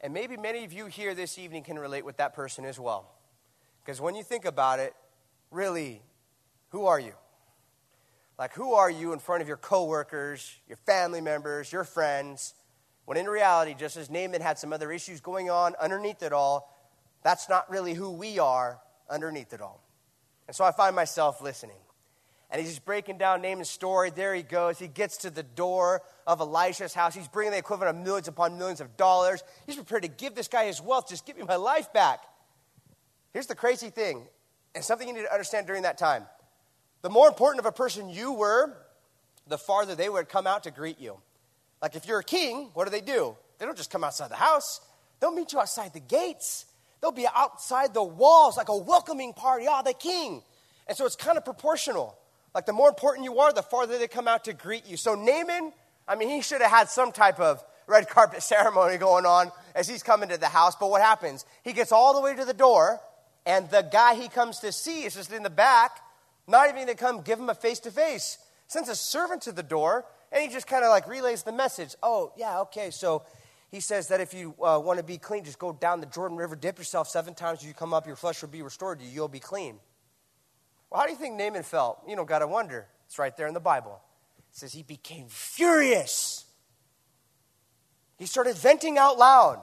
And 0.00 0.12
maybe 0.12 0.36
many 0.36 0.64
of 0.64 0.72
you 0.72 0.86
here 0.86 1.14
this 1.14 1.38
evening 1.38 1.64
can 1.64 1.78
relate 1.78 2.04
with 2.04 2.18
that 2.18 2.34
person 2.34 2.64
as 2.64 2.78
well. 2.78 3.10
Because 3.84 4.00
when 4.00 4.14
you 4.14 4.22
think 4.22 4.44
about 4.44 4.78
it, 4.78 4.94
really, 5.50 6.02
who 6.68 6.86
are 6.86 7.00
you? 7.00 7.14
Like, 8.38 8.52
who 8.54 8.74
are 8.74 8.90
you 8.90 9.12
in 9.12 9.20
front 9.20 9.42
of 9.42 9.48
your 9.48 9.56
coworkers, 9.56 10.58
your 10.66 10.76
family 10.78 11.20
members, 11.20 11.72
your 11.72 11.84
friends? 11.84 12.54
When 13.04 13.16
in 13.16 13.26
reality, 13.26 13.74
just 13.74 13.96
as 13.96 14.10
Naaman 14.10 14.40
had 14.40 14.58
some 14.58 14.72
other 14.72 14.90
issues 14.90 15.20
going 15.20 15.50
on 15.50 15.74
underneath 15.80 16.22
it 16.22 16.32
all, 16.32 16.74
that's 17.22 17.48
not 17.48 17.70
really 17.70 17.94
who 17.94 18.10
we 18.10 18.38
are 18.38 18.80
underneath 19.08 19.52
it 19.52 19.60
all. 19.60 19.82
And 20.48 20.56
so 20.56 20.64
I 20.64 20.72
find 20.72 20.96
myself 20.96 21.40
listening. 21.40 21.76
And 22.50 22.60
he's 22.60 22.70
just 22.70 22.84
breaking 22.84 23.18
down 23.18 23.40
Naaman's 23.42 23.70
story. 23.70 24.10
There 24.10 24.34
he 24.34 24.42
goes. 24.42 24.78
He 24.78 24.88
gets 24.88 25.18
to 25.18 25.30
the 25.30 25.42
door 25.42 26.02
of 26.26 26.40
Elisha's 26.40 26.92
house. 26.92 27.14
He's 27.14 27.28
bringing 27.28 27.52
the 27.52 27.58
equivalent 27.58 27.96
of 27.96 28.04
millions 28.04 28.28
upon 28.28 28.58
millions 28.58 28.80
of 28.80 28.96
dollars. 28.96 29.42
He's 29.66 29.76
prepared 29.76 30.02
to 30.02 30.08
give 30.08 30.34
this 30.34 30.48
guy 30.48 30.66
his 30.66 30.80
wealth. 30.80 31.08
Just 31.08 31.24
give 31.24 31.36
me 31.36 31.44
my 31.44 31.56
life 31.56 31.92
back. 31.92 32.20
Here's 33.32 33.46
the 33.46 33.54
crazy 33.54 33.90
thing, 33.90 34.26
and 34.74 34.84
something 34.84 35.08
you 35.08 35.14
need 35.14 35.22
to 35.22 35.32
understand 35.32 35.66
during 35.66 35.82
that 35.82 35.98
time 35.98 36.26
the 37.04 37.10
more 37.10 37.28
important 37.28 37.60
of 37.60 37.66
a 37.66 37.72
person 37.72 38.08
you 38.08 38.32
were, 38.32 38.74
the 39.46 39.58
farther 39.58 39.94
they 39.94 40.08
would 40.08 40.26
come 40.26 40.46
out 40.46 40.62
to 40.62 40.70
greet 40.70 40.98
you. 40.98 41.18
Like 41.82 41.96
if 41.96 42.08
you're 42.08 42.20
a 42.20 42.24
king, 42.24 42.70
what 42.72 42.86
do 42.86 42.90
they 42.90 43.02
do? 43.02 43.36
They 43.58 43.66
don't 43.66 43.76
just 43.76 43.90
come 43.90 44.02
outside 44.02 44.30
the 44.30 44.36
house, 44.36 44.80
they'll 45.20 45.30
meet 45.30 45.52
you 45.52 45.60
outside 45.60 45.92
the 45.92 46.00
gates. 46.00 46.64
They'll 47.02 47.12
be 47.12 47.26
outside 47.36 47.92
the 47.92 48.02
walls 48.02 48.56
like 48.56 48.70
a 48.70 48.76
welcoming 48.78 49.34
party. 49.34 49.66
Ah, 49.68 49.80
oh, 49.80 49.82
the 49.84 49.92
king. 49.92 50.42
And 50.86 50.96
so 50.96 51.04
it's 51.04 51.16
kind 51.16 51.36
of 51.36 51.44
proportional. 51.44 52.16
Like 52.54 52.64
the 52.64 52.72
more 52.72 52.88
important 52.88 53.24
you 53.26 53.38
are, 53.40 53.52
the 53.52 53.60
farther 53.60 53.98
they 53.98 54.08
come 54.08 54.26
out 54.26 54.44
to 54.44 54.54
greet 54.54 54.86
you. 54.86 54.96
So 54.96 55.14
Naaman, 55.14 55.74
I 56.08 56.14
mean, 56.14 56.30
he 56.30 56.40
should 56.40 56.62
have 56.62 56.70
had 56.70 56.88
some 56.88 57.12
type 57.12 57.38
of 57.38 57.62
red 57.86 58.08
carpet 58.08 58.42
ceremony 58.42 58.96
going 58.96 59.26
on 59.26 59.52
as 59.74 59.86
he's 59.86 60.02
coming 60.02 60.30
to 60.30 60.38
the 60.38 60.48
house. 60.48 60.74
But 60.80 60.88
what 60.88 61.02
happens? 61.02 61.44
He 61.64 61.74
gets 61.74 61.92
all 61.92 62.14
the 62.14 62.22
way 62.22 62.34
to 62.34 62.46
the 62.46 62.54
door, 62.54 62.98
and 63.44 63.68
the 63.68 63.82
guy 63.82 64.14
he 64.14 64.28
comes 64.28 64.60
to 64.60 64.72
see 64.72 65.02
is 65.02 65.16
just 65.16 65.30
in 65.34 65.42
the 65.42 65.50
back 65.50 66.00
not 66.46 66.68
even 66.68 66.86
to 66.86 66.94
come 66.94 67.22
give 67.22 67.38
him 67.38 67.48
a 67.48 67.54
face 67.54 67.80
to 67.80 67.90
face. 67.90 68.38
Sends 68.66 68.88
a 68.88 68.96
servant 68.96 69.42
to 69.42 69.52
the 69.52 69.62
door, 69.62 70.04
and 70.32 70.42
he 70.42 70.48
just 70.48 70.66
kind 70.66 70.84
of 70.84 70.90
like 70.90 71.06
relays 71.08 71.42
the 71.42 71.52
message. 71.52 71.94
Oh, 72.02 72.32
yeah, 72.36 72.60
okay. 72.60 72.90
So 72.90 73.22
he 73.70 73.80
says 73.80 74.08
that 74.08 74.20
if 74.20 74.34
you 74.34 74.54
uh, 74.62 74.80
want 74.82 74.98
to 74.98 75.04
be 75.04 75.18
clean, 75.18 75.44
just 75.44 75.58
go 75.58 75.72
down 75.72 76.00
the 76.00 76.06
Jordan 76.06 76.36
River, 76.36 76.56
dip 76.56 76.78
yourself 76.78 77.08
seven 77.08 77.34
times. 77.34 77.64
You 77.64 77.74
come 77.74 77.94
up, 77.94 78.06
your 78.06 78.16
flesh 78.16 78.40
will 78.42 78.48
be 78.48 78.62
restored 78.62 79.00
to 79.00 79.04
you. 79.04 79.10
You'll 79.10 79.28
be 79.28 79.40
clean. 79.40 79.78
Well, 80.90 81.00
how 81.00 81.06
do 81.06 81.12
you 81.12 81.18
think 81.18 81.36
Naaman 81.36 81.62
felt? 81.62 82.00
You 82.06 82.16
know, 82.16 82.24
got 82.24 82.38
to 82.38 82.46
wonder. 82.46 82.86
It's 83.06 83.18
right 83.18 83.36
there 83.36 83.46
in 83.46 83.54
the 83.54 83.60
Bible. 83.60 84.00
It 84.50 84.56
says 84.56 84.72
he 84.72 84.82
became 84.82 85.26
furious. 85.28 86.44
He 88.16 88.26
started 88.26 88.56
venting 88.56 88.96
out 88.96 89.18
loud. 89.18 89.60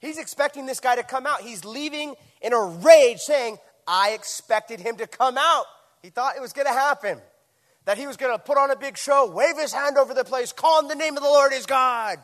He's 0.00 0.18
expecting 0.18 0.66
this 0.66 0.80
guy 0.80 0.96
to 0.96 1.02
come 1.02 1.26
out. 1.26 1.40
He's 1.40 1.64
leaving 1.64 2.14
in 2.42 2.52
a 2.52 2.60
rage, 2.62 3.20
saying, 3.20 3.58
I 3.86 4.10
expected 4.10 4.80
him 4.80 4.96
to 4.96 5.06
come 5.06 5.36
out. 5.38 5.64
He 6.02 6.10
thought 6.10 6.36
it 6.36 6.40
was 6.40 6.52
going 6.52 6.66
to 6.66 6.72
happen. 6.72 7.20
That 7.86 7.96
he 7.96 8.06
was 8.06 8.16
going 8.16 8.32
to 8.32 8.38
put 8.38 8.58
on 8.58 8.70
a 8.70 8.76
big 8.76 8.98
show, 8.98 9.30
wave 9.30 9.56
his 9.56 9.72
hand 9.72 9.96
over 9.96 10.12
the 10.12 10.24
place, 10.24 10.52
call 10.52 10.78
on 10.78 10.88
the 10.88 10.94
name 10.94 11.16
of 11.16 11.22
the 11.22 11.28
Lord 11.28 11.52
his 11.52 11.64
God, 11.64 12.18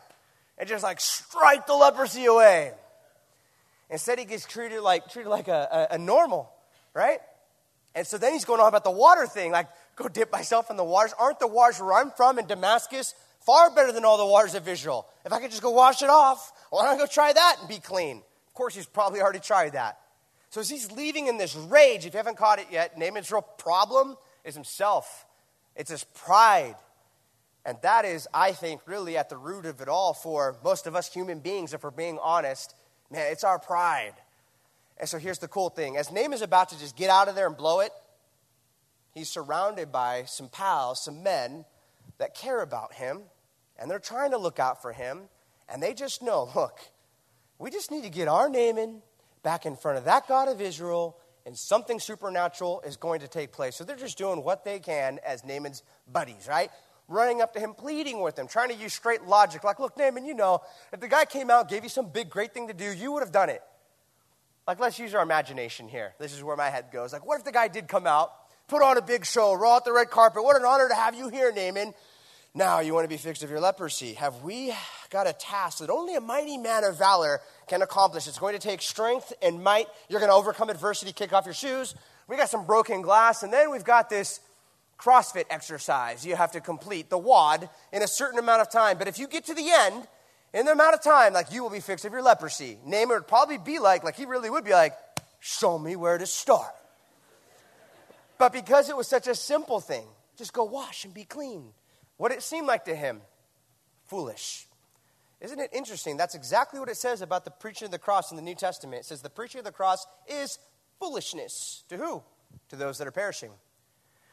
and 0.59 0.69
just 0.69 0.85
like 0.85 1.01
strike 1.01 1.67
the 1.67 1.75
leprosy 1.75 2.27
away. 2.27 2.73
Instead, 3.89 4.19
he 4.19 4.27
gets 4.27 4.45
treated 4.45 4.81
like, 4.83 5.11
treated 5.11 5.31
like 5.31 5.49
a, 5.49 5.89
a, 5.91 5.95
a 5.95 5.99
normal, 5.99 6.53
right? 6.93 7.21
And 7.95 8.07
so 8.07 8.19
then 8.19 8.35
he's 8.35 8.45
going 8.45 8.61
on 8.61 8.69
about 8.69 8.85
the 8.85 8.91
water 8.91 9.27
thing, 9.27 9.51
like, 9.51 9.69
go 9.97 10.09
dip 10.09 10.31
myself 10.31 10.71
in 10.71 10.77
the 10.77 10.85
waters. 10.85 11.15
Aren't 11.19 11.41
the 11.41 11.47
waters 11.47 11.81
where 11.81 11.95
I'm 11.95 12.11
from 12.11 12.39
in 12.39 12.47
Damascus 12.47 13.15
far 13.47 13.71
better 13.75 13.93
than 13.93 14.05
all 14.05 14.19
the 14.19 14.27
waters 14.27 14.55
of 14.55 14.69
Israel? 14.69 15.07
If 15.25 15.33
I 15.33 15.41
could 15.41 15.51
just 15.51 15.63
go 15.63 15.71
wash 15.71 16.03
it 16.03 16.11
off, 16.11 16.53
why 16.69 16.85
don't 16.85 16.95
I 16.95 16.99
go 16.99 17.07
try 17.07 17.33
that 17.33 17.57
and 17.61 17.69
be 17.69 17.79
clean? 17.79 18.19
Of 18.47 18.55
course, 18.55 18.75
he's 18.75 18.87
probably 18.87 19.23
already 19.23 19.41
tried 19.41 19.73
that. 19.73 19.99
So 20.57 20.61
as 20.61 20.71
he's 20.71 20.91
leaving 20.91 21.27
in 21.27 21.37
this 21.37 21.55
rage, 21.55 22.07
if 22.07 22.15
you 22.15 22.17
haven't 22.17 22.39
caught 22.39 22.59
it 22.59 22.69
yet, 22.71 22.97
Naaman's 22.97 23.31
real 23.31 23.43
problem 23.43 24.17
is 24.43 24.55
himself. 24.55 25.27
It's 25.75 25.91
his 25.91 26.05
pride. 26.05 26.77
And 27.67 27.77
that 27.83 28.07
is, 28.07 28.27
I 28.33 28.53
think, 28.53 28.81
really 28.87 29.19
at 29.19 29.29
the 29.29 29.37
root 29.37 29.67
of 29.67 29.83
it 29.83 29.89
all 29.89 30.15
for 30.15 30.57
most 30.65 30.87
of 30.87 30.97
us 30.97 31.13
human 31.13 31.41
beings, 31.41 31.75
if 31.75 31.85
we're 31.85 31.91
being 31.91 32.19
honest. 32.23 32.75
Man, 33.11 33.31
it's 33.31 33.45
our 33.45 33.59
pride. 33.59 34.15
And 34.97 35.07
so 35.07 35.19
here's 35.19 35.41
the 35.41 35.47
cool 35.47 35.69
thing. 35.69 35.99
As 35.99 36.11
Naaman's 36.11 36.41
about 36.41 36.71
to 36.71 36.79
just 36.79 36.97
get 36.97 37.11
out 37.11 37.29
of 37.29 37.35
there 37.35 37.49
and 37.49 37.57
blow 37.59 37.81
it, 37.81 37.93
he's 39.13 39.29
surrounded 39.29 39.93
by 39.93 40.25
some 40.25 40.49
pals, 40.49 41.05
some 41.05 41.23
men 41.23 41.67
that 42.17 42.35
care 42.35 42.63
about 42.63 42.95
him, 42.95 43.25
and 43.79 43.91
they're 43.91 43.99
trying 43.99 44.31
to 44.31 44.39
look 44.39 44.59
out 44.59 44.81
for 44.81 44.95
him. 44.95 45.25
And 45.69 45.83
they 45.83 45.93
just 45.93 46.23
know, 46.23 46.49
look, 46.57 46.79
we 47.59 47.71
just 47.71 47.91
need 47.91 48.05
to 48.05 48.11
get 48.11 48.27
our 48.27 48.49
Naaman 48.49 49.03
back 49.47 49.65
in 49.65 49.77
front 49.77 49.97
of 49.97 50.07
that 50.07 50.27
God 50.27 50.49
of 50.49 50.61
Israel, 50.61 51.17
and 51.47 51.57
something 51.57 52.01
supernatural 52.01 52.83
is 52.85 52.97
going 52.97 53.21
to 53.21 53.29
take 53.29 53.53
place. 53.53 53.77
So 53.77 53.85
they're 53.85 53.95
just 53.95 54.19
doing 54.19 54.43
what 54.43 54.65
they 54.65 54.81
can 54.81 55.21
as 55.25 55.45
Naaman's 55.45 55.85
buddies, 56.13 56.49
right? 56.49 56.69
Running 57.07 57.41
up 57.41 57.55
to 57.55 57.61
him, 57.61 57.73
pleading 57.73 58.21
with 58.23 58.37
him, 58.37 58.49
trying 58.49 58.71
to 58.71 58.75
use 58.75 58.93
straight 58.93 59.23
logic. 59.23 59.63
Like, 59.63 59.79
look, 59.79 59.97
Naaman, 59.97 60.25
you 60.25 60.35
know, 60.35 60.63
if 60.93 60.99
the 60.99 61.07
guy 61.07 61.27
came 61.27 61.49
out, 61.49 61.69
gave 61.69 61.85
you 61.85 61.89
some 61.89 62.09
big, 62.09 62.29
great 62.29 62.55
thing 62.55 62.67
to 62.67 62.75
do, 62.75 62.93
you 62.93 63.13
would 63.13 63.23
have 63.23 63.31
done 63.31 63.49
it. 63.49 63.63
Like, 64.67 64.81
let's 64.81 64.99
use 64.99 65.15
our 65.15 65.23
imagination 65.23 65.87
here. 65.87 66.15
This 66.19 66.35
is 66.35 66.43
where 66.43 66.57
my 66.57 66.69
head 66.69 66.87
goes. 66.93 67.13
Like, 67.13 67.25
what 67.25 67.39
if 67.39 67.45
the 67.45 67.53
guy 67.53 67.69
did 67.69 67.87
come 67.87 68.09
out, 68.09 68.33
put 68.67 68.83
on 68.83 68.97
a 68.97 69.03
big 69.03 69.25
show, 69.25 69.55
roll 69.55 69.75
out 69.75 69.85
the 69.85 69.93
red 69.93 70.11
carpet? 70.11 70.43
What 70.43 70.57
an 70.57 70.65
honor 70.65 70.89
to 70.89 70.95
have 70.97 71.15
you 71.15 71.29
here, 71.29 71.53
Naaman. 71.53 71.95
Now 72.57 72.81
you 72.81 72.95
want 72.95 73.05
to 73.05 73.09
be 73.09 73.19
fixed 73.19 73.43
of 73.43 73.51
your 73.51 73.61
leprosy. 73.61 74.15
Have 74.15 74.43
we 74.43 74.73
got 75.11 75.27
a 75.27 75.35
task 75.35 75.81
that 75.81 75.91
only 75.91 76.15
a 76.15 76.23
mighty 76.23 76.57
man 76.57 76.85
of 76.85 76.97
valor 76.97 77.41
can 77.69 77.83
accomplish? 77.83 78.27
It's 78.27 78.39
going 78.39 78.55
to 78.55 78.59
take 78.59 78.81
strength 78.81 79.31
and 79.43 79.63
might. 79.63 79.89
You're 80.09 80.21
going 80.21 80.31
to 80.31 80.35
overcome 80.35 80.71
adversity, 80.71 81.13
kick 81.13 81.35
off 81.35 81.45
your 81.45 81.53
shoes. 81.53 81.95
We 82.29 82.39
got 82.39 82.49
some 82.49 82.65
broken 82.65 83.03
glass, 83.03 83.43
and 83.43 83.53
then 83.53 83.71
we've 83.71 83.85
got 83.85 84.09
this 84.09 84.41
CrossFit 84.99 85.45
exercise 85.51 86.25
you 86.25 86.35
have 86.35 86.53
to 86.53 86.63
complete, 86.63 87.11
the 87.11 87.19
WOD, 87.19 87.69
in 87.93 88.01
a 88.01 88.09
certain 88.09 88.39
amount 88.39 88.63
of 88.63 88.71
time. 88.71 88.97
But 88.97 89.07
if 89.07 89.19
you 89.19 89.29
get 89.29 89.45
to 89.45 89.55
the 89.55 89.71
end, 89.71 90.09
in 90.55 90.65
the 90.65 90.73
amount 90.73 90.95
of 90.95 91.03
time, 91.03 91.35
like 91.35 91.53
you 91.53 91.63
will 91.63 91.69
be 91.69 91.81
fixed 91.81 92.07
of 92.07 92.13
your 92.13 92.23
leprosy. 92.23 92.79
Naaman 92.87 93.17
would 93.17 93.29
probably 93.29 93.59
be 93.59 93.79
like, 93.81 94.03
like 94.03 94.17
he 94.17 94.25
really 94.25 94.49
would 94.49 94.65
be 94.65 94.73
like, 94.73 94.95
show 95.41 95.79
me 95.79 95.95
where 95.95 96.17
to 96.17 96.25
start. 96.25 96.73
But 98.39 98.55
because 98.55 98.89
it 98.89 98.97
was 98.97 99.09
such 99.09 99.29
a 99.29 99.35
simple 99.35 99.79
thing, 99.79 100.07
just 100.39 100.55
go 100.55 100.65
wash 100.65 101.05
and 101.05 101.13
be 101.13 101.25
clean. 101.25 101.75
What 102.17 102.33
it 102.33 102.43
seemed 102.43 102.67
like 102.67 102.85
to 102.87 102.95
him? 102.95 103.21
Foolish. 104.07 104.67
Isn't 105.41 105.61
it 105.61 105.71
interesting? 105.73 106.17
That's 106.17 106.35
exactly 106.35 106.81
what 106.81 106.89
it 106.89 106.97
says 106.97 107.21
about 107.21 107.45
the 107.45 107.51
preaching 107.51 107.87
of 107.87 107.93
the 107.93 107.99
cross 107.99 108.31
in 108.31 108.37
the 108.37 108.43
New 108.43 108.55
Testament. 108.55 109.01
It 109.01 109.05
says 109.07 109.23
the 109.23 109.29
preaching 109.29 109.59
of 109.59 109.65
the 109.65 109.73
cross 109.73 110.07
is 110.27 110.59
foolishness. 110.99 111.85
To 111.91 111.97
who? 111.97 112.23
To 112.71 112.77
those 112.77 112.99
that 112.99 113.07
are 113.07 113.13
perishing. 113.13 113.51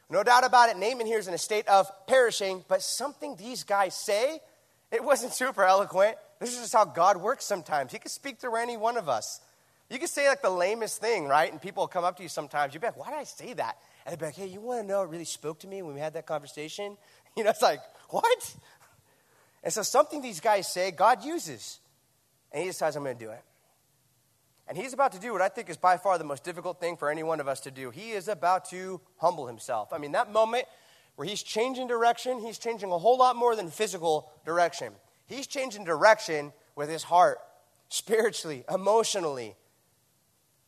No 0.10 0.24
doubt 0.24 0.46
about 0.46 0.70
it, 0.70 0.78
Naaman 0.78 1.08
here 1.08 1.20
is 1.20 1.28
in 1.28 1.34
a 1.34 1.40
state 1.40 1.68
of 1.68 1.88
perishing, 2.08 2.64
but 2.68 2.82
something 2.82 3.36
these 3.36 3.64
guys 3.64 3.96
say, 3.96 4.40
it 4.92 5.04
wasn't 5.04 5.34
super 5.34 5.64
eloquent. 5.64 6.18
This 6.40 6.54
is 6.54 6.62
just 6.62 6.74
how 6.74 6.86
God 6.86 7.18
works 7.18 7.46
sometimes. 7.46 7.92
He 7.92 8.00
can 8.00 8.10
speak 8.10 8.40
through 8.40 8.56
any 8.56 8.78
one 8.78 8.98
of 8.98 9.10
us. 9.10 9.42
You 9.90 10.00
can 10.00 10.08
say 10.08 10.28
like 10.28 10.42
the 10.42 10.50
lamest 10.50 11.02
thing, 11.02 11.28
right? 11.28 11.52
And 11.52 11.62
people 11.62 11.84
will 11.84 11.88
come 11.88 12.04
up 12.04 12.18
to 12.18 12.24
you 12.24 12.30
sometimes. 12.30 12.74
You'd 12.74 12.82
be 12.82 12.88
like, 12.88 12.98
why 12.98 13.10
did 13.10 13.20
I 13.20 13.26
say 13.26 13.54
that? 13.54 13.78
And 14.06 14.12
they'd 14.12 14.20
be 14.20 14.26
like, 14.26 14.36
hey, 14.36 14.48
you 14.48 14.60
want 14.60 14.82
to 14.82 14.88
know 14.88 15.04
it 15.04 15.10
really 15.10 15.26
spoke 15.26 15.60
to 15.60 15.68
me 15.68 15.82
when 15.82 15.94
we 15.94 16.00
had 16.00 16.14
that 16.14 16.26
conversation? 16.26 16.98
You 17.38 17.44
know, 17.44 17.50
it's 17.50 17.64
like, 17.64 17.80
what? 18.10 18.56
And 19.64 19.74
so 19.74 19.82
something 19.82 20.22
these 20.22 20.40
guys 20.40 20.72
say, 20.72 20.92
God 20.92 21.24
uses. 21.24 21.80
And 22.52 22.62
he 22.62 22.68
decides, 22.68 22.96
I'm 22.96 23.04
going 23.04 23.18
to 23.18 23.26
do 23.26 23.32
it. 23.32 23.42
And 24.68 24.78
he's 24.78 24.94
about 24.94 25.12
to 25.14 25.20
do 25.20 25.34
what 25.34 25.42
I 25.42 25.50
think 25.50 25.70
is 25.70 25.78
by 25.78 25.98
far 25.98 26.18
the 26.18 26.24
most 26.24 26.44
difficult 26.44 26.80
thing 26.80 26.96
for 26.96 27.10
any 27.10 27.24
one 27.24 27.40
of 27.40 27.48
us 27.48 27.62
to 27.62 27.72
do. 27.72 27.90
He 27.90 28.12
is 28.12 28.28
about 28.28 28.66
to 28.70 29.02
humble 29.18 29.48
himself. 29.48 29.92
I 29.92 29.98
mean, 29.98 30.14
that 30.14 30.32
moment 30.32 30.66
where 31.16 31.28
he's 31.28 31.44
changing 31.44 31.88
direction, 31.88 32.40
he's 32.40 32.58
changing 32.58 32.92
a 32.92 32.98
whole 32.98 33.18
lot 33.18 33.36
more 33.36 33.56
than 33.56 33.70
physical 33.70 34.32
direction. 34.46 34.94
He's 35.26 35.48
changing 35.48 35.84
direction 35.84 36.54
with 36.76 36.90
his 36.90 37.04
heart, 37.04 37.40
spiritually, 37.90 38.64
emotionally, 38.72 39.56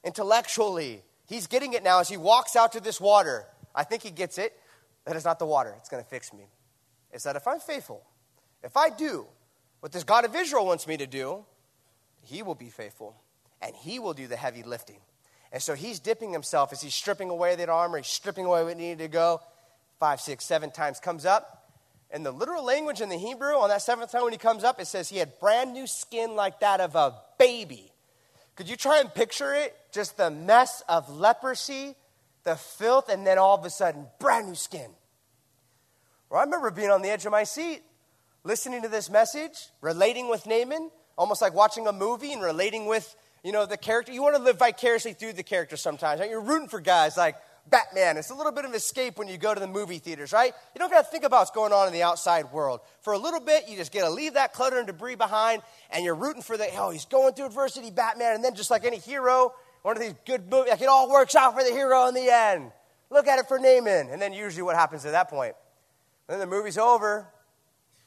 intellectually. 0.04 1.04
He's 1.26 1.48
getting 1.48 1.74
it 1.74 1.84
now 1.84 2.00
as 2.00 2.10
he 2.10 2.18
walks 2.18 2.56
out 2.56 2.74
to 2.74 2.80
this 2.80 3.00
water. 3.00 3.46
I 3.74 3.84
think 3.84 4.04
he 4.04 4.12
gets 4.12 4.38
it 4.38 4.54
that 5.06 5.16
it's 5.16 5.26
not 5.26 5.40
the 5.40 5.46
water, 5.46 5.74
it's 5.78 5.90
going 5.90 6.04
to 6.04 6.10
fix 6.10 6.34
me. 6.34 6.46
It's 7.16 7.24
that 7.24 7.38
if 7.38 7.48
I'm 7.48 7.62
faithful, 7.62 8.04
if 8.62 8.76
I 8.76 8.90
do 8.90 9.26
what 9.80 9.94
this 9.94 10.04
God 10.04 10.26
of 10.26 10.36
Israel 10.36 10.66
wants 10.66 10.86
me 10.86 10.98
to 10.98 11.08
do, 11.08 11.46
he 12.22 12.44
will 12.44 12.56
be 12.56 12.70
faithful 12.70 13.16
and 13.62 13.74
he 13.74 14.00
will 14.00 14.14
do 14.14 14.28
the 14.28 14.36
heavy 14.36 14.64
lifting. 14.64 15.00
And 15.54 15.64
so 15.64 15.76
he's 15.76 16.00
dipping 16.00 16.34
himself 16.34 16.74
as 16.74 16.82
he's 16.82 16.94
stripping 16.94 17.30
away 17.30 17.56
that 17.56 17.70
armor, 17.70 17.98
he's 17.98 18.08
stripping 18.08 18.44
away 18.44 18.66
what 18.66 18.76
needed 18.76 18.98
to 18.98 19.08
go. 19.08 19.40
Five, 19.98 20.20
six, 20.20 20.44
seven 20.44 20.72
times 20.72 21.00
comes 21.00 21.26
up. 21.26 21.72
And 22.12 22.26
the 22.26 22.34
literal 22.34 22.66
language 22.66 23.00
in 23.00 23.08
the 23.08 23.18
Hebrew, 23.18 23.54
on 23.56 23.70
that 23.70 23.82
seventh 23.82 24.12
time 24.12 24.24
when 24.24 24.34
he 24.34 24.38
comes 24.38 24.66
up, 24.66 24.82
it 24.82 24.86
says 24.86 25.08
he 25.08 25.18
had 25.18 25.40
brand 25.40 25.72
new 25.72 25.88
skin 25.88 26.36
like 26.36 26.60
that 26.60 26.82
of 26.82 26.96
a 26.96 27.16
baby. 27.40 27.94
Could 28.58 28.68
you 28.68 28.76
try 28.76 29.00
and 29.00 29.14
picture 29.14 29.54
it? 29.54 29.74
Just 29.94 30.18
the 30.18 30.30
mess 30.30 30.84
of 30.90 31.10
leprosy, 31.10 31.96
the 32.44 32.58
filth, 32.58 33.08
and 33.08 33.26
then 33.26 33.38
all 33.38 33.58
of 33.58 33.64
a 33.64 33.70
sudden, 33.70 34.08
brand 34.20 34.50
new 34.50 34.56
skin. 34.56 34.92
I 36.32 36.42
remember 36.42 36.72
being 36.72 36.90
on 36.90 37.02
the 37.02 37.10
edge 37.10 37.26
of 37.26 37.32
my 37.32 37.44
seat, 37.44 37.82
listening 38.44 38.82
to 38.82 38.88
this 38.88 39.10
message, 39.10 39.70
relating 39.82 40.30
with 40.30 40.46
Naaman, 40.46 40.92
almost 41.18 41.42
like 41.42 41.54
watching 41.54 41.88
a 41.88 41.94
movie 41.94 42.34
and 42.34 42.42
relating 42.42 42.86
with, 42.86 43.16
you 43.44 43.52
know, 43.52 43.66
the 43.66 43.78
character. 43.78 44.12
You 44.12 44.22
want 44.22 44.36
to 44.36 44.42
live 44.42 44.60
vicariously 44.60 45.14
through 45.14 45.34
the 45.34 45.44
character 45.44 45.78
sometimes. 45.78 46.20
Right? 46.20 46.30
You're 46.30 46.42
rooting 46.42 46.68
for 46.68 46.80
guys 46.82 47.16
like 47.16 47.36
Batman. 47.68 48.18
It's 48.18 48.30
a 48.30 48.36
little 48.36 48.52
bit 48.52 48.66
of 48.66 48.74
escape 48.74 49.18
when 49.18 49.28
you 49.28 49.38
go 49.38 49.54
to 49.54 49.60
the 49.60 49.68
movie 49.68 49.98
theaters, 50.00 50.34
right? 50.34 50.54
You 50.74 50.80
don't 50.80 50.92
got 50.92 51.06
to 51.06 51.12
think 51.12 51.24
about 51.24 51.40
what's 51.40 51.52
going 51.52 51.74
on 51.74 51.88
in 51.88 51.94
the 51.94 52.04
outside 52.04 52.52
world. 52.52 52.82
For 53.02 53.14
a 53.14 53.18
little 53.18 53.40
bit, 53.40 53.68
you 53.68 53.76
just 53.76 53.92
get 53.92 54.02
to 54.02 54.10
leave 54.10 54.34
that 54.34 54.54
clutter 54.54 54.78
and 54.78 54.88
debris 54.88 55.16
behind, 55.16 55.62
and 55.90 56.04
you're 56.04 56.16
rooting 56.16 56.42
for 56.42 56.58
the, 56.58 56.68
oh, 56.78 56.92
he's 56.92 57.06
going 57.06 57.34
through 57.34 57.48
adversity, 57.48 57.92
Batman. 57.92 58.36
And 58.36 58.44
then 58.44 58.56
just 58.56 58.70
like 58.70 58.86
any 58.86 58.98
hero, 58.98 59.54
one 59.82 59.96
of 59.96 60.02
these 60.02 60.16
good 60.26 60.50
movies, 60.50 60.72
like 60.72 60.82
it 60.82 60.88
all 60.88 61.10
works 61.10 61.36
out 61.36 61.56
for 61.56 61.64
the 61.64 61.72
hero 61.72 62.08
in 62.08 62.14
the 62.14 62.30
end. 62.30 62.72
Look 63.10 63.28
at 63.28 63.40
it 63.40 63.48
for 63.48 63.58
Naaman. 63.58 64.10
And 64.10 64.22
then 64.22 64.34
usually 64.34 64.64
what 64.64 64.76
happens 64.76 65.06
at 65.06 65.14
that 65.14 65.30
point? 65.30 65.56
Then 66.28 66.40
the 66.40 66.48
movie's 66.48 66.78
over, 66.78 67.28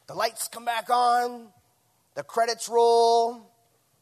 the 0.07 0.14
lights 0.14 0.49
come 0.49 0.64
back 0.64 0.91
on, 0.91 1.49
the 2.14 2.23
credits 2.23 2.69
roll, 2.69 3.35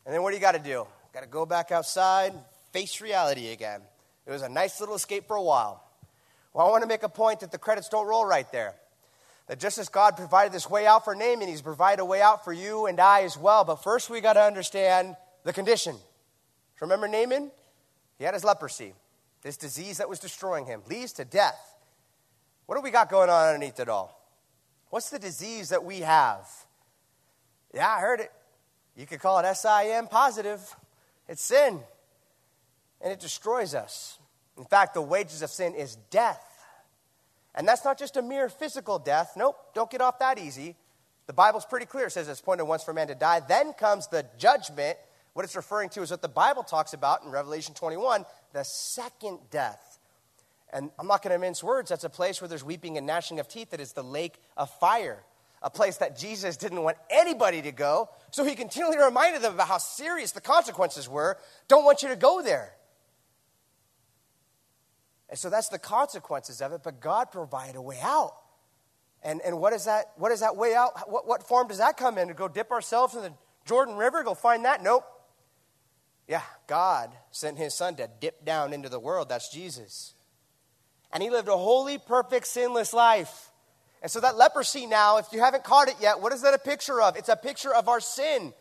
and 0.05 0.15
then 0.15 0.23
what 0.23 0.31
do 0.31 0.37
you 0.37 0.41
got 0.41 0.53
to 0.53 0.59
do? 0.59 0.87
Got 1.13 1.21
to 1.21 1.27
go 1.27 1.45
back 1.45 1.71
outside, 1.71 2.33
face 2.73 3.01
reality 3.01 3.49
again. 3.49 3.83
It 4.27 4.31
was 4.31 4.43
a 4.43 4.49
nice 4.49 4.81
little 4.81 4.95
escape 4.95 5.27
for 5.27 5.37
a 5.37 5.43
while. 5.43 5.83
Well, 6.53 6.67
I 6.67 6.71
want 6.71 6.83
to 6.83 6.89
make 6.89 7.03
a 7.03 7.09
point 7.09 7.41
that 7.41 7.51
the 7.53 7.59
credits 7.59 7.89
don't 7.89 8.07
roll 8.07 8.25
right 8.25 8.51
there. 8.53 8.75
That 9.49 9.61
just 9.61 9.79
as 9.79 9.89
God 9.89 10.17
provided 10.17 10.53
this 10.53 10.69
way 10.69 10.87
out 10.87 11.05
for 11.05 11.15
Naaman, 11.15 11.49
He's 11.49 11.63
provided 11.63 12.01
a 12.01 12.05
way 12.05 12.21
out 12.21 12.45
for 12.45 12.53
you 12.53 12.87
and 12.87 12.99
I 12.99 13.23
as 13.23 13.37
well. 13.37 13.65
But 13.65 13.83
first, 13.83 14.09
we 14.11 14.21
got 14.21 14.33
to 14.33 14.43
understand 14.43 15.17
the 15.45 15.53
condition. 15.53 15.97
Remember 16.81 17.07
Naaman? 17.07 17.51
He 18.19 18.25
had 18.25 18.35
his 18.35 18.45
leprosy, 18.45 18.95
this 19.43 19.57
disease 19.57 19.99
that 19.99 20.09
was 20.09 20.19
destroying 20.19 20.67
him, 20.67 20.83
leads 20.89 21.13
to 21.15 21.25
death. 21.25 21.76
What 22.67 22.77
do 22.77 22.83
we 22.83 22.91
got 22.91 23.09
going 23.09 23.31
on 23.31 23.49
underneath 23.49 23.81
it 23.81 23.89
all? 23.89 24.21
What's 24.91 25.11
the 25.11 25.19
disease 25.19 25.71
that 25.71 25.85
we 25.85 26.01
have? 26.01 26.47
Yeah, 27.75 27.89
I 27.89 28.01
heard 28.01 28.21
it. 28.21 28.33
You 28.97 29.07
could 29.07 29.21
call 29.21 29.39
it 29.39 29.55
SIM 29.55 30.09
positive. 30.09 30.75
It's 31.29 31.43
sin, 31.43 31.81
and 33.01 33.13
it 33.13 33.21
destroys 33.21 33.75
us. 33.75 34.19
In 34.57 34.65
fact, 34.65 34.95
the 34.95 35.03
wages 35.03 35.43
of 35.43 35.51
sin 35.51 35.75
is 35.75 35.97
death. 36.11 36.43
And 37.55 37.67
that's 37.67 37.85
not 37.85 37.99
just 37.99 38.17
a 38.17 38.23
mere 38.23 38.49
physical 38.49 38.99
death. 38.99 39.33
Nope, 39.37 39.57
don't 39.75 39.91
get 39.91 40.01
off 40.01 40.19
that 40.21 40.39
easy. 40.39 40.77
The 41.27 41.33
Bible's 41.33 41.65
pretty 41.65 41.87
clear. 41.87 42.07
It 42.07 42.13
says 42.13 42.29
it's 42.29 42.41
appointed 42.41 42.65
once 42.65 42.85
for 42.85 42.93
man 42.93 43.09
to 43.09 43.15
die. 43.15 43.41
Then 43.41 43.73
comes 43.73 44.07
the 44.07 44.25
judgment. 44.39 44.97
What 45.33 45.45
it's 45.45 45.57
referring 45.57 45.89
to 45.91 46.03
is 46.03 46.11
what 46.11 46.23
the 46.23 46.29
Bible 46.29 46.63
talks 46.63 46.93
about 46.93 47.25
in 47.25 47.31
Revelation 47.31 47.75
21 47.75 48.25
the 48.53 48.63
second 48.63 49.39
death. 49.51 49.96
And 50.73 50.91
I'm 50.99 51.07
not 51.07 51.23
going 51.23 51.33
to 51.33 51.39
mince 51.39 51.63
words. 51.63 51.91
That's 51.91 52.05
a 52.05 52.11
place 52.11 52.41
where 52.41 52.49
there's 52.49 52.65
weeping 52.65 52.97
and 52.99 53.07
gnashing 53.07 53.39
of 53.39 53.49
teeth. 53.49 53.71
That 53.71 53.81
is 53.81 53.93
the 53.93 54.03
lake 54.03 54.35
of 54.57 54.71
fire, 54.79 55.23
a 55.63 55.71
place 55.71 55.99
that 55.99 56.19
Jesus 56.19 56.57
didn't 56.57 56.83
want 56.83 56.97
anybody 57.09 57.63
to 57.63 57.73
go. 57.73 58.09
So 58.31 58.45
he 58.45 58.55
continually 58.55 58.99
reminded 58.99 59.43
them 59.43 59.55
about 59.55 59.69
how 59.69 59.79
serious 59.79 60.33
the 60.33 60.41
consequences 60.41 61.09
were. 61.09 61.39
Don't 61.69 61.85
want 61.85 62.03
you 62.03 62.09
to 62.09 62.17
go 62.17 62.43
there. 62.43 62.73
And 65.29 65.39
so 65.39 65.51
that's 65.51 65.69
the 65.69 65.79
consequences 65.79 66.61
of 66.61 66.73
it, 66.73 66.83
but 66.85 67.01
God 67.01 67.33
provided 67.33 67.77
a 67.77 67.83
way 67.83 67.99
out. 68.01 68.35
And, 69.23 69.41
and 69.43 69.59
what, 69.59 69.73
is 69.73 69.87
that, 69.87 70.13
what 70.17 70.31
is 70.31 70.41
that 70.41 70.57
way 70.57 70.75
out? 70.75 71.11
What, 71.11 71.27
what 71.27 71.49
form 71.49 71.67
does 71.69 71.79
that 71.79 71.97
come 71.97 72.17
in? 72.19 72.29
To 72.29 72.35
go 72.35 72.47
dip 72.47 72.71
ourselves 72.71 73.15
in 73.15 73.23
the 73.23 73.33
Jordan 73.65 73.97
River, 73.97 74.23
go 74.23 74.35
find 74.35 74.65
that? 74.65 74.83
Nope. 74.83 75.05
Yeah, 76.29 76.43
God 76.67 77.13
sent 77.31 77.59
his 77.59 77.75
son 77.75 77.97
to 77.97 78.09
dip 78.21 78.45
down 78.45 78.73
into 78.73 78.89
the 78.89 79.01
world. 79.01 79.29
That's 79.29 79.49
Jesus 79.49 80.16
and 81.13 81.23
he 81.23 81.31
lived 81.31 81.49
a 81.49 81.57
holy, 81.57 81.99
perfect, 81.99 82.47
sinless 82.47 82.93
life. 82.93 83.51
And 84.03 84.11
so 84.11 84.21
that 84.21 84.37
leprosy 84.37 84.87
now, 84.87 85.19
if 85.19 85.33
you 85.33 85.41
haven't 85.41 85.65
caught 85.65 85.89
it 85.89 85.97
yet, 86.01 86.21
what 86.21 86.33
is 86.33 86.43
that 86.43 86.55
a 86.55 86.59
picture 86.59 87.01
of? 87.01 87.17
It's 87.17 87.29
a 87.29 87.37
picture 87.37 87.75
of 87.75 87.89
our 87.89 88.01
sin. 88.01 88.53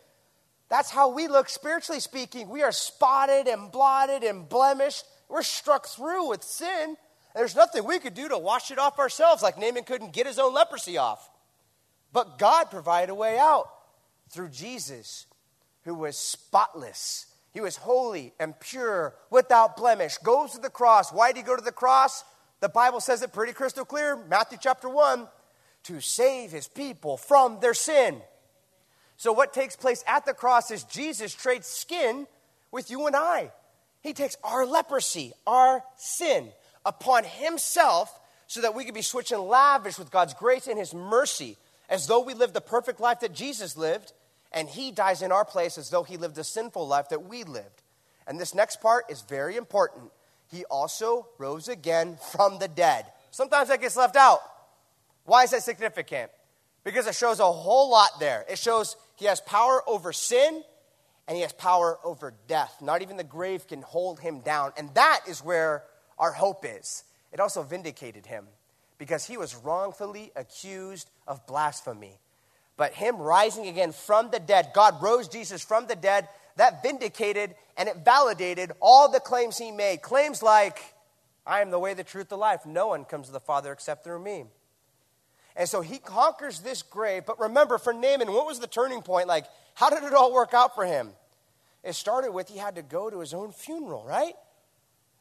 That's 0.68 0.90
how 0.90 1.10
we 1.10 1.28
look 1.28 1.48
spiritually 1.48 2.00
speaking. 2.00 2.48
We 2.48 2.62
are 2.62 2.72
spotted 2.72 3.46
and 3.46 3.70
blotted 3.70 4.24
and 4.24 4.48
blemished. 4.48 5.04
We're 5.28 5.42
struck 5.42 5.86
through 5.86 6.30
with 6.30 6.42
sin. 6.42 6.96
there's 7.34 7.54
nothing 7.54 7.84
we 7.84 7.98
could 7.98 8.14
do 8.14 8.28
to 8.28 8.38
wash 8.38 8.70
it 8.70 8.78
off 8.78 8.98
ourselves, 8.98 9.42
like 9.42 9.58
Naaman 9.58 9.84
couldn't 9.84 10.12
get 10.12 10.26
his 10.26 10.38
own 10.38 10.54
leprosy 10.54 10.96
off. 10.96 11.30
But 12.12 12.38
God 12.38 12.70
provided 12.70 13.12
a 13.12 13.14
way 13.14 13.38
out 13.38 13.68
through 14.30 14.48
Jesus, 14.48 15.26
who 15.84 15.94
was 15.94 16.16
spotless. 16.16 17.26
He 17.52 17.60
was 17.60 17.76
holy 17.76 18.32
and 18.40 18.58
pure, 18.58 19.14
without 19.30 19.76
blemish, 19.76 20.18
goes 20.18 20.52
to 20.52 20.58
the 20.58 20.70
cross. 20.70 21.12
Why 21.12 21.32
did 21.32 21.38
he 21.38 21.42
go 21.42 21.56
to 21.56 21.62
the 21.62 21.72
cross? 21.72 22.24
The 22.66 22.72
Bible 22.72 22.98
says 22.98 23.22
it 23.22 23.32
pretty 23.32 23.52
crystal 23.52 23.84
clear, 23.84 24.16
Matthew 24.28 24.58
chapter 24.60 24.88
1, 24.88 25.28
to 25.84 26.00
save 26.00 26.50
his 26.50 26.66
people 26.66 27.16
from 27.16 27.60
their 27.60 27.74
sin. 27.74 28.20
So, 29.16 29.32
what 29.32 29.54
takes 29.54 29.76
place 29.76 30.02
at 30.04 30.26
the 30.26 30.34
cross 30.34 30.72
is 30.72 30.82
Jesus 30.82 31.32
trades 31.32 31.68
skin 31.68 32.26
with 32.72 32.90
you 32.90 33.06
and 33.06 33.14
I. 33.14 33.52
He 34.00 34.12
takes 34.12 34.36
our 34.42 34.66
leprosy, 34.66 35.32
our 35.46 35.84
sin, 35.94 36.48
upon 36.84 37.22
himself 37.22 38.10
so 38.48 38.62
that 38.62 38.74
we 38.74 38.84
could 38.84 38.94
be 38.94 39.00
switching 39.00 39.38
lavish 39.38 39.96
with 39.96 40.10
God's 40.10 40.34
grace 40.34 40.66
and 40.66 40.76
his 40.76 40.92
mercy, 40.92 41.56
as 41.88 42.08
though 42.08 42.24
we 42.24 42.34
lived 42.34 42.54
the 42.54 42.60
perfect 42.60 42.98
life 42.98 43.20
that 43.20 43.32
Jesus 43.32 43.76
lived, 43.76 44.12
and 44.50 44.68
he 44.68 44.90
dies 44.90 45.22
in 45.22 45.30
our 45.30 45.44
place 45.44 45.78
as 45.78 45.90
though 45.90 46.02
he 46.02 46.16
lived 46.16 46.34
the 46.34 46.42
sinful 46.42 46.88
life 46.88 47.10
that 47.10 47.28
we 47.28 47.44
lived. 47.44 47.84
And 48.26 48.40
this 48.40 48.56
next 48.56 48.80
part 48.80 49.04
is 49.08 49.22
very 49.22 49.54
important 49.54 50.10
he 50.50 50.64
also 50.66 51.28
rose 51.38 51.68
again 51.68 52.18
from 52.32 52.58
the 52.58 52.68
dead. 52.68 53.06
Sometimes 53.30 53.68
that 53.68 53.80
gets 53.80 53.96
left 53.96 54.16
out. 54.16 54.40
Why 55.24 55.44
is 55.44 55.50
that 55.50 55.62
significant? 55.62 56.30
Because 56.84 57.06
it 57.06 57.14
shows 57.14 57.40
a 57.40 57.50
whole 57.50 57.90
lot 57.90 58.20
there. 58.20 58.44
It 58.48 58.58
shows 58.58 58.96
he 59.16 59.24
has 59.26 59.40
power 59.40 59.82
over 59.88 60.12
sin 60.12 60.62
and 61.26 61.36
he 61.36 61.42
has 61.42 61.52
power 61.52 61.98
over 62.04 62.32
death. 62.46 62.76
Not 62.80 63.02
even 63.02 63.16
the 63.16 63.24
grave 63.24 63.66
can 63.66 63.82
hold 63.82 64.20
him 64.20 64.40
down. 64.40 64.72
And 64.76 64.94
that 64.94 65.20
is 65.28 65.42
where 65.42 65.82
our 66.18 66.32
hope 66.32 66.64
is. 66.64 67.02
It 67.32 67.40
also 67.40 67.62
vindicated 67.62 68.26
him 68.26 68.46
because 68.98 69.26
he 69.26 69.36
was 69.36 69.56
wrongfully 69.56 70.30
accused 70.36 71.10
of 71.26 71.46
blasphemy. 71.46 72.18
But 72.76 72.92
him 72.92 73.16
rising 73.16 73.66
again 73.66 73.92
from 73.92 74.30
the 74.30 74.38
dead, 74.38 74.70
God 74.74 75.02
rose 75.02 75.28
Jesus 75.28 75.64
from 75.64 75.86
the 75.86 75.96
dead 75.96 76.28
that 76.56 76.82
vindicated 76.82 77.54
and 77.76 77.88
it 77.88 78.04
validated 78.04 78.72
all 78.80 79.10
the 79.10 79.20
claims 79.20 79.58
he 79.58 79.70
made. 79.70 80.02
Claims 80.02 80.42
like, 80.42 80.78
I 81.46 81.60
am 81.60 81.70
the 81.70 81.78
way, 81.78 81.94
the 81.94 82.04
truth, 82.04 82.28
the 82.28 82.36
life. 82.36 82.66
No 82.66 82.88
one 82.88 83.04
comes 83.04 83.26
to 83.26 83.32
the 83.32 83.40
Father 83.40 83.72
except 83.72 84.04
through 84.04 84.22
me. 84.22 84.44
And 85.54 85.68
so 85.68 85.80
he 85.80 85.98
conquers 85.98 86.60
this 86.60 86.82
grave. 86.82 87.24
But 87.26 87.40
remember, 87.40 87.78
for 87.78 87.92
Naaman, 87.92 88.32
what 88.32 88.46
was 88.46 88.58
the 88.58 88.66
turning 88.66 89.02
point? 89.02 89.28
Like, 89.28 89.46
how 89.74 89.90
did 89.90 90.02
it 90.02 90.12
all 90.12 90.32
work 90.32 90.52
out 90.52 90.74
for 90.74 90.84
him? 90.84 91.10
It 91.82 91.94
started 91.94 92.32
with 92.32 92.48
he 92.48 92.58
had 92.58 92.74
to 92.74 92.82
go 92.82 93.08
to 93.08 93.20
his 93.20 93.32
own 93.32 93.52
funeral, 93.52 94.04
right? 94.04 94.34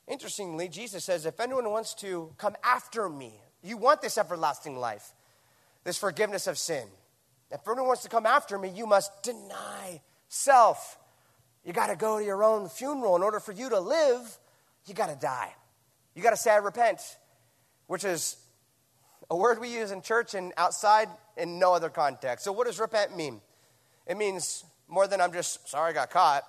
Interestingly, 0.07 0.67
Jesus 0.67 1.03
says, 1.03 1.25
if 1.25 1.39
anyone 1.39 1.69
wants 1.69 1.93
to 1.95 2.33
come 2.38 2.55
after 2.63 3.07
me, 3.07 3.39
you 3.63 3.77
want 3.77 4.01
this 4.01 4.17
everlasting 4.17 4.77
life, 4.77 5.13
this 5.83 5.97
forgiveness 5.97 6.47
of 6.47 6.57
sin. 6.57 6.88
If 7.51 7.61
anyone 7.67 7.88
wants 7.88 8.03
to 8.03 8.09
come 8.09 8.25
after 8.25 8.57
me, 8.57 8.69
you 8.69 8.86
must 8.86 9.23
deny 9.23 10.01
self. 10.27 10.97
You 11.66 11.74
got 11.74 11.88
to 11.88 11.95
go 11.95 12.20
to 12.20 12.24
your 12.24 12.43
own 12.43 12.70
funeral. 12.70 13.16
In 13.16 13.24
order 13.24 13.39
for 13.39 13.51
you 13.51 13.70
to 13.70 13.80
live, 13.80 14.38
you 14.86 14.93
got 14.93 15.07
to 15.07 15.16
die. 15.16 15.53
You 16.13 16.22
got 16.22 16.30
to 16.30 16.38
say, 16.38 16.51
I 16.51 16.57
repent, 16.57 17.01
which 17.88 18.03
is 18.03 18.38
a 19.30 19.36
word 19.36 19.59
we 19.59 19.74
use 19.74 19.91
in 19.91 20.01
church 20.01 20.36
and 20.36 20.53
outside 20.55 21.09
in 21.36 21.59
no 21.59 21.74
other 21.74 21.89
context. 21.89 22.45
So, 22.45 22.51
what 22.51 22.68
does 22.68 22.80
repent 22.80 23.18
mean? 23.18 23.41
It 24.05 24.16
means 24.16 24.63
more 24.88 25.07
than 25.07 25.20
I'm 25.20 25.34
just 25.34 25.68
sorry 25.68 25.89
I 25.89 25.93
got 25.93 26.11
caught. 26.11 26.43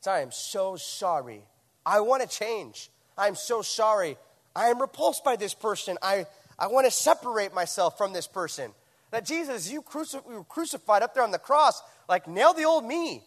So 0.00 0.10
I 0.10 0.20
am 0.20 0.32
so 0.32 0.76
sorry. 0.76 1.42
I 1.84 2.00
want 2.00 2.22
to 2.22 2.28
change. 2.28 2.90
I'm 3.16 3.34
so 3.34 3.62
sorry. 3.62 4.16
I 4.56 4.66
am 4.66 4.80
repulsed 4.80 5.24
by 5.24 5.36
this 5.36 5.54
person. 5.54 5.96
I, 6.02 6.26
I 6.58 6.66
want 6.66 6.86
to 6.86 6.90
separate 6.90 7.54
myself 7.54 7.98
from 7.98 8.12
this 8.12 8.26
person. 8.26 8.72
That 9.10 9.26
Jesus, 9.26 9.70
you, 9.70 9.82
cruci- 9.82 10.26
you 10.28 10.46
crucified 10.48 11.02
up 11.02 11.14
there 11.14 11.22
on 11.22 11.30
the 11.30 11.38
cross, 11.38 11.82
like 12.08 12.28
nail 12.28 12.54
the 12.54 12.64
old 12.64 12.84
me. 12.84 13.22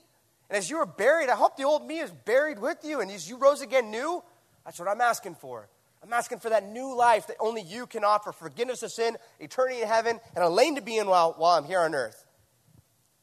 And 0.50 0.58
as 0.58 0.70
you 0.70 0.78
were 0.78 0.86
buried, 0.86 1.30
I 1.30 1.36
hope 1.36 1.58
the 1.58 1.64
old 1.64 1.86
me 1.86 2.00
is 2.00 2.12
buried 2.12 2.60
with 2.60 2.80
you. 2.84 3.02
And 3.02 3.10
as 3.12 3.30
you 3.30 3.38
rose 3.38 3.62
again 3.62 3.92
new, 3.92 4.24
that's 4.66 4.80
what 4.80 4.88
I'm 4.88 5.02
asking 5.02 5.36
for. 5.36 5.68
I'm 6.04 6.12
asking 6.12 6.40
for 6.40 6.50
that 6.50 6.68
new 6.68 6.96
life 6.96 7.28
that 7.28 7.38
only 7.40 7.62
you 7.62 7.88
can 7.88 8.04
offer 8.04 8.34
forgiveness 8.34 8.84
of 8.84 8.92
sin, 8.92 9.18
eternity 9.40 9.82
in 9.82 9.88
heaven, 9.88 10.20
and 10.36 10.44
a 10.44 10.50
lane 10.50 10.76
to 10.76 10.82
be 10.82 10.98
in 10.98 11.08
while, 11.08 11.34
while 11.38 11.58
I'm 11.58 11.64
here 11.64 11.80
on 11.80 11.96
earth. 11.96 12.26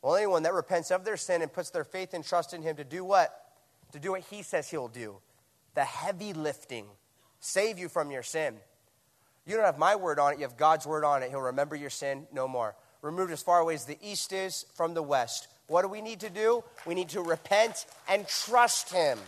Well, 0.01 0.16
anyone 0.16 0.45
that 0.45 0.55
repents 0.55 0.91
of 0.91 1.05
their 1.05 1.18
sin 1.18 1.43
and 1.43 1.53
puts 1.53 1.71
their 1.71 1.85
faith 1.85 2.14
and 2.14 2.25
trust 2.25 2.55
in 2.55 2.62
Him 2.62 2.77
to 2.77 2.85
do 2.85 3.05
what? 3.05 3.31
To 3.93 3.99
do 3.99 4.12
what 4.12 4.23
He 4.23 4.43
says 4.43 4.71
He'll 4.71 4.89
do 4.89 5.16
the 5.75 5.85
heavy 5.85 6.33
lifting, 6.33 6.87
save 7.39 7.79
you 7.79 7.89
from 7.89 8.11
your 8.11 8.25
sin. 8.25 8.57
You 9.47 9.57
don't 9.57 9.64
have 9.64 9.79
my 9.79 9.95
word 9.95 10.18
on 10.18 10.33
it, 10.33 10.39
you 10.39 10.45
have 10.45 10.57
God's 10.57 10.87
word 10.87 11.05
on 11.05 11.23
it. 11.23 11.31
He'll 11.31 11.41
remember 11.41 11.77
your 11.77 11.91
sin 11.91 12.27
no 12.33 12.49
more. 12.49 12.75
Removed 13.03 13.33
as 13.33 13.43
far 13.43 13.61
away 13.61 13.75
as 13.75 13.85
the 13.85 13.99
east 14.03 14.33
is 14.33 14.66
from 14.75 14.95
the 14.95 15.03
west. 15.03 15.49
What 15.71 15.83
do 15.83 15.89
we 15.89 16.01
need 16.01 16.18
to 16.21 16.31
do? 16.31 16.64
We 16.85 16.97
need 16.97 17.11
to 17.11 17.23
repent 17.23 17.87
and 18.09 18.27
trust 18.27 18.93
Him. 18.93 19.21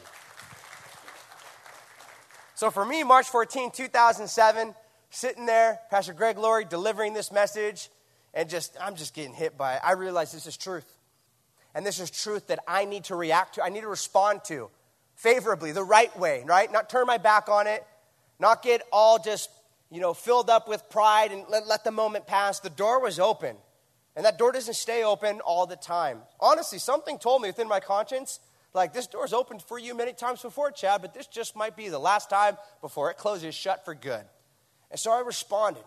So 2.56 2.68
for 2.68 2.84
me, 2.84 3.04
March 3.04 3.28
14, 3.28 3.70
2007, 3.70 4.74
sitting 5.10 5.46
there, 5.46 5.78
Pastor 5.88 6.12
Greg 6.12 6.38
Laurie 6.38 6.64
delivering 6.64 7.12
this 7.14 7.30
message, 7.30 7.90
and 8.34 8.48
just, 8.48 8.76
I'm 8.80 8.96
just 8.96 9.14
getting 9.14 9.34
hit 9.34 9.56
by 9.56 9.74
it. 9.74 9.82
I 9.84 9.92
realize 9.92 10.32
this 10.32 10.48
is 10.48 10.56
truth. 10.56 10.98
And 11.76 11.86
this 11.86 12.00
is 12.00 12.10
truth 12.10 12.48
that 12.48 12.58
I 12.66 12.86
need 12.86 13.04
to 13.04 13.14
react 13.14 13.54
to, 13.54 13.62
I 13.62 13.68
need 13.68 13.82
to 13.82 13.88
respond 13.88 14.40
to 14.46 14.68
favorably, 15.14 15.70
the 15.70 15.84
right 15.84 16.18
way, 16.18 16.42
right? 16.44 16.72
Not 16.72 16.90
turn 16.90 17.06
my 17.06 17.18
back 17.18 17.48
on 17.48 17.68
it, 17.68 17.86
not 18.40 18.64
get 18.64 18.82
all 18.92 19.20
just, 19.20 19.48
you 19.92 20.00
know, 20.00 20.12
filled 20.12 20.50
up 20.50 20.66
with 20.66 20.90
pride 20.90 21.30
and 21.30 21.44
let, 21.48 21.68
let 21.68 21.84
the 21.84 21.92
moment 21.92 22.26
pass. 22.26 22.58
The 22.58 22.68
door 22.68 23.00
was 23.00 23.20
open. 23.20 23.54
And 24.14 24.24
that 24.24 24.38
door 24.38 24.52
doesn't 24.52 24.74
stay 24.74 25.04
open 25.04 25.40
all 25.40 25.66
the 25.66 25.76
time. 25.76 26.20
Honestly, 26.38 26.78
something 26.78 27.18
told 27.18 27.42
me 27.42 27.48
within 27.48 27.68
my 27.68 27.80
conscience, 27.80 28.40
like, 28.74 28.92
this 28.92 29.06
door's 29.06 29.32
opened 29.32 29.62
for 29.62 29.78
you 29.78 29.94
many 29.94 30.12
times 30.12 30.40
before, 30.40 30.70
Chad, 30.70 31.02
but 31.02 31.12
this 31.12 31.26
just 31.26 31.54
might 31.56 31.76
be 31.76 31.88
the 31.88 31.98
last 31.98 32.30
time 32.30 32.56
before 32.80 33.10
it 33.10 33.18
closes 33.18 33.54
shut 33.54 33.84
for 33.84 33.94
good. 33.94 34.24
And 34.90 34.98
so 34.98 35.12
I 35.12 35.20
responded. 35.20 35.84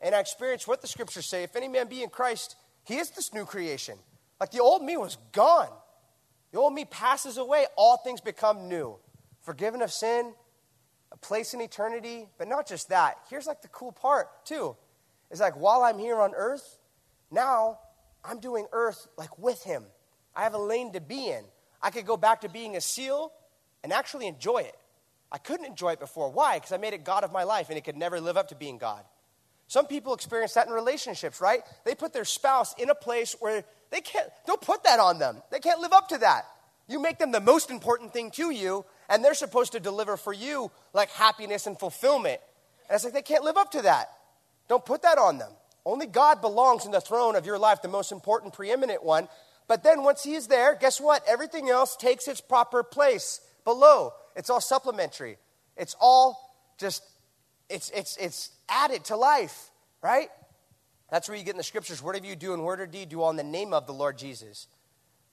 And 0.00 0.14
I 0.14 0.20
experienced 0.20 0.68
what 0.68 0.82
the 0.82 0.88
scriptures 0.88 1.26
say 1.26 1.42
if 1.42 1.56
any 1.56 1.68
man 1.68 1.88
be 1.88 2.02
in 2.02 2.10
Christ, 2.10 2.56
he 2.84 2.96
is 2.96 3.10
this 3.10 3.32
new 3.32 3.44
creation. 3.44 3.96
Like 4.40 4.50
the 4.50 4.60
old 4.60 4.82
me 4.82 4.96
was 4.96 5.16
gone. 5.32 5.68
The 6.50 6.58
old 6.58 6.74
me 6.74 6.84
passes 6.84 7.38
away, 7.38 7.66
all 7.76 7.96
things 7.98 8.20
become 8.20 8.68
new. 8.68 8.96
Forgiven 9.40 9.80
of 9.80 9.92
sin, 9.92 10.34
a 11.12 11.16
place 11.16 11.54
in 11.54 11.60
eternity, 11.60 12.28
but 12.36 12.48
not 12.48 12.66
just 12.66 12.88
that. 12.88 13.18
Here's 13.30 13.46
like 13.46 13.62
the 13.62 13.68
cool 13.68 13.92
part, 13.92 14.44
too. 14.44 14.76
It's 15.30 15.40
like 15.40 15.56
while 15.56 15.82
I'm 15.82 15.98
here 15.98 16.20
on 16.20 16.34
earth, 16.34 16.78
now 17.32 17.78
I'm 18.24 18.38
doing 18.38 18.66
earth 18.72 19.06
like 19.16 19.38
with 19.38 19.62
him. 19.62 19.84
I 20.34 20.42
have 20.42 20.54
a 20.54 20.58
lane 20.58 20.92
to 20.92 21.00
be 21.00 21.28
in. 21.28 21.44
I 21.82 21.90
could 21.90 22.06
go 22.06 22.16
back 22.16 22.42
to 22.42 22.48
being 22.48 22.76
a 22.76 22.80
seal 22.80 23.32
and 23.82 23.92
actually 23.92 24.26
enjoy 24.26 24.58
it. 24.58 24.76
I 25.30 25.38
couldn't 25.38 25.66
enjoy 25.66 25.92
it 25.92 26.00
before. 26.00 26.30
Why? 26.30 26.58
Because 26.58 26.72
I 26.72 26.76
made 26.76 26.92
it 26.92 27.04
God 27.04 27.24
of 27.24 27.32
my 27.32 27.44
life 27.44 27.68
and 27.70 27.78
it 27.78 27.84
could 27.84 27.96
never 27.96 28.20
live 28.20 28.36
up 28.36 28.48
to 28.48 28.54
being 28.54 28.78
God. 28.78 29.02
Some 29.66 29.86
people 29.86 30.12
experience 30.12 30.54
that 30.54 30.66
in 30.66 30.72
relationships, 30.72 31.40
right? 31.40 31.62
They 31.84 31.94
put 31.94 32.12
their 32.12 32.26
spouse 32.26 32.74
in 32.78 32.90
a 32.90 32.94
place 32.94 33.34
where 33.40 33.64
they 33.90 34.02
can't, 34.02 34.28
don't 34.46 34.60
put 34.60 34.84
that 34.84 35.00
on 35.00 35.18
them. 35.18 35.42
They 35.50 35.60
can't 35.60 35.80
live 35.80 35.92
up 35.92 36.08
to 36.08 36.18
that. 36.18 36.44
You 36.88 37.00
make 37.00 37.18
them 37.18 37.32
the 37.32 37.40
most 37.40 37.70
important 37.70 38.12
thing 38.12 38.30
to 38.32 38.50
you, 38.50 38.84
and 39.08 39.24
they're 39.24 39.34
supposed 39.34 39.72
to 39.72 39.80
deliver 39.80 40.18
for 40.18 40.32
you 40.32 40.70
like 40.92 41.10
happiness 41.10 41.66
and 41.66 41.78
fulfillment. 41.78 42.40
And 42.88 42.94
it's 42.94 43.04
like 43.04 43.14
they 43.14 43.22
can't 43.22 43.44
live 43.44 43.56
up 43.56 43.70
to 43.72 43.82
that. 43.82 44.10
Don't 44.68 44.84
put 44.84 45.02
that 45.02 45.16
on 45.16 45.38
them. 45.38 45.52
Only 45.84 46.06
God 46.06 46.40
belongs 46.40 46.84
in 46.84 46.92
the 46.92 47.00
throne 47.00 47.36
of 47.36 47.46
your 47.46 47.58
life, 47.58 47.82
the 47.82 47.88
most 47.88 48.12
important, 48.12 48.54
preeminent 48.54 49.02
one. 49.02 49.28
But 49.68 49.82
then 49.82 50.02
once 50.02 50.22
He 50.22 50.34
is 50.34 50.46
there, 50.46 50.74
guess 50.74 51.00
what? 51.00 51.24
Everything 51.28 51.68
else 51.68 51.96
takes 51.96 52.28
its 52.28 52.40
proper 52.40 52.82
place 52.82 53.40
below. 53.64 54.12
It's 54.36 54.50
all 54.50 54.60
supplementary. 54.60 55.38
It's 55.76 55.96
all 56.00 56.56
just, 56.78 57.02
it's, 57.68 57.90
it's, 57.90 58.16
it's 58.16 58.50
added 58.68 59.04
to 59.06 59.16
life, 59.16 59.70
right? 60.02 60.28
That's 61.10 61.28
where 61.28 61.36
you 61.36 61.44
get 61.44 61.52
in 61.52 61.58
the 61.58 61.64
scriptures. 61.64 62.02
Whatever 62.02 62.26
you 62.26 62.36
do 62.36 62.54
in 62.54 62.62
word 62.62 62.80
or 62.80 62.86
deed, 62.86 63.10
do 63.10 63.20
all 63.20 63.30
in 63.30 63.36
the 63.36 63.42
name 63.42 63.72
of 63.74 63.86
the 63.86 63.92
Lord 63.92 64.18
Jesus. 64.18 64.66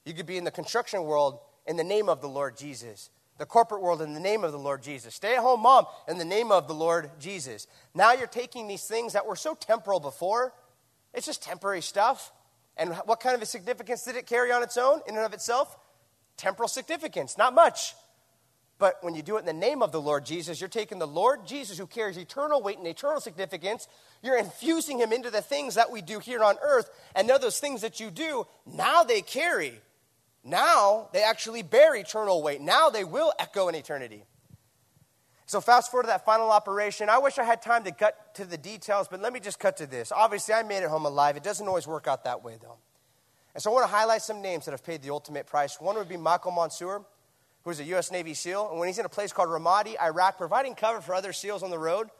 You 0.04 0.14
could 0.14 0.26
be 0.26 0.36
in 0.36 0.44
the 0.44 0.50
construction 0.50 1.04
world 1.04 1.40
in 1.66 1.76
the 1.76 1.84
name 1.84 2.08
of 2.08 2.20
the 2.20 2.28
Lord 2.28 2.56
Jesus. 2.56 3.10
The 3.40 3.46
corporate 3.46 3.80
world 3.80 4.02
in 4.02 4.12
the 4.12 4.20
name 4.20 4.44
of 4.44 4.52
the 4.52 4.58
Lord 4.58 4.82
Jesus. 4.82 5.14
Stay 5.14 5.34
at 5.34 5.40
home 5.40 5.62
mom 5.62 5.86
in 6.06 6.18
the 6.18 6.26
name 6.26 6.52
of 6.52 6.68
the 6.68 6.74
Lord 6.74 7.10
Jesus. 7.18 7.66
Now 7.94 8.12
you're 8.12 8.26
taking 8.26 8.68
these 8.68 8.84
things 8.84 9.14
that 9.14 9.24
were 9.24 9.34
so 9.34 9.54
temporal 9.54 9.98
before, 9.98 10.52
it's 11.14 11.24
just 11.24 11.42
temporary 11.42 11.80
stuff. 11.80 12.32
And 12.76 12.94
what 13.06 13.18
kind 13.20 13.34
of 13.34 13.40
a 13.40 13.46
significance 13.46 14.04
did 14.04 14.16
it 14.16 14.26
carry 14.26 14.52
on 14.52 14.62
its 14.62 14.76
own, 14.76 15.00
in 15.08 15.16
and 15.16 15.24
of 15.24 15.32
itself? 15.32 15.74
Temporal 16.36 16.68
significance, 16.68 17.38
not 17.38 17.54
much. 17.54 17.94
But 18.78 18.98
when 19.00 19.14
you 19.14 19.22
do 19.22 19.36
it 19.36 19.40
in 19.40 19.46
the 19.46 19.54
name 19.54 19.80
of 19.80 19.90
the 19.90 20.02
Lord 20.02 20.26
Jesus, 20.26 20.60
you're 20.60 20.68
taking 20.68 20.98
the 20.98 21.06
Lord 21.06 21.46
Jesus 21.46 21.78
who 21.78 21.86
carries 21.86 22.18
eternal 22.18 22.60
weight 22.60 22.76
and 22.76 22.86
eternal 22.86 23.22
significance, 23.22 23.88
you're 24.22 24.36
infusing 24.36 24.98
him 24.98 25.14
into 25.14 25.30
the 25.30 25.40
things 25.40 25.76
that 25.76 25.90
we 25.90 26.02
do 26.02 26.18
here 26.18 26.44
on 26.44 26.56
earth. 26.62 26.90
And 27.16 27.26
now 27.26 27.38
those 27.38 27.58
things 27.58 27.80
that 27.80 28.00
you 28.00 28.10
do, 28.10 28.46
now 28.66 29.02
they 29.02 29.22
carry. 29.22 29.80
Now 30.42 31.08
they 31.12 31.22
actually 31.22 31.62
bear 31.62 31.94
eternal 31.94 32.42
weight. 32.42 32.60
Now 32.60 32.90
they 32.90 33.04
will 33.04 33.32
echo 33.38 33.68
in 33.68 33.74
eternity. 33.74 34.24
So, 35.50 35.60
fast 35.60 35.90
forward 35.90 36.04
to 36.04 36.06
that 36.06 36.24
final 36.24 36.52
operation. 36.52 37.08
I 37.08 37.18
wish 37.18 37.36
I 37.36 37.42
had 37.42 37.60
time 37.60 37.82
to 37.82 37.90
cut 37.90 38.36
to 38.36 38.44
the 38.44 38.56
details, 38.56 39.08
but 39.10 39.20
let 39.20 39.32
me 39.32 39.40
just 39.40 39.58
cut 39.58 39.78
to 39.78 39.86
this. 39.86 40.12
Obviously, 40.12 40.54
I 40.54 40.62
made 40.62 40.84
it 40.84 40.88
home 40.88 41.06
alive. 41.06 41.36
It 41.36 41.42
doesn't 41.42 41.66
always 41.66 41.88
work 41.88 42.06
out 42.06 42.22
that 42.22 42.44
way, 42.44 42.56
though. 42.62 42.76
And 43.52 43.60
so, 43.60 43.72
I 43.72 43.74
want 43.74 43.84
to 43.86 43.92
highlight 43.92 44.22
some 44.22 44.42
names 44.42 44.66
that 44.66 44.70
have 44.70 44.84
paid 44.84 45.02
the 45.02 45.10
ultimate 45.10 45.48
price. 45.48 45.80
One 45.80 45.96
would 45.96 46.08
be 46.08 46.16
Michael 46.16 46.52
Monsoor, 46.52 47.04
who's 47.64 47.80
a 47.80 47.84
U.S. 47.84 48.12
Navy 48.12 48.32
SEAL. 48.32 48.70
And 48.70 48.78
when 48.78 48.86
he's 48.86 49.00
in 49.00 49.04
a 49.04 49.08
place 49.08 49.32
called 49.32 49.48
Ramadi, 49.48 50.00
Iraq, 50.00 50.38
providing 50.38 50.76
cover 50.76 51.00
for 51.00 51.16
other 51.16 51.32
SEALs 51.32 51.64
on 51.64 51.70
the 51.70 51.80
road, 51.80 52.10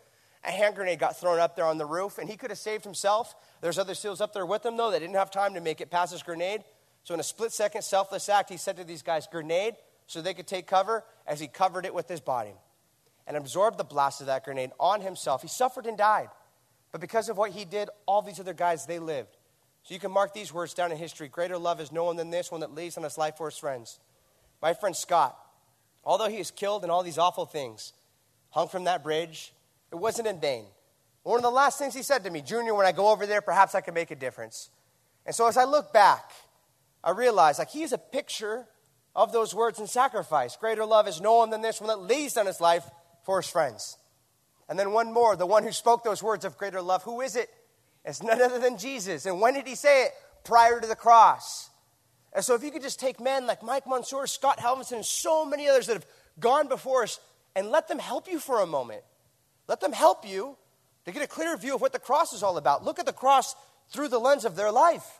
a 0.42 0.50
hand 0.50 0.74
grenade 0.74 0.98
got 0.98 1.16
thrown 1.16 1.38
up 1.38 1.54
there 1.54 1.66
on 1.66 1.78
the 1.78 1.86
roof, 1.86 2.18
and 2.18 2.28
he 2.28 2.36
could 2.36 2.50
have 2.50 2.58
saved 2.58 2.82
himself. 2.82 3.36
There's 3.60 3.78
other 3.78 3.94
SEALs 3.94 4.20
up 4.20 4.32
there 4.32 4.44
with 4.44 4.66
him, 4.66 4.76
though, 4.76 4.90
that 4.90 4.98
didn't 4.98 5.14
have 5.14 5.30
time 5.30 5.54
to 5.54 5.60
make 5.60 5.80
it 5.80 5.88
past 5.88 6.10
his 6.10 6.24
grenade. 6.24 6.64
So, 7.04 7.14
in 7.14 7.20
a 7.20 7.24
split 7.24 7.52
second, 7.52 7.82
selfless 7.82 8.28
act, 8.28 8.50
he 8.50 8.56
said 8.56 8.76
to 8.76 8.84
these 8.84 9.02
guys, 9.02 9.26
Grenade, 9.26 9.76
so 10.06 10.20
they 10.20 10.34
could 10.34 10.46
take 10.46 10.66
cover 10.66 11.04
as 11.26 11.40
he 11.40 11.46
covered 11.46 11.86
it 11.86 11.94
with 11.94 12.08
his 12.08 12.20
body 12.20 12.54
and 13.26 13.36
absorbed 13.36 13.78
the 13.78 13.84
blast 13.84 14.20
of 14.20 14.26
that 14.26 14.44
grenade 14.44 14.70
on 14.80 15.00
himself. 15.00 15.40
He 15.40 15.48
suffered 15.48 15.86
and 15.86 15.96
died. 15.96 16.28
But 16.90 17.00
because 17.00 17.28
of 17.28 17.36
what 17.36 17.52
he 17.52 17.64
did, 17.64 17.88
all 18.06 18.22
these 18.22 18.40
other 18.40 18.52
guys, 18.52 18.86
they 18.86 18.98
lived. 18.98 19.36
So 19.84 19.94
you 19.94 20.00
can 20.00 20.10
mark 20.10 20.34
these 20.34 20.52
words 20.52 20.74
down 20.74 20.90
in 20.90 20.98
history. 20.98 21.28
Greater 21.28 21.56
love 21.56 21.80
is 21.80 21.92
no 21.92 22.04
one 22.04 22.16
than 22.16 22.30
this 22.30 22.50
one 22.50 22.60
that 22.60 22.74
lays 22.74 22.96
on 22.96 23.04
his 23.04 23.16
life 23.16 23.36
for 23.36 23.48
his 23.48 23.56
friends. 23.56 24.00
My 24.60 24.74
friend 24.74 24.96
Scott, 24.96 25.38
although 26.04 26.28
he 26.28 26.38
is 26.38 26.50
killed 26.50 26.82
in 26.82 26.90
all 26.90 27.02
these 27.02 27.18
awful 27.18 27.46
things, 27.46 27.92
hung 28.50 28.68
from 28.68 28.84
that 28.84 29.02
bridge, 29.02 29.52
it 29.92 29.96
wasn't 29.96 30.26
in 30.26 30.40
vain. 30.40 30.64
One 31.22 31.38
of 31.38 31.42
the 31.42 31.50
last 31.50 31.78
things 31.78 31.94
he 31.94 32.02
said 32.02 32.24
to 32.24 32.30
me, 32.30 32.42
Junior, 32.42 32.74
when 32.74 32.86
I 32.86 32.92
go 32.92 33.10
over 33.10 33.26
there, 33.26 33.40
perhaps 33.40 33.74
I 33.74 33.80
can 33.80 33.94
make 33.94 34.10
a 34.10 34.16
difference. 34.16 34.70
And 35.24 35.34
so 35.34 35.46
as 35.46 35.56
I 35.56 35.64
look 35.64 35.92
back, 35.92 36.32
I 37.02 37.10
realize 37.10 37.58
like 37.58 37.70
he's 37.70 37.92
a 37.92 37.98
picture 37.98 38.66
of 39.14 39.32
those 39.32 39.54
words 39.54 39.78
in 39.78 39.86
sacrifice. 39.86 40.56
Greater 40.56 40.84
love 40.84 41.08
is 41.08 41.20
no 41.20 41.36
one 41.36 41.50
than 41.50 41.62
this 41.62 41.80
one 41.80 41.88
that 41.88 42.00
lays 42.00 42.34
down 42.34 42.46
his 42.46 42.60
life 42.60 42.88
for 43.24 43.40
his 43.40 43.50
friends. 43.50 43.96
And 44.68 44.78
then 44.78 44.92
one 44.92 45.12
more, 45.12 45.34
the 45.34 45.46
one 45.46 45.64
who 45.64 45.72
spoke 45.72 46.04
those 46.04 46.22
words 46.22 46.44
of 46.44 46.56
greater 46.56 46.80
love, 46.80 47.02
who 47.02 47.20
is 47.20 47.34
it? 47.34 47.48
It's 48.04 48.22
none 48.22 48.40
other 48.40 48.58
than 48.58 48.78
Jesus. 48.78 49.26
And 49.26 49.40
when 49.40 49.54
did 49.54 49.66
he 49.66 49.74
say 49.74 50.04
it? 50.04 50.12
Prior 50.44 50.80
to 50.80 50.86
the 50.86 50.96
cross. 50.96 51.70
And 52.32 52.44
so 52.44 52.54
if 52.54 52.62
you 52.62 52.70
could 52.70 52.82
just 52.82 53.00
take 53.00 53.20
men 53.20 53.46
like 53.46 53.62
Mike 53.62 53.84
Monsoor, 53.84 54.28
Scott 54.28 54.58
Helvenston, 54.58 54.96
and 54.96 55.04
so 55.04 55.44
many 55.44 55.68
others 55.68 55.88
that 55.88 55.94
have 55.94 56.06
gone 56.38 56.68
before 56.68 57.02
us 57.02 57.18
and 57.56 57.70
let 57.70 57.88
them 57.88 57.98
help 57.98 58.28
you 58.28 58.38
for 58.38 58.60
a 58.60 58.66
moment. 58.66 59.02
Let 59.66 59.80
them 59.80 59.92
help 59.92 60.26
you 60.26 60.56
to 61.04 61.12
get 61.12 61.22
a 61.22 61.26
clear 61.26 61.56
view 61.56 61.74
of 61.74 61.80
what 61.80 61.92
the 61.92 61.98
cross 61.98 62.32
is 62.32 62.42
all 62.42 62.56
about. 62.56 62.84
Look 62.84 62.98
at 62.98 63.06
the 63.06 63.12
cross 63.12 63.54
through 63.90 64.08
the 64.08 64.18
lens 64.18 64.44
of 64.44 64.54
their 64.54 64.70
life. 64.70 65.19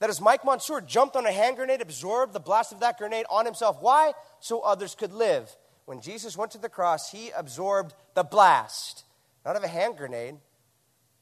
That 0.00 0.10
as 0.10 0.20
Mike 0.20 0.44
Monsoor 0.44 0.80
jumped 0.86 1.16
on 1.16 1.26
a 1.26 1.32
hand 1.32 1.56
grenade, 1.56 1.80
absorbed 1.80 2.32
the 2.32 2.40
blast 2.40 2.72
of 2.72 2.80
that 2.80 2.98
grenade 2.98 3.26
on 3.30 3.44
himself. 3.44 3.78
Why? 3.80 4.12
So 4.40 4.60
others 4.60 4.94
could 4.94 5.12
live 5.12 5.54
when 5.88 6.02
Jesus 6.02 6.36
went 6.36 6.50
to 6.50 6.58
the 6.58 6.68
cross, 6.68 7.10
he 7.10 7.30
absorbed 7.30 7.94
the 8.12 8.22
blast, 8.22 9.04
not 9.46 9.56
of 9.56 9.64
a 9.64 9.68
hand 9.68 9.96
grenade. 9.96 10.36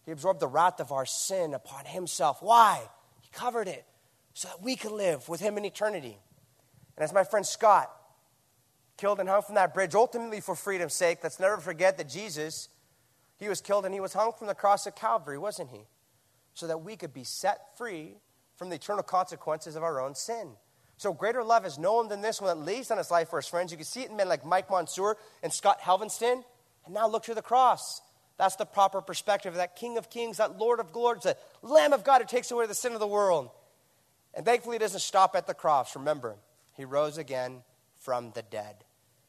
He 0.05 0.11
absorbed 0.11 0.41
the 0.41 0.49
wrath 0.49 0.81
of 0.81 0.91
our 0.91 1.07
sin 1.07 1.55
upon 1.55 1.85
himself. 1.85 2.43
Why? 2.43 2.83
He 3.20 3.29
covered 3.31 3.68
it 3.68 3.85
so 4.35 4.49
that 4.49 4.61
we 4.61 4.74
could 4.74 4.91
live 4.91 5.29
with 5.29 5.41
him 5.41 5.57
in 5.57 5.64
eternity. 5.64 6.18
And 6.97 7.05
as 7.05 7.12
my 7.12 7.22
friend 7.22 7.47
Scott 7.47 7.93
killed 8.97 9.20
and 9.20 9.29
hung 9.29 9.43
from 9.43 9.55
that 9.55 9.72
bridge, 9.72 9.95
ultimately 9.95 10.41
for 10.41 10.57
freedom's 10.57 10.95
sake, 10.95 11.20
let's 11.22 11.39
never 11.39 11.59
forget 11.59 11.97
that 11.99 12.09
Jesus, 12.09 12.68
he 13.39 13.49
was 13.49 13.61
killed 13.61 13.85
and 13.85 13.95
he 13.95 14.01
was 14.01 14.14
hung 14.14 14.33
from 14.33 14.49
the 14.49 14.55
cross 14.57 14.85
of 14.89 14.97
Calvary, 14.97 15.39
wasn't 15.39 15.70
he? 15.70 15.83
So 16.55 16.66
that 16.66 16.83
we 16.83 16.97
could 16.97 17.14
be 17.14 17.22
set 17.22 17.79
free 17.79 18.16
from 18.57 18.70
the 18.70 18.76
eternal 18.76 19.02
consequences 19.02 19.76
of 19.76 19.82
our 19.82 20.00
own 20.00 20.14
sin 20.14 20.57
So 20.98 21.12
greater 21.12 21.44
love 21.44 21.66
is 21.66 21.78
no 21.78 21.94
one 21.94 22.09
than 22.09 22.22
this 22.22 22.40
one 22.40 22.59
that 22.59 22.64
lays 22.64 22.88
down 22.88 22.98
his 22.98 23.11
life 23.11 23.28
for 23.28 23.38
his 23.38 23.46
friends. 23.46 23.70
You 23.70 23.76
can 23.76 23.84
see 23.86 24.02
it 24.02 24.11
in 24.11 24.16
men 24.16 24.28
like 24.28 24.44
Mike 24.44 24.68
Monsoor 24.68 25.16
and 25.42 25.52
Scott 25.52 25.80
Helvenston. 25.80 26.42
And 26.86 26.94
now 26.94 27.07
look 27.07 27.24
to 27.24 27.34
the 27.34 27.42
cross. 27.42 28.00
That's 28.38 28.57
the 28.57 28.64
proper 28.66 29.00
perspective 29.00 29.52
of 29.52 29.59
that 29.59 29.76
King 29.76 29.98
of 29.98 30.11
Kings, 30.11 30.38
that 30.38 30.59
Lord 30.59 30.80
of 30.80 30.94
Lords, 30.94 31.24
the 31.24 31.36
Lamb 31.62 31.92
of 31.92 32.04
God 32.04 32.20
who 32.20 32.26
takes 32.26 32.50
away 32.50 32.66
the 32.66 32.74
sin 32.74 32.92
of 32.92 33.00
the 33.00 33.07
world. 33.07 33.50
And 34.34 34.44
thankfully, 34.44 34.76
it 34.76 34.80
doesn't 34.80 35.00
stop 35.00 35.34
at 35.34 35.46
the 35.46 35.54
cross. 35.54 35.96
Remember, 35.96 36.36
he 36.74 36.84
rose 36.84 37.18
again 37.18 37.62
from 37.98 38.32
the 38.32 38.42
dead. 38.42 38.76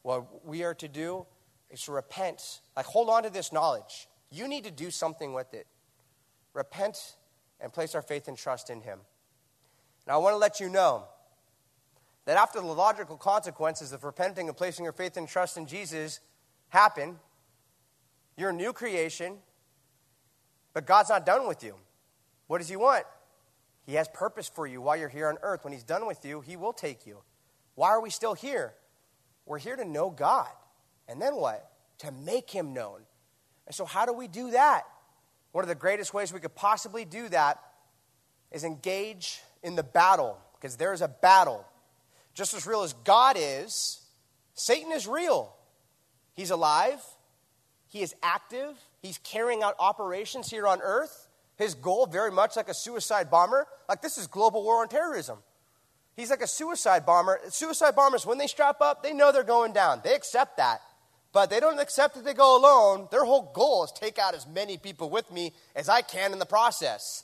What 0.04 0.46
we 0.46 0.64
are 0.64 0.76
to 0.76 0.88
do 0.88 1.26
is 1.70 1.82
to 1.84 1.94
repent. 1.94 2.62
Like, 2.76 2.86
hold 2.86 3.10
on 3.10 3.24
to 3.24 3.30
this 3.30 3.52
knowledge. 3.52 4.08
You 4.30 4.48
need 4.48 4.66
to 4.66 4.72
do 4.72 4.92
something 4.92 5.34
with 5.34 5.54
it. 5.54 5.68
Repent 6.54 7.16
and 7.60 7.72
place 7.72 7.96
our 7.96 8.02
faith 8.02 8.28
and 8.28 8.38
trust 8.38 8.70
in 8.70 8.82
him. 8.82 9.00
Now, 10.08 10.14
I 10.14 10.18
want 10.18 10.34
to 10.34 10.38
let 10.38 10.62
you 10.62 10.70
know 10.70 11.04
that 12.26 12.38
after 12.38 12.62
the 12.62 12.66
logical 12.66 13.18
consequences 13.18 13.92
of 13.92 14.06
repenting 14.06 14.48
and 14.48 14.56
placing 14.56 14.86
your 14.86 14.94
faith 14.94 15.18
and 15.18 15.28
trust 15.28 15.58
in 15.58 15.68
Jesus 15.68 16.22
happen, 16.70 17.20
you're 18.38 18.52
a 18.52 18.54
new 18.54 18.72
creation, 18.72 19.38
but 20.74 20.86
God's 20.86 21.10
not 21.10 21.26
done 21.26 21.46
with 21.46 21.62
you. 21.62 21.76
What 22.48 22.60
does 22.60 22.70
He 22.70 22.78
want? 22.78 23.04
He 23.86 23.96
has 23.96 24.08
purpose 24.08 24.48
for 24.48 24.66
you 24.66 24.82
while 24.82 24.96
you're 24.96 25.10
here 25.10 25.28
on 25.28 25.38
earth. 25.42 25.66
When 25.66 25.74
He's 25.74 25.84
done 25.84 26.08
with 26.08 26.24
you, 26.24 26.40
He 26.40 26.56
will 26.56 26.74
take 26.74 27.06
you. 27.06 27.22
Why 27.76 27.90
are 27.90 28.02
we 28.02 28.10
still 28.10 28.34
here? 28.34 28.74
We're 29.46 29.60
here 29.60 29.76
to 29.76 29.86
know 29.86 30.10
God. 30.10 30.48
And 31.10 31.22
then 31.22 31.36
what? 31.36 31.70
To 32.00 32.12
make 32.12 32.50
Him 32.50 32.74
known. 32.74 33.02
And 33.66 33.76
so, 33.76 33.84
how 33.84 34.06
do 34.06 34.14
we 34.14 34.28
do 34.28 34.52
that? 34.52 34.84
One 35.52 35.64
of 35.64 35.68
the 35.68 35.76
greatest 35.76 36.14
ways 36.14 36.32
we 36.32 36.40
could 36.40 36.56
possibly 36.56 37.04
do 37.04 37.28
that 37.30 37.60
is 38.52 38.64
engage 38.64 39.42
in 39.68 39.76
the 39.76 39.84
battle, 39.84 40.38
because 40.56 40.78
there 40.78 40.94
is 40.94 41.02
a 41.02 41.08
battle 41.08 41.64
just 42.34 42.54
as 42.54 42.68
real 42.68 42.84
as 42.84 42.94
God 42.94 43.36
is, 43.38 44.00
Satan 44.54 44.92
is 44.92 45.08
real. 45.08 45.54
He's 46.36 46.52
alive, 46.52 47.02
he 47.88 48.02
is 48.02 48.14
active, 48.22 48.78
he's 49.02 49.18
carrying 49.18 49.64
out 49.64 49.76
operations 49.80 50.50
here 50.50 50.68
on 50.68 50.80
earth. 50.82 51.28
His 51.56 51.74
goal, 51.74 52.06
very 52.06 52.32
much 52.32 52.56
like 52.56 52.70
a 52.70 52.74
suicide 52.76 53.32
bomber, 53.32 53.66
like 53.90 54.04
this 54.04 54.20
is 54.20 54.28
global 54.28 54.64
war 54.64 54.82
on 54.82 54.88
terrorism. 54.88 55.40
He's 56.16 56.30
like 56.30 56.42
a 56.42 56.48
suicide 56.48 57.06
bomber. 57.06 57.40
Suicide 57.50 57.96
bombers, 57.96 58.26
when 58.26 58.38
they 58.38 58.46
strap 58.46 58.82
up, 58.82 59.02
they 59.02 59.14
know 59.14 59.32
they're 59.32 59.44
going 59.44 59.74
down. 59.74 60.02
They 60.04 60.14
accept 60.14 60.58
that. 60.58 60.82
But 61.34 61.50
they 61.50 61.60
don't 61.60 61.80
accept 61.80 62.16
that 62.16 62.24
they 62.24 62.34
go 62.34 62.58
alone. 62.58 63.08
Their 63.10 63.26
whole 63.26 63.52
goal 63.54 63.84
is 63.84 63.92
take 63.92 64.20
out 64.20 64.36
as 64.36 64.48
many 64.48 64.78
people 64.78 65.10
with 65.10 65.32
me 65.32 65.54
as 65.76 65.90
I 65.90 66.02
can 66.02 66.34
in 66.34 66.40
the 66.40 66.46
process. 66.46 67.24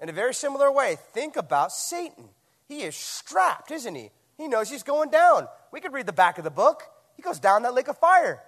In 0.00 0.08
a 0.08 0.12
very 0.12 0.34
similar 0.34 0.70
way, 0.70 0.96
think 1.12 1.36
about 1.36 1.72
Satan. 1.72 2.28
He 2.66 2.82
is 2.82 2.94
strapped, 2.94 3.70
isn't 3.70 3.94
he? 3.94 4.10
He 4.36 4.46
knows 4.46 4.70
he's 4.70 4.82
going 4.82 5.10
down. 5.10 5.48
We 5.72 5.80
could 5.80 5.92
read 5.92 6.06
the 6.06 6.12
back 6.12 6.38
of 6.38 6.44
the 6.44 6.50
book. 6.50 6.82
He 7.16 7.22
goes 7.22 7.40
down 7.40 7.62
that 7.62 7.74
lake 7.74 7.88
of 7.88 7.98
fire. 7.98 8.40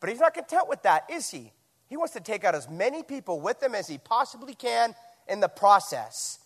But 0.00 0.10
he's 0.10 0.18
not 0.18 0.34
content 0.34 0.68
with 0.68 0.82
that, 0.82 1.08
is 1.10 1.30
he? 1.30 1.52
He 1.88 1.96
wants 1.96 2.14
to 2.14 2.20
take 2.20 2.44
out 2.44 2.54
as 2.54 2.68
many 2.68 3.02
people 3.02 3.40
with 3.40 3.62
him 3.62 3.74
as 3.74 3.86
he 3.86 3.98
possibly 3.98 4.54
can 4.54 4.94
in 5.28 5.40
the 5.40 5.48
process. 5.48 6.40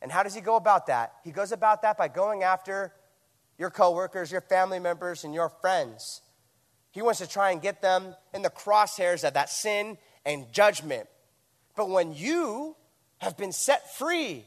And 0.00 0.10
how 0.10 0.22
does 0.22 0.34
he 0.34 0.40
go 0.40 0.56
about 0.56 0.86
that? 0.86 1.12
He 1.22 1.30
goes 1.30 1.52
about 1.52 1.82
that 1.82 1.98
by 1.98 2.08
going 2.08 2.42
after 2.42 2.92
your 3.58 3.70
coworkers, 3.70 4.32
your 4.32 4.40
family 4.40 4.78
members, 4.78 5.24
and 5.24 5.34
your 5.34 5.48
friends. 5.48 6.22
He 6.90 7.02
wants 7.02 7.20
to 7.20 7.28
try 7.28 7.50
and 7.50 7.60
get 7.60 7.82
them 7.82 8.14
in 8.32 8.42
the 8.42 8.50
crosshairs 8.50 9.26
of 9.26 9.34
that 9.34 9.50
sin 9.50 9.98
and 10.24 10.50
judgment. 10.52 11.08
But 11.76 11.90
when 11.90 12.14
you 12.14 12.76
have 13.24 13.36
been 13.36 13.52
set 13.52 13.96
free 13.96 14.46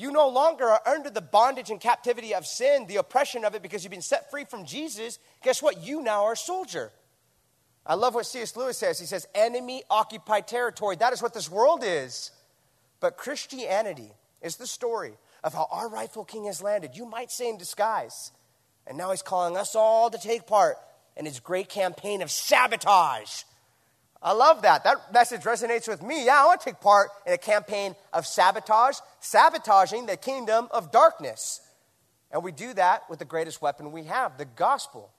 you 0.00 0.10
no 0.10 0.28
longer 0.30 0.64
are 0.64 0.80
under 0.86 1.10
the 1.10 1.20
bondage 1.20 1.68
and 1.68 1.78
captivity 1.78 2.34
of 2.34 2.46
sin, 2.46 2.86
the 2.86 2.96
oppression 2.96 3.44
of 3.44 3.54
it, 3.54 3.60
because 3.60 3.84
you've 3.84 3.90
been 3.90 4.00
set 4.00 4.30
free 4.30 4.46
from 4.46 4.64
Jesus. 4.64 5.18
Guess 5.42 5.62
what? 5.62 5.84
You 5.84 6.00
now 6.00 6.24
are 6.24 6.32
a 6.32 6.36
soldier. 6.36 6.90
I 7.84 7.96
love 7.96 8.14
what 8.14 8.24
C.S. 8.24 8.56
Lewis 8.56 8.78
says. 8.78 8.98
He 8.98 9.04
says, 9.04 9.26
enemy 9.34 9.82
occupied 9.90 10.48
territory. 10.48 10.96
That 10.96 11.12
is 11.12 11.20
what 11.20 11.34
this 11.34 11.50
world 11.50 11.82
is. 11.84 12.30
But 12.98 13.18
Christianity 13.18 14.10
is 14.40 14.56
the 14.56 14.66
story 14.66 15.18
of 15.44 15.52
how 15.52 15.68
our 15.70 15.90
rightful 15.90 16.24
king 16.24 16.46
has 16.46 16.62
landed. 16.62 16.96
You 16.96 17.04
might 17.04 17.30
say 17.30 17.50
in 17.50 17.58
disguise. 17.58 18.32
And 18.86 18.96
now 18.96 19.10
he's 19.10 19.20
calling 19.20 19.54
us 19.54 19.74
all 19.74 20.08
to 20.08 20.18
take 20.18 20.46
part 20.46 20.78
in 21.14 21.26
his 21.26 21.40
great 21.40 21.68
campaign 21.68 22.22
of 22.22 22.30
sabotage 22.30 23.42
I 24.22 24.32
love 24.32 24.62
that. 24.62 24.84
That 24.84 25.12
message 25.12 25.42
resonates 25.42 25.88
with 25.88 26.02
me. 26.02 26.26
Yeah, 26.26 26.42
I 26.42 26.46
want 26.46 26.60
to 26.60 26.64
take 26.66 26.80
part 26.80 27.08
in 27.26 27.32
a 27.32 27.38
campaign 27.38 27.94
of 28.12 28.26
sabotage, 28.26 28.98
sabotaging 29.20 30.06
the 30.06 30.16
kingdom 30.16 30.68
of 30.72 30.92
darkness. 30.92 31.60
And 32.30 32.44
we 32.44 32.52
do 32.52 32.74
that 32.74 33.08
with 33.08 33.18
the 33.18 33.24
greatest 33.24 33.62
weapon 33.62 33.92
we 33.92 34.04
have, 34.04 34.36
the 34.36 34.44
gospel. 34.44 35.10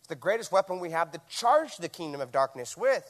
It's 0.00 0.08
the 0.08 0.16
greatest 0.16 0.50
weapon 0.50 0.80
we 0.80 0.90
have 0.90 1.12
to 1.12 1.20
charge 1.28 1.76
the 1.76 1.88
kingdom 1.88 2.20
of 2.20 2.32
darkness 2.32 2.76
with. 2.76 3.04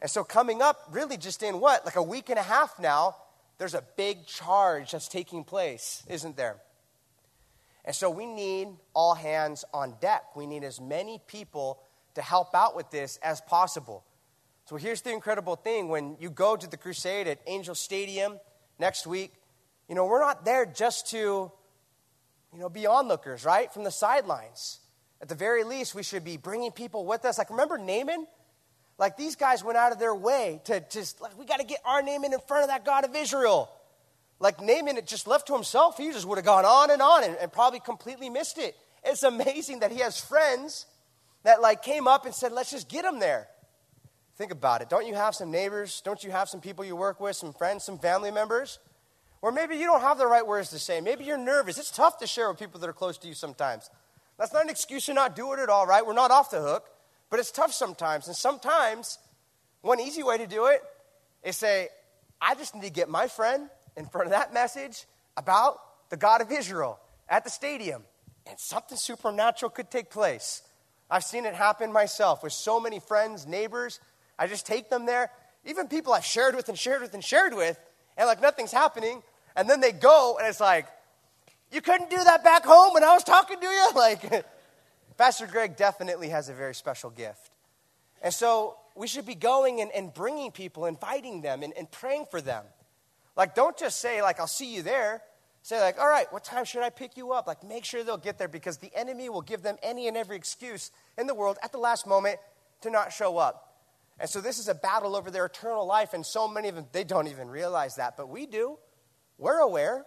And 0.00 0.10
so, 0.10 0.24
coming 0.24 0.62
up, 0.62 0.78
really 0.90 1.16
just 1.16 1.42
in 1.42 1.60
what, 1.60 1.84
like 1.84 1.96
a 1.96 2.02
week 2.02 2.30
and 2.30 2.38
a 2.38 2.42
half 2.42 2.78
now, 2.78 3.16
there's 3.58 3.74
a 3.74 3.82
big 3.96 4.26
charge 4.26 4.92
that's 4.92 5.08
taking 5.08 5.44
place, 5.44 6.04
isn't 6.08 6.36
there? 6.36 6.56
And 7.84 7.94
so, 7.94 8.08
we 8.08 8.24
need 8.24 8.68
all 8.94 9.14
hands 9.14 9.64
on 9.74 9.96
deck. 10.00 10.36
We 10.36 10.46
need 10.46 10.62
as 10.64 10.80
many 10.80 11.20
people 11.26 11.80
to 12.14 12.22
help 12.22 12.54
out 12.54 12.76
with 12.76 12.90
this 12.90 13.18
as 13.22 13.40
possible. 13.40 14.04
So 14.68 14.76
here's 14.76 15.00
the 15.00 15.12
incredible 15.12 15.56
thing 15.56 15.88
when 15.88 16.18
you 16.20 16.28
go 16.28 16.54
to 16.54 16.66
the 16.66 16.76
crusade 16.76 17.26
at 17.26 17.38
Angel 17.46 17.74
Stadium 17.74 18.38
next 18.78 19.06
week, 19.06 19.32
you 19.88 19.94
know, 19.94 20.04
we're 20.04 20.20
not 20.20 20.44
there 20.44 20.66
just 20.66 21.08
to, 21.12 21.16
you 21.16 22.58
know, 22.58 22.68
be 22.68 22.86
onlookers, 22.86 23.46
right? 23.46 23.72
From 23.72 23.84
the 23.84 23.90
sidelines. 23.90 24.80
At 25.22 25.30
the 25.30 25.34
very 25.34 25.64
least, 25.64 25.94
we 25.94 26.02
should 26.02 26.22
be 26.22 26.36
bringing 26.36 26.70
people 26.70 27.06
with 27.06 27.24
us. 27.24 27.38
Like, 27.38 27.48
remember 27.48 27.78
Naaman? 27.78 28.26
Like, 28.98 29.16
these 29.16 29.36
guys 29.36 29.64
went 29.64 29.78
out 29.78 29.92
of 29.92 29.98
their 29.98 30.14
way 30.14 30.60
to 30.64 30.84
just, 30.90 31.22
like, 31.22 31.38
we 31.38 31.46
got 31.46 31.60
to 31.60 31.66
get 31.66 31.80
our 31.86 32.02
Naaman 32.02 32.34
in 32.34 32.40
front 32.40 32.64
of 32.64 32.68
that 32.68 32.84
God 32.84 33.06
of 33.06 33.16
Israel. 33.16 33.70
Like, 34.38 34.60
Naaman, 34.60 34.98
it 34.98 35.06
just 35.06 35.26
left 35.26 35.46
to 35.46 35.54
himself, 35.54 35.96
he 35.96 36.12
just 36.12 36.26
would 36.26 36.36
have 36.36 36.44
gone 36.44 36.66
on 36.66 36.90
and 36.90 37.00
on 37.00 37.24
and, 37.24 37.36
and 37.36 37.50
probably 37.50 37.80
completely 37.80 38.28
missed 38.28 38.58
it. 38.58 38.76
It's 39.02 39.22
amazing 39.22 39.78
that 39.78 39.92
he 39.92 40.00
has 40.00 40.20
friends 40.20 40.84
that, 41.44 41.62
like, 41.62 41.82
came 41.82 42.06
up 42.06 42.26
and 42.26 42.34
said, 42.34 42.52
let's 42.52 42.70
just 42.70 42.90
get 42.90 43.06
him 43.06 43.18
there. 43.18 43.48
Think 44.38 44.52
about 44.52 44.82
it. 44.82 44.88
Don't 44.88 45.04
you 45.04 45.14
have 45.14 45.34
some 45.34 45.50
neighbors? 45.50 46.00
Don't 46.04 46.22
you 46.22 46.30
have 46.30 46.48
some 46.48 46.60
people 46.60 46.84
you 46.84 46.94
work 46.94 47.18
with, 47.18 47.34
some 47.34 47.52
friends, 47.52 47.82
some 47.82 47.98
family 47.98 48.30
members? 48.30 48.78
Or 49.42 49.50
maybe 49.50 49.76
you 49.76 49.84
don't 49.84 50.00
have 50.00 50.16
the 50.16 50.28
right 50.28 50.46
words 50.46 50.70
to 50.70 50.78
say. 50.78 51.00
Maybe 51.00 51.24
you're 51.24 51.36
nervous. 51.36 51.76
It's 51.76 51.90
tough 51.90 52.18
to 52.20 52.26
share 52.26 52.48
with 52.48 52.58
people 52.58 52.78
that 52.80 52.88
are 52.88 52.92
close 52.92 53.18
to 53.18 53.28
you 53.28 53.34
sometimes. 53.34 53.90
That's 54.38 54.52
not 54.52 54.62
an 54.62 54.70
excuse 54.70 55.06
to 55.06 55.14
not 55.14 55.34
do 55.34 55.52
it 55.54 55.58
at 55.58 55.68
all, 55.68 55.86
right? 55.86 56.06
We're 56.06 56.12
not 56.12 56.30
off 56.30 56.50
the 56.50 56.60
hook, 56.60 56.88
but 57.30 57.40
it's 57.40 57.50
tough 57.50 57.72
sometimes. 57.72 58.28
And 58.28 58.36
sometimes, 58.36 59.18
one 59.80 59.98
easy 59.98 60.22
way 60.22 60.38
to 60.38 60.46
do 60.46 60.66
it 60.66 60.82
is 61.42 61.56
say, 61.56 61.88
I 62.40 62.54
just 62.54 62.76
need 62.76 62.84
to 62.84 62.90
get 62.90 63.08
my 63.08 63.26
friend 63.26 63.68
in 63.96 64.06
front 64.06 64.28
of 64.28 64.30
that 64.30 64.54
message 64.54 65.06
about 65.36 65.80
the 66.10 66.16
God 66.16 66.40
of 66.40 66.52
Israel 66.52 67.00
at 67.28 67.42
the 67.42 67.50
stadium, 67.50 68.04
and 68.46 68.58
something 68.58 68.96
supernatural 68.96 69.70
could 69.70 69.90
take 69.90 70.10
place. 70.10 70.62
I've 71.10 71.24
seen 71.24 71.44
it 71.44 71.54
happen 71.54 71.92
myself 71.92 72.44
with 72.44 72.52
so 72.52 72.78
many 72.78 73.00
friends, 73.00 73.44
neighbors, 73.44 73.98
I 74.38 74.46
just 74.46 74.66
take 74.66 74.90
them 74.90 75.06
there. 75.06 75.30
Even 75.64 75.88
people 75.88 76.12
I've 76.12 76.24
shared 76.24 76.54
with 76.54 76.68
and 76.68 76.78
shared 76.78 77.02
with 77.02 77.14
and 77.14 77.24
shared 77.24 77.54
with, 77.54 77.78
and 78.16 78.26
like 78.26 78.40
nothing's 78.40 78.72
happening. 78.72 79.22
And 79.56 79.68
then 79.68 79.80
they 79.80 79.92
go, 79.92 80.36
and 80.38 80.46
it's 80.46 80.60
like, 80.60 80.86
you 81.72 81.80
couldn't 81.80 82.10
do 82.10 82.16
that 82.16 82.44
back 82.44 82.64
home 82.64 82.94
when 82.94 83.04
I 83.04 83.12
was 83.12 83.24
talking 83.24 83.60
to 83.60 83.66
you? 83.66 83.90
Like, 83.94 84.44
Pastor 85.16 85.46
Greg 85.46 85.76
definitely 85.76 86.28
has 86.28 86.48
a 86.48 86.54
very 86.54 86.74
special 86.74 87.10
gift. 87.10 87.50
And 88.22 88.32
so 88.32 88.76
we 88.94 89.08
should 89.08 89.26
be 89.26 89.34
going 89.34 89.80
and, 89.80 89.90
and 89.92 90.14
bringing 90.14 90.52
people, 90.52 90.86
inviting 90.86 91.42
them, 91.42 91.62
and, 91.62 91.72
and 91.76 91.90
praying 91.90 92.26
for 92.30 92.40
them. 92.40 92.64
Like, 93.36 93.54
don't 93.54 93.76
just 93.76 94.00
say, 94.00 94.22
like, 94.22 94.40
I'll 94.40 94.46
see 94.46 94.74
you 94.74 94.82
there. 94.82 95.22
Say, 95.62 95.80
like, 95.80 95.98
all 96.00 96.08
right, 96.08 96.32
what 96.32 96.44
time 96.44 96.64
should 96.64 96.82
I 96.82 96.90
pick 96.90 97.16
you 97.16 97.32
up? 97.32 97.46
Like, 97.46 97.62
make 97.62 97.84
sure 97.84 98.02
they'll 98.02 98.16
get 98.16 98.38
there 98.38 98.48
because 98.48 98.78
the 98.78 98.90
enemy 98.94 99.28
will 99.28 99.42
give 99.42 99.62
them 99.62 99.76
any 99.82 100.08
and 100.08 100.16
every 100.16 100.36
excuse 100.36 100.90
in 101.16 101.26
the 101.26 101.34
world 101.34 101.58
at 101.62 101.72
the 101.72 101.78
last 101.78 102.06
moment 102.06 102.38
to 102.80 102.90
not 102.90 103.12
show 103.12 103.38
up. 103.38 103.67
And 104.20 104.28
so 104.28 104.40
this 104.40 104.58
is 104.58 104.68
a 104.68 104.74
battle 104.74 105.14
over 105.14 105.30
their 105.30 105.46
eternal 105.46 105.86
life, 105.86 106.12
and 106.12 106.26
so 106.26 106.48
many 106.48 106.68
of 106.68 106.74
them, 106.74 106.86
they 106.92 107.04
don't 107.04 107.28
even 107.28 107.48
realize 107.48 107.96
that, 107.96 108.16
but 108.16 108.28
we 108.28 108.46
do. 108.46 108.78
We're 109.38 109.60
aware. 109.60 110.06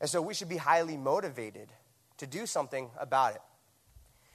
And 0.00 0.08
so 0.08 0.22
we 0.22 0.34
should 0.34 0.48
be 0.48 0.56
highly 0.56 0.96
motivated 0.96 1.68
to 2.18 2.26
do 2.26 2.46
something 2.46 2.90
about 2.98 3.34
it. 3.34 3.42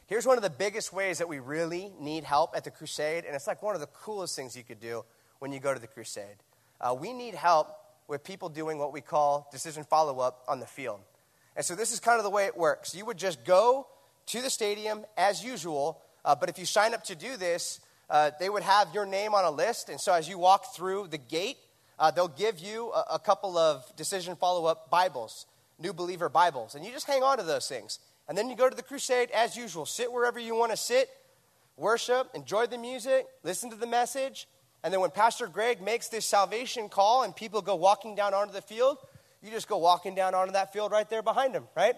Here's 0.07 0.25
one 0.25 0.37
of 0.37 0.43
the 0.43 0.49
biggest 0.49 0.91
ways 0.91 1.19
that 1.19 1.27
we 1.27 1.39
really 1.39 1.91
need 1.99 2.23
help 2.23 2.55
at 2.55 2.63
the 2.63 2.71
crusade, 2.71 3.25
and 3.25 3.35
it's 3.35 3.47
like 3.47 3.61
one 3.61 3.75
of 3.75 3.81
the 3.81 3.87
coolest 3.87 4.35
things 4.35 4.55
you 4.55 4.63
could 4.63 4.79
do 4.79 5.05
when 5.39 5.51
you 5.51 5.59
go 5.59 5.73
to 5.73 5.79
the 5.79 5.87
crusade. 5.87 6.37
Uh, 6.81 6.95
we 6.99 7.13
need 7.13 7.35
help 7.35 7.75
with 8.07 8.23
people 8.23 8.49
doing 8.49 8.77
what 8.77 8.91
we 8.91 9.01
call 9.01 9.47
decision 9.51 9.83
follow 9.83 10.19
up 10.19 10.43
on 10.47 10.59
the 10.59 10.65
field. 10.65 10.99
And 11.55 11.65
so 11.65 11.75
this 11.75 11.91
is 11.91 11.99
kind 11.99 12.17
of 12.17 12.23
the 12.23 12.29
way 12.29 12.45
it 12.45 12.57
works. 12.57 12.95
You 12.95 13.05
would 13.05 13.17
just 13.17 13.45
go 13.45 13.87
to 14.27 14.41
the 14.41 14.49
stadium 14.49 15.05
as 15.17 15.43
usual, 15.43 16.01
uh, 16.25 16.35
but 16.35 16.49
if 16.49 16.57
you 16.57 16.65
sign 16.65 16.93
up 16.93 17.03
to 17.05 17.15
do 17.15 17.37
this, 17.37 17.79
uh, 18.09 18.31
they 18.39 18.49
would 18.49 18.63
have 18.63 18.93
your 18.93 19.05
name 19.05 19.33
on 19.33 19.45
a 19.45 19.51
list. 19.51 19.89
And 19.89 19.99
so 19.99 20.13
as 20.13 20.27
you 20.27 20.37
walk 20.37 20.73
through 20.75 21.07
the 21.07 21.17
gate, 21.17 21.57
uh, 21.97 22.11
they'll 22.11 22.27
give 22.27 22.59
you 22.59 22.91
a, 22.91 23.15
a 23.15 23.19
couple 23.19 23.57
of 23.57 23.83
decision 23.95 24.35
follow 24.35 24.65
up 24.65 24.89
Bibles. 24.89 25.45
New 25.79 25.93
Believer 25.93 26.29
Bibles. 26.29 26.75
And 26.75 26.85
you 26.85 26.91
just 26.91 27.07
hang 27.07 27.23
on 27.23 27.37
to 27.37 27.43
those 27.43 27.67
things. 27.67 27.99
And 28.27 28.37
then 28.37 28.49
you 28.49 28.55
go 28.55 28.69
to 28.69 28.75
the 28.75 28.83
crusade 28.83 29.31
as 29.31 29.55
usual. 29.55 29.85
Sit 29.85 30.11
wherever 30.11 30.39
you 30.39 30.55
want 30.55 30.71
to 30.71 30.77
sit, 30.77 31.09
worship, 31.77 32.29
enjoy 32.35 32.67
the 32.67 32.77
music, 32.77 33.25
listen 33.43 33.69
to 33.69 33.75
the 33.75 33.87
message. 33.87 34.47
And 34.83 34.93
then 34.93 35.01
when 35.01 35.11
Pastor 35.11 35.47
Greg 35.47 35.81
makes 35.81 36.09
this 36.09 36.25
salvation 36.25 36.89
call 36.89 37.23
and 37.23 37.35
people 37.35 37.61
go 37.61 37.75
walking 37.75 38.15
down 38.15 38.33
onto 38.33 38.53
the 38.53 38.61
field, 38.61 38.97
you 39.41 39.51
just 39.51 39.67
go 39.67 39.77
walking 39.77 40.15
down 40.15 40.35
onto 40.35 40.53
that 40.53 40.73
field 40.73 40.91
right 40.91 41.09
there 41.09 41.23
behind 41.23 41.55
them, 41.55 41.67
right? 41.75 41.95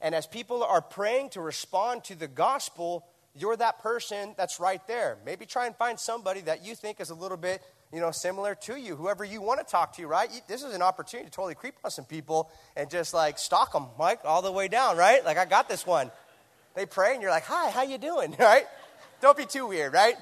And 0.00 0.14
as 0.14 0.26
people 0.26 0.62
are 0.62 0.82
praying 0.82 1.30
to 1.30 1.40
respond 1.40 2.04
to 2.04 2.14
the 2.14 2.28
gospel, 2.28 3.06
you're 3.36 3.56
that 3.56 3.82
person 3.82 4.34
that's 4.36 4.60
right 4.60 4.84
there. 4.86 5.18
Maybe 5.26 5.46
try 5.46 5.66
and 5.66 5.74
find 5.76 5.98
somebody 5.98 6.40
that 6.42 6.64
you 6.64 6.74
think 6.74 7.00
is 7.00 7.10
a 7.10 7.14
little 7.14 7.36
bit, 7.36 7.62
you 7.92 8.00
know, 8.00 8.10
similar 8.10 8.54
to 8.54 8.76
you, 8.76 8.94
whoever 8.96 9.24
you 9.24 9.40
want 9.40 9.60
to 9.60 9.70
talk 9.70 9.96
to, 9.96 10.06
right? 10.06 10.30
This 10.46 10.62
is 10.62 10.74
an 10.74 10.82
opportunity 10.82 11.28
to 11.28 11.34
totally 11.34 11.54
creep 11.54 11.74
on 11.84 11.90
some 11.90 12.04
people 12.04 12.50
and 12.76 12.88
just 12.88 13.12
like 13.12 13.38
stalk 13.38 13.72
them, 13.72 13.86
Mike, 13.98 14.20
all 14.24 14.42
the 14.42 14.52
way 14.52 14.68
down, 14.68 14.96
right? 14.96 15.24
Like 15.24 15.36
I 15.36 15.44
got 15.44 15.68
this 15.68 15.86
one. 15.86 16.10
They 16.74 16.86
pray 16.86 17.12
and 17.12 17.22
you're 17.22 17.30
like, 17.30 17.44
"Hi, 17.44 17.70
how 17.70 17.82
you 17.82 17.98
doing?" 17.98 18.34
right? 18.38 18.66
Don't 19.20 19.36
be 19.36 19.46
too 19.46 19.66
weird, 19.66 19.92
right? 19.92 20.16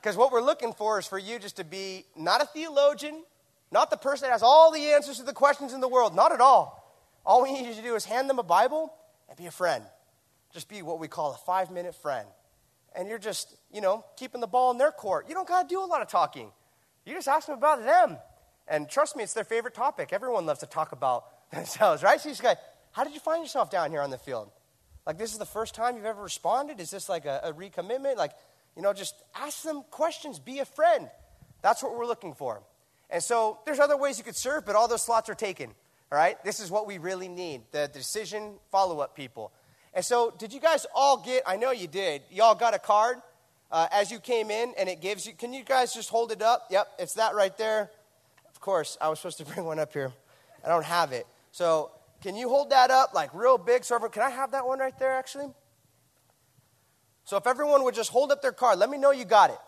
Because 0.00 0.16
what 0.16 0.32
we're 0.32 0.40
looking 0.42 0.72
for 0.72 0.98
is 0.98 1.06
for 1.06 1.18
you 1.18 1.38
just 1.38 1.56
to 1.56 1.64
be 1.64 2.06
not 2.16 2.42
a 2.42 2.46
theologian, 2.46 3.22
not 3.70 3.90
the 3.90 3.96
person 3.96 4.26
that 4.26 4.32
has 4.32 4.42
all 4.42 4.72
the 4.72 4.92
answers 4.92 5.18
to 5.18 5.22
the 5.22 5.34
questions 5.34 5.72
in 5.72 5.80
the 5.80 5.88
world, 5.88 6.14
not 6.14 6.32
at 6.32 6.40
all. 6.40 6.76
All 7.24 7.42
we 7.42 7.52
need 7.52 7.66
you 7.66 7.74
to 7.74 7.82
do 7.82 7.94
is 7.94 8.06
hand 8.06 8.30
them 8.30 8.38
a 8.38 8.42
Bible 8.42 8.92
and 9.28 9.36
be 9.36 9.46
a 9.46 9.50
friend. 9.50 9.84
Just 10.52 10.68
be 10.68 10.82
what 10.82 10.98
we 10.98 11.08
call 11.08 11.32
a 11.32 11.36
five 11.36 11.70
minute 11.70 11.94
friend. 11.94 12.26
And 12.94 13.08
you're 13.08 13.18
just, 13.18 13.54
you 13.72 13.80
know, 13.80 14.04
keeping 14.16 14.40
the 14.40 14.46
ball 14.46 14.70
in 14.72 14.78
their 14.78 14.90
court. 14.90 15.28
You 15.28 15.34
don't 15.34 15.46
got 15.46 15.68
to 15.68 15.74
do 15.74 15.80
a 15.80 15.86
lot 15.86 16.02
of 16.02 16.08
talking. 16.08 16.50
You 17.06 17.14
just 17.14 17.28
ask 17.28 17.46
them 17.46 17.56
about 17.56 17.84
them. 17.84 18.18
And 18.66 18.88
trust 18.88 19.16
me, 19.16 19.22
it's 19.22 19.34
their 19.34 19.44
favorite 19.44 19.74
topic. 19.74 20.12
Everyone 20.12 20.46
loves 20.46 20.60
to 20.60 20.66
talk 20.66 20.92
about 20.92 21.24
themselves, 21.52 22.02
right? 22.02 22.20
So 22.20 22.28
you 22.28 22.32
just 22.32 22.42
go, 22.42 22.54
how 22.92 23.04
did 23.04 23.14
you 23.14 23.20
find 23.20 23.42
yourself 23.42 23.70
down 23.70 23.90
here 23.90 24.00
on 24.00 24.10
the 24.10 24.18
field? 24.18 24.50
Like, 25.06 25.18
this 25.18 25.32
is 25.32 25.38
the 25.38 25.46
first 25.46 25.74
time 25.74 25.96
you've 25.96 26.04
ever 26.04 26.22
responded? 26.22 26.80
Is 26.80 26.90
this 26.90 27.08
like 27.08 27.24
a, 27.24 27.40
a 27.44 27.52
recommitment? 27.52 28.16
Like, 28.16 28.32
you 28.76 28.82
know, 28.82 28.92
just 28.92 29.14
ask 29.34 29.62
them 29.62 29.82
questions. 29.90 30.38
Be 30.38 30.58
a 30.58 30.64
friend. 30.64 31.08
That's 31.62 31.82
what 31.82 31.96
we're 31.96 32.06
looking 32.06 32.34
for. 32.34 32.62
And 33.08 33.22
so 33.22 33.58
there's 33.66 33.80
other 33.80 33.96
ways 33.96 34.18
you 34.18 34.24
could 34.24 34.36
serve, 34.36 34.64
but 34.66 34.76
all 34.76 34.88
those 34.88 35.02
slots 35.02 35.28
are 35.28 35.34
taken. 35.34 35.70
All 36.12 36.18
right? 36.18 36.42
This 36.44 36.60
is 36.60 36.70
what 36.70 36.86
we 36.86 36.98
really 36.98 37.28
need 37.28 37.62
the 37.72 37.88
decision 37.92 38.54
follow 38.70 39.00
up 39.00 39.16
people. 39.16 39.52
And 39.92 40.04
so, 40.04 40.32
did 40.38 40.52
you 40.52 40.60
guys 40.60 40.86
all 40.94 41.16
get, 41.16 41.42
I 41.46 41.56
know 41.56 41.72
you 41.72 41.88
did, 41.88 42.22
y'all 42.30 42.54
got 42.54 42.74
a 42.74 42.78
card 42.78 43.16
uh, 43.72 43.88
as 43.92 44.10
you 44.10 44.20
came 44.20 44.50
in, 44.50 44.72
and 44.78 44.88
it 44.88 45.00
gives 45.00 45.26
you, 45.26 45.32
can 45.32 45.52
you 45.52 45.64
guys 45.64 45.92
just 45.92 46.10
hold 46.10 46.30
it 46.30 46.42
up? 46.42 46.68
Yep, 46.70 46.88
it's 46.98 47.14
that 47.14 47.34
right 47.34 47.56
there. 47.58 47.90
Of 48.48 48.60
course, 48.60 48.96
I 49.00 49.08
was 49.08 49.18
supposed 49.18 49.38
to 49.38 49.44
bring 49.54 49.64
one 49.66 49.78
up 49.78 49.92
here. 49.92 50.12
I 50.64 50.68
don't 50.68 50.84
have 50.84 51.12
it. 51.12 51.26
So, 51.50 51.90
can 52.22 52.36
you 52.36 52.48
hold 52.48 52.70
that 52.70 52.90
up 52.90 53.14
like 53.14 53.34
real 53.34 53.58
big? 53.58 53.82
Everyone, 53.84 54.10
can 54.10 54.22
I 54.22 54.30
have 54.30 54.52
that 54.52 54.66
one 54.66 54.78
right 54.78 54.96
there 54.98 55.12
actually? 55.12 55.48
So, 57.24 57.36
if 57.36 57.46
everyone 57.46 57.82
would 57.84 57.94
just 57.94 58.10
hold 58.10 58.30
up 58.30 58.42
their 58.42 58.52
card, 58.52 58.78
let 58.78 58.90
me 58.90 58.98
know 58.98 59.10
you 59.10 59.24
got 59.24 59.50
it. 59.50 59.58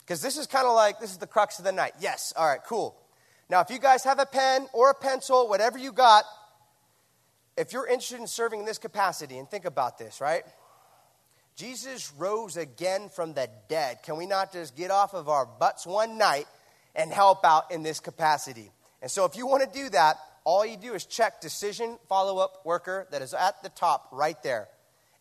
Because 0.00 0.22
this 0.22 0.36
is 0.36 0.46
kind 0.46 0.66
of 0.68 0.74
like, 0.74 1.00
this 1.00 1.10
is 1.10 1.18
the 1.18 1.26
crux 1.26 1.58
of 1.58 1.64
the 1.64 1.72
night. 1.72 1.94
Yes, 1.98 2.32
all 2.36 2.46
right, 2.46 2.60
cool. 2.64 2.96
Now, 3.48 3.60
if 3.60 3.70
you 3.70 3.80
guys 3.80 4.04
have 4.04 4.20
a 4.20 4.26
pen 4.26 4.68
or 4.72 4.90
a 4.90 4.94
pencil, 4.94 5.48
whatever 5.48 5.78
you 5.78 5.90
got, 5.90 6.24
if 7.56 7.72
you're 7.72 7.86
interested 7.86 8.20
in 8.20 8.26
serving 8.26 8.60
in 8.60 8.66
this 8.66 8.78
capacity, 8.78 9.38
and 9.38 9.48
think 9.50 9.64
about 9.64 9.98
this, 9.98 10.20
right? 10.20 10.42
Jesus 11.56 12.12
rose 12.18 12.56
again 12.56 13.08
from 13.08 13.32
the 13.32 13.48
dead. 13.68 14.02
Can 14.02 14.18
we 14.18 14.26
not 14.26 14.52
just 14.52 14.76
get 14.76 14.90
off 14.90 15.14
of 15.14 15.28
our 15.28 15.46
butts 15.46 15.86
one 15.86 16.18
night 16.18 16.46
and 16.94 17.10
help 17.10 17.44
out 17.44 17.70
in 17.70 17.82
this 17.82 17.98
capacity? 17.98 18.70
And 19.00 19.10
so, 19.10 19.24
if 19.24 19.36
you 19.36 19.46
want 19.46 19.62
to 19.62 19.78
do 19.78 19.88
that, 19.90 20.18
all 20.44 20.66
you 20.66 20.76
do 20.76 20.94
is 20.94 21.06
check 21.06 21.40
decision 21.40 21.98
follow 22.08 22.38
up 22.38 22.64
worker 22.64 23.06
that 23.10 23.22
is 23.22 23.32
at 23.32 23.62
the 23.62 23.68
top 23.70 24.08
right 24.12 24.40
there. 24.42 24.68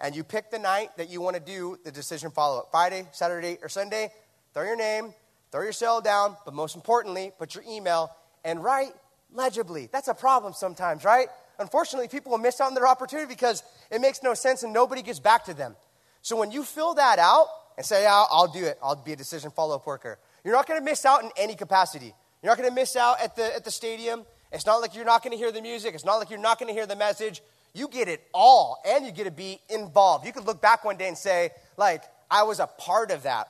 And 0.02 0.14
you 0.14 0.24
pick 0.24 0.52
the 0.52 0.60
night 0.60 0.90
that 0.98 1.10
you 1.10 1.22
want 1.22 1.38
to 1.38 1.42
do 1.42 1.80
the 1.86 1.92
decision 1.92 2.32
follow 2.32 2.60
up 2.60 2.68
Friday, 2.70 3.08
Saturday, 3.14 3.58
or 3.62 3.70
Sunday. 3.70 4.12
Throw 4.54 4.64
your 4.64 4.76
name, 4.76 5.14
throw 5.52 5.62
your 5.62 5.72
cell 5.72 6.02
down, 6.02 6.36
but 6.44 6.54
most 6.54 6.76
importantly, 6.76 7.32
put 7.40 7.56
your 7.56 7.64
email 7.68 8.12
and 8.44 8.64
write 8.64 8.92
legibly. 9.34 9.90
That's 9.92 10.10
a 10.10 10.14
problem 10.14 10.54
sometimes, 10.54 11.04
right? 11.06 11.28
Unfortunately, 11.60 12.08
people 12.08 12.32
will 12.32 12.39
miss 12.39 12.60
out 12.60 12.68
on 12.68 12.74
their 12.74 12.88
opportunity 12.88 13.28
because 13.28 13.64
it 13.91 14.01
makes 14.01 14.22
no 14.24 14.34
sense 14.34 14.64
and 14.64 14.74
nobody 14.74 15.01
gets 15.01 15.20
back 15.20 15.45
to 15.45 15.53
them. 15.53 15.76
So 16.22 16.36
when 16.38 16.51
you 16.51 16.64
fill 16.64 16.95
that 16.95 17.20
out 17.20 17.47
and 17.78 17.86
say, 17.86 18.03
yeah, 18.03 18.26
I'll 18.30 18.47
do 18.47 18.66
it, 18.66 18.78
I'll 18.82 18.95
be 18.95 19.14
a 19.14 19.16
decision 19.16 19.51
follow 19.51 19.76
up 19.76 19.86
worker, 19.86 20.18
you're 20.43 20.53
not 20.53 20.68
going 20.68 20.80
to 20.80 20.84
miss 20.84 21.06
out 21.06 21.24
in 21.24 21.32
any 21.38 21.56
capacity. 21.56 22.14
You're 22.41 22.51
not 22.51 22.58
going 22.58 22.70
to 22.70 22.76
miss 22.76 22.95
out 22.95 23.22
at 23.22 23.36
the, 23.36 23.56
at 23.56 23.64
the 23.64 23.72
stadium. 23.72 24.26
It's 24.51 24.66
not 24.66 24.78
like 24.78 24.95
you're 24.95 25.06
not 25.06 25.24
going 25.24 25.32
to 25.32 25.38
hear 25.38 25.51
the 25.51 25.62
music. 25.62 25.95
It's 25.95 26.06
not 26.06 26.18
like 26.18 26.30
you're 26.30 26.39
not 26.39 26.60
going 26.60 26.68
to 26.68 26.74
hear 26.74 26.86
the 26.86 26.95
message. 26.95 27.41
You 27.74 27.88
get 27.88 28.08
it 28.08 28.22
all, 28.34 28.82
and 28.88 29.06
you 29.06 29.12
get 29.12 29.26
to 29.26 29.32
be 29.32 29.60
involved. 29.70 30.26
You 30.26 30.32
could 30.32 30.45
look 30.45 30.62
back 30.62 30.86
one 30.86 30.95
day 30.95 31.08
and 31.08 31.18
say, 31.18 31.49
like, 31.76 32.03
I 32.32 32.43
was 32.43 32.60
a 32.60 32.68
part 32.68 33.12
of 33.12 33.24
that. 33.24 33.47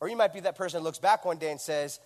Or 0.00 0.08
you 0.08 0.16
might 0.16 0.32
be 0.32 0.40
that 0.40 0.56
person 0.56 0.80
that 0.80 0.84
looks 0.84 0.98
back 0.98 1.24
one 1.24 1.38
day 1.38 1.50
and 1.50 1.60
says, 1.60 1.98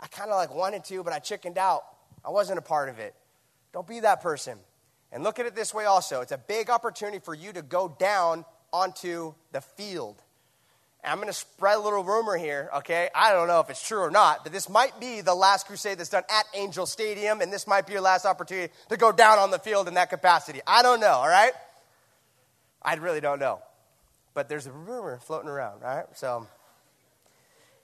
I 0.00 0.06
kind 0.06 0.30
of 0.30 0.36
like 0.36 0.54
wanted 0.54 0.84
to, 0.84 1.04
but 1.04 1.12
I 1.12 1.18
chickened 1.18 1.58
out. 1.58 1.82
I 2.24 2.30
wasn't 2.30 2.58
a 2.58 2.62
part 2.62 2.88
of 2.88 2.98
it. 2.98 3.14
Don't 3.72 3.86
be 3.86 4.00
that 4.00 4.20
person. 4.20 4.58
And 5.12 5.24
look 5.24 5.38
at 5.38 5.46
it 5.46 5.54
this 5.54 5.74
way 5.74 5.84
also 5.84 6.20
it's 6.20 6.32
a 6.32 6.38
big 6.38 6.70
opportunity 6.70 7.18
for 7.18 7.34
you 7.34 7.52
to 7.52 7.62
go 7.62 7.94
down 7.98 8.44
onto 8.72 9.34
the 9.52 9.60
field. 9.60 10.22
And 11.02 11.10
I'm 11.10 11.16
going 11.16 11.28
to 11.28 11.32
spread 11.32 11.78
a 11.78 11.80
little 11.80 12.04
rumor 12.04 12.36
here, 12.36 12.68
okay? 12.76 13.08
I 13.14 13.32
don't 13.32 13.48
know 13.48 13.60
if 13.60 13.70
it's 13.70 13.86
true 13.86 14.00
or 14.00 14.10
not, 14.10 14.44
but 14.44 14.52
this 14.52 14.68
might 14.68 15.00
be 15.00 15.22
the 15.22 15.34
last 15.34 15.66
crusade 15.66 15.98
that's 15.98 16.10
done 16.10 16.24
at 16.28 16.44
Angel 16.54 16.84
Stadium, 16.84 17.40
and 17.40 17.50
this 17.50 17.66
might 17.66 17.86
be 17.86 17.94
your 17.94 18.02
last 18.02 18.26
opportunity 18.26 18.70
to 18.90 18.98
go 18.98 19.10
down 19.10 19.38
on 19.38 19.50
the 19.50 19.58
field 19.58 19.88
in 19.88 19.94
that 19.94 20.10
capacity. 20.10 20.60
I 20.66 20.82
don't 20.82 21.00
know, 21.00 21.12
all 21.12 21.28
right? 21.28 21.52
I 22.82 22.94
really 22.96 23.22
don't 23.22 23.38
know. 23.38 23.60
But 24.34 24.50
there's 24.50 24.66
a 24.66 24.72
rumor 24.72 25.18
floating 25.22 25.48
around, 25.48 25.80
right? 25.80 26.04
So 26.14 26.46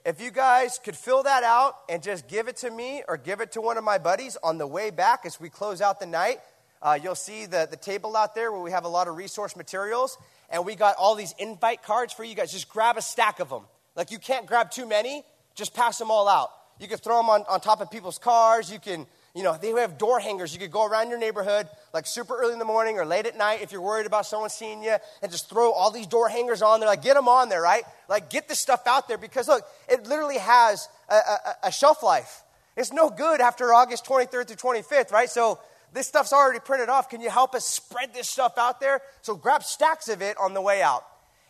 if 0.07 0.21
you 0.21 0.31
guys 0.31 0.79
could 0.81 0.95
fill 0.95 1.23
that 1.23 1.43
out 1.43 1.79
and 1.89 2.01
just 2.01 2.29
give 2.29 2.47
it 2.47 2.55
to 2.55 2.71
me 2.71 3.03
or 3.09 3.17
give 3.17 3.41
it 3.41 3.51
to 3.51 3.59
one 3.59 3.77
of 3.77 3.83
my 3.83 3.97
buddies 3.97 4.37
on 4.41 4.57
the 4.57 4.65
way 4.65 4.89
back 4.89 5.25
as 5.25 5.37
we 5.37 5.49
close 5.49 5.81
out 5.81 5.99
the 5.99 6.05
night, 6.05 6.39
uh, 6.81 6.97
you'll 7.03 7.13
see 7.13 7.45
the, 7.45 7.67
the 7.69 7.75
table 7.75 8.15
out 8.15 8.33
there 8.33 8.49
where 8.49 8.61
we 8.61 8.71
have 8.71 8.85
a 8.85 8.87
lot 8.87 9.09
of 9.09 9.17
resource 9.17 9.57
materials. 9.57 10.17
And 10.49 10.65
we 10.65 10.75
got 10.75 10.95
all 10.97 11.15
these 11.15 11.35
invite 11.39 11.83
cards 11.83 12.13
for 12.13 12.23
you 12.23 12.35
guys. 12.35 12.53
Just 12.53 12.69
grab 12.69 12.95
a 12.95 13.01
stack 13.01 13.41
of 13.41 13.49
them. 13.49 13.63
Like 13.97 14.09
you 14.09 14.17
can't 14.17 14.45
grab 14.45 14.71
too 14.71 14.87
many, 14.87 15.25
just 15.55 15.73
pass 15.73 15.97
them 15.97 16.09
all 16.09 16.29
out. 16.29 16.51
You 16.79 16.87
can 16.87 16.99
throw 16.99 17.17
them 17.17 17.29
on, 17.29 17.43
on 17.49 17.59
top 17.59 17.81
of 17.81 17.91
people's 17.91 18.17
cars. 18.17 18.71
You 18.71 18.79
can 18.79 19.07
you 19.37 19.43
know, 19.43 19.55
they 19.55 19.69
have 19.69 19.99
door 19.99 20.19
hangers. 20.19 20.51
You 20.51 20.59
could 20.59 20.71
go 20.71 20.85
around 20.85 21.09
your 21.09 21.19
neighborhood 21.19 21.67
like 21.93 22.07
super 22.07 22.35
early 22.35 22.53
in 22.53 22.59
the 22.59 22.65
morning 22.65 22.97
or 22.97 23.05
late 23.05 23.27
at 23.27 23.37
night 23.37 23.61
if 23.61 23.71
you're 23.71 23.81
worried 23.81 24.07
about 24.07 24.25
someone 24.25 24.49
seeing 24.49 24.81
you 24.81 24.95
and 25.21 25.31
just 25.31 25.47
throw 25.47 25.71
all 25.71 25.91
these 25.91 26.07
door 26.07 26.27
hangers 26.27 26.63
on 26.63 26.79
there. 26.79 26.89
Like, 26.89 27.03
get 27.03 27.13
them 27.13 27.27
on 27.27 27.47
there, 27.47 27.61
right? 27.61 27.83
Like, 28.09 28.31
get 28.31 28.47
this 28.47 28.59
stuff 28.59 28.87
out 28.87 29.07
there 29.07 29.19
because, 29.19 29.47
look, 29.47 29.63
it 29.87 30.07
literally 30.07 30.39
has 30.39 30.89
a, 31.07 31.15
a, 31.15 31.55
a 31.65 31.71
shelf 31.71 32.01
life. 32.01 32.41
It's 32.75 32.91
no 32.91 33.11
good 33.11 33.39
after 33.39 33.71
August 33.73 34.05
23rd 34.05 34.47
through 34.47 34.71
25th, 34.73 35.11
right? 35.11 35.29
So, 35.29 35.59
this 35.93 36.07
stuff's 36.07 36.33
already 36.33 36.59
printed 36.59 36.89
off. 36.89 37.07
Can 37.07 37.21
you 37.21 37.29
help 37.29 37.53
us 37.53 37.65
spread 37.65 38.13
this 38.15 38.27
stuff 38.27 38.57
out 38.57 38.79
there? 38.79 39.01
So, 39.21 39.35
grab 39.35 39.63
stacks 39.63 40.09
of 40.09 40.23
it 40.23 40.35
on 40.37 40.55
the 40.55 40.61
way 40.61 40.81
out. 40.81 41.03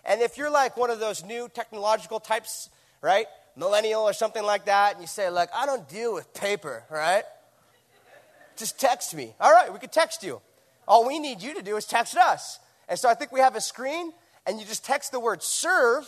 And 0.04 0.22
if 0.22 0.38
you're 0.38 0.52
like 0.52 0.76
one 0.76 0.90
of 0.90 1.00
those 1.00 1.24
new 1.24 1.50
technological 1.54 2.20
types, 2.20 2.70
right? 3.02 3.28
Millennial 3.56 4.04
or 4.04 4.14
something 4.14 4.44
like 4.44 4.66
that, 4.66 4.94
and 4.94 5.02
you 5.02 5.08
say, 5.08 5.30
like, 5.30 5.50
I 5.56 5.66
don't 5.66 5.88
deal 5.88 6.14
with 6.14 6.34
paper, 6.34 6.84
right? 6.92 7.24
Just 8.58 8.80
text 8.80 9.16
me. 9.16 9.36
All 9.40 9.52
right, 9.52 9.72
we 9.72 9.80
could 9.80 9.92
text 9.92 10.24
you. 10.24 10.42
All 10.88 11.06
we 11.08 11.20
need 11.20 11.42
you 11.42 11.54
to 11.56 11.62
do 11.62 11.78
is 11.78 11.86
text 11.86 12.18
us. 12.18 12.60
And 12.90 12.98
so 12.98 13.10
I 13.10 13.14
think 13.14 13.32
we 13.32 13.40
have 13.40 13.56
a 13.56 13.62
screen, 13.62 14.14
and 14.46 14.60
you 14.60 14.66
just 14.66 14.86
text 14.86 15.12
the 15.12 15.20
word 15.20 15.44
serve 15.44 16.06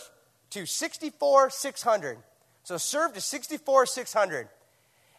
to 0.50 0.66
64600. 0.66 2.18
So 2.64 2.76
serve 2.76 3.14
to 3.14 3.20
64600. 3.20 4.48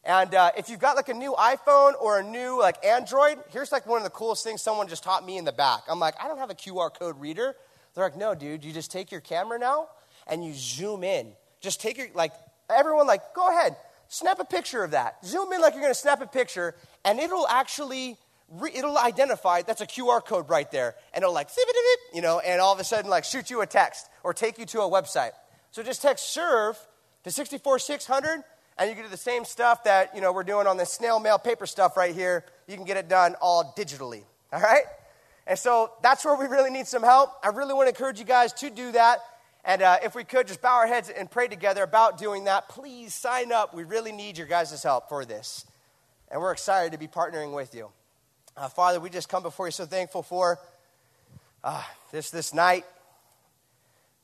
And 0.03 0.33
uh, 0.33 0.51
if 0.57 0.69
you've 0.69 0.79
got 0.79 0.95
like 0.95 1.09
a 1.09 1.13
new 1.13 1.33
iPhone 1.33 1.93
or 2.01 2.19
a 2.19 2.23
new 2.23 2.59
like 2.59 2.83
Android, 2.83 3.37
here's 3.49 3.71
like 3.71 3.85
one 3.85 3.97
of 3.97 4.03
the 4.03 4.09
coolest 4.09 4.43
things 4.43 4.61
someone 4.61 4.87
just 4.87 5.03
taught 5.03 5.25
me 5.25 5.37
in 5.37 5.45
the 5.45 5.51
back. 5.51 5.81
I'm 5.87 5.99
like, 5.99 6.15
I 6.21 6.27
don't 6.27 6.39
have 6.39 6.49
a 6.49 6.55
QR 6.55 6.91
code 6.93 7.19
reader. 7.19 7.55
They're 7.93 8.03
like, 8.03 8.17
no, 8.17 8.33
dude, 8.33 8.63
you 8.63 8.73
just 8.73 8.91
take 8.91 9.11
your 9.11 9.21
camera 9.21 9.59
now 9.59 9.89
and 10.27 10.43
you 10.43 10.53
zoom 10.55 11.03
in. 11.03 11.33
Just 11.59 11.81
take 11.81 11.97
your, 11.97 12.07
like, 12.15 12.33
everyone, 12.69 13.05
like, 13.05 13.33
go 13.35 13.49
ahead, 13.49 13.75
snap 14.11 14.39
a 14.39 14.45
picture 14.45 14.83
of 14.83 14.91
that. 14.91 15.25
Zoom 15.25 15.51
in 15.53 15.61
like 15.61 15.73
you're 15.73 15.81
going 15.81 15.93
to 15.93 15.99
snap 15.99 16.21
a 16.21 16.27
picture, 16.27 16.75
and 17.03 17.19
it'll 17.19 17.47
actually 17.47 18.17
re- 18.49 18.71
it'll 18.75 18.97
identify 18.97 19.61
that's 19.61 19.81
a 19.81 19.87
QR 19.87 20.23
code 20.23 20.49
right 20.49 20.69
there, 20.69 20.95
and 21.13 21.23
it'll 21.23 21.33
like 21.33 21.49
you 22.13 22.21
know, 22.21 22.39
and 22.39 22.61
all 22.61 22.73
of 22.73 22.79
a 22.79 22.83
sudden 22.83 23.09
like 23.09 23.23
shoot 23.23 23.49
you 23.49 23.61
a 23.61 23.65
text 23.65 24.07
or 24.23 24.33
take 24.33 24.59
you 24.59 24.65
to 24.67 24.81
a 24.81 24.89
website. 24.89 25.31
So 25.71 25.81
just 25.81 26.01
text 26.01 26.31
serve 26.31 26.77
to 27.23 27.31
64600 27.31 28.43
and 28.77 28.89
you 28.89 28.95
can 28.95 29.05
do 29.05 29.09
the 29.09 29.17
same 29.17 29.45
stuff 29.45 29.83
that 29.83 30.15
you 30.15 30.21
know 30.21 30.33
we're 30.33 30.43
doing 30.43 30.67
on 30.67 30.75
the 30.75 30.85
snail 30.85 31.19
mail 31.19 31.37
paper 31.37 31.65
stuff 31.65 31.95
right 31.95 32.13
here. 32.13 32.43
You 32.67 32.75
can 32.75 32.85
get 32.85 32.97
it 32.97 33.07
done 33.07 33.35
all 33.39 33.73
digitally. 33.77 34.23
All 34.51 34.59
right? 34.59 34.83
And 35.47 35.57
so 35.57 35.91
that's 36.03 36.23
where 36.25 36.35
we 36.35 36.45
really 36.45 36.69
need 36.69 36.87
some 36.87 37.03
help. 37.03 37.31
I 37.43 37.49
really 37.49 37.73
want 37.73 37.87
to 37.87 37.89
encourage 37.89 38.19
you 38.19 38.25
guys 38.25 38.53
to 38.53 38.69
do 38.69 38.91
that. 38.91 39.19
And 39.63 39.81
uh, 39.81 39.97
if 40.03 40.15
we 40.15 40.23
could 40.23 40.47
just 40.47 40.61
bow 40.61 40.77
our 40.77 40.87
heads 40.87 41.09
and 41.09 41.29
pray 41.29 41.47
together 41.47 41.83
about 41.83 42.17
doing 42.17 42.45
that, 42.45 42.67
please 42.67 43.13
sign 43.13 43.51
up. 43.51 43.73
We 43.73 43.83
really 43.83 44.11
need 44.11 44.37
your 44.37 44.47
guys' 44.47 44.81
help 44.81 45.09
for 45.09 45.23
this. 45.23 45.65
And 46.29 46.41
we're 46.41 46.51
excited 46.51 46.93
to 46.93 46.97
be 46.97 47.07
partnering 47.07 47.53
with 47.53 47.75
you. 47.75 47.89
Uh, 48.57 48.67
Father, 48.67 48.99
we 48.99 49.09
just 49.09 49.29
come 49.29 49.43
before 49.43 49.67
you 49.67 49.71
so 49.71 49.85
thankful 49.85 50.23
for 50.23 50.59
uh, 51.63 51.83
this, 52.11 52.31
this 52.31 52.53
night. 52.53 52.85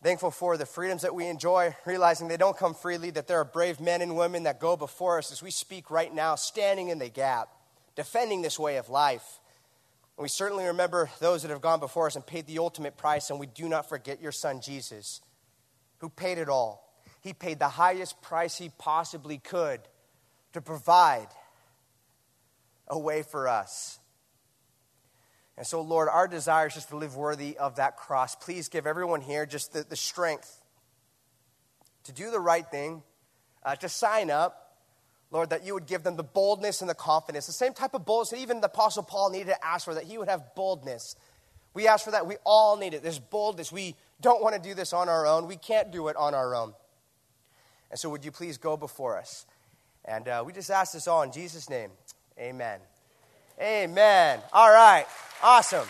Thankful 0.03 0.31
for 0.31 0.57
the 0.57 0.65
freedoms 0.65 1.01
that 1.01 1.13
we 1.13 1.27
enjoy, 1.27 1.75
realizing 1.85 2.27
they 2.27 2.37
don't 2.37 2.57
come 2.57 2.73
freely, 2.73 3.09
that 3.11 3.27
there 3.27 3.39
are 3.39 3.45
brave 3.45 3.79
men 3.79 4.01
and 4.01 4.15
women 4.15 4.43
that 4.43 4.59
go 4.59 4.77
before 4.77 5.17
us 5.17 5.31
as 5.31 5.41
we 5.41 5.51
speak 5.51 5.89
right 5.89 6.13
now, 6.13 6.35
standing 6.35 6.89
in 6.89 6.99
the 6.99 7.09
gap, 7.09 7.49
defending 7.95 8.41
this 8.41 8.59
way 8.59 8.77
of 8.77 8.89
life. 8.89 9.39
And 10.17 10.23
we 10.23 10.29
certainly 10.29 10.65
remember 10.65 11.09
those 11.19 11.41
that 11.41 11.51
have 11.51 11.61
gone 11.61 11.79
before 11.79 12.07
us 12.07 12.15
and 12.15 12.25
paid 12.25 12.47
the 12.47 12.59
ultimate 12.59 12.95
price, 12.95 13.29
and 13.29 13.39
we 13.39 13.47
do 13.47 13.67
not 13.67 13.89
forget 13.89 14.21
your 14.21 14.31
son 14.31 14.61
Jesus, 14.61 15.21
who 15.99 16.09
paid 16.09 16.37
it 16.37 16.49
all. 16.49 16.83
He 17.21 17.33
paid 17.33 17.59
the 17.59 17.69
highest 17.69 18.21
price 18.21 18.57
he 18.57 18.71
possibly 18.77 19.37
could 19.37 19.81
to 20.53 20.61
provide 20.61 21.27
a 22.87 22.97
way 22.97 23.23
for 23.23 23.47
us. 23.47 23.99
And 25.57 25.65
so, 25.65 25.81
Lord, 25.81 26.07
our 26.07 26.27
desire 26.27 26.67
is 26.67 26.75
just 26.75 26.89
to 26.89 26.97
live 26.97 27.15
worthy 27.15 27.57
of 27.57 27.77
that 27.77 27.97
cross. 27.97 28.35
Please 28.35 28.69
give 28.69 28.85
everyone 28.85 29.21
here 29.21 29.45
just 29.45 29.73
the, 29.73 29.83
the 29.83 29.95
strength 29.95 30.63
to 32.03 32.11
do 32.13 32.29
the 32.29 32.39
right 32.39 32.65
thing, 32.65 33.01
uh, 33.63 33.75
to 33.75 33.89
sign 33.89 34.29
up. 34.29 34.63
Lord, 35.29 35.49
that 35.49 35.65
you 35.65 35.73
would 35.73 35.87
give 35.87 36.03
them 36.03 36.15
the 36.15 36.23
boldness 36.23 36.79
and 36.79 36.89
the 36.89 36.95
confidence, 36.95 37.47
the 37.47 37.51
same 37.51 37.73
type 37.73 37.93
of 37.93 38.05
boldness 38.05 38.29
that 38.29 38.39
even 38.39 38.61
the 38.61 38.67
Apostle 38.67 39.03
Paul 39.03 39.31
needed 39.31 39.47
to 39.47 39.65
ask 39.65 39.83
for, 39.83 39.93
that 39.93 40.05
he 40.05 40.17
would 40.17 40.29
have 40.29 40.55
boldness. 40.55 41.17
We 41.73 41.87
ask 41.87 42.05
for 42.05 42.11
that. 42.11 42.25
We 42.25 42.37
all 42.45 42.77
need 42.77 42.93
it. 42.93 43.03
This 43.03 43.19
boldness. 43.19 43.71
We 43.71 43.95
don't 44.21 44.41
want 44.41 44.55
to 44.55 44.61
do 44.61 44.73
this 44.73 44.93
on 44.93 45.09
our 45.09 45.25
own. 45.25 45.47
We 45.47 45.57
can't 45.57 45.91
do 45.91 46.07
it 46.07 46.15
on 46.15 46.33
our 46.33 46.55
own. 46.55 46.73
And 47.89 47.99
so, 47.99 48.09
would 48.09 48.25
you 48.25 48.31
please 48.31 48.57
go 48.57 48.75
before 48.75 49.17
us? 49.17 49.45
And 50.05 50.27
uh, 50.27 50.43
we 50.45 50.53
just 50.53 50.69
ask 50.69 50.93
this 50.93 51.07
all 51.07 51.21
in 51.23 51.31
Jesus' 51.31 51.69
name. 51.69 51.91
Amen. 52.39 52.79
Amen. 53.61 54.39
All 54.53 54.71
right. 54.71 55.05
Awesome. 55.41 55.87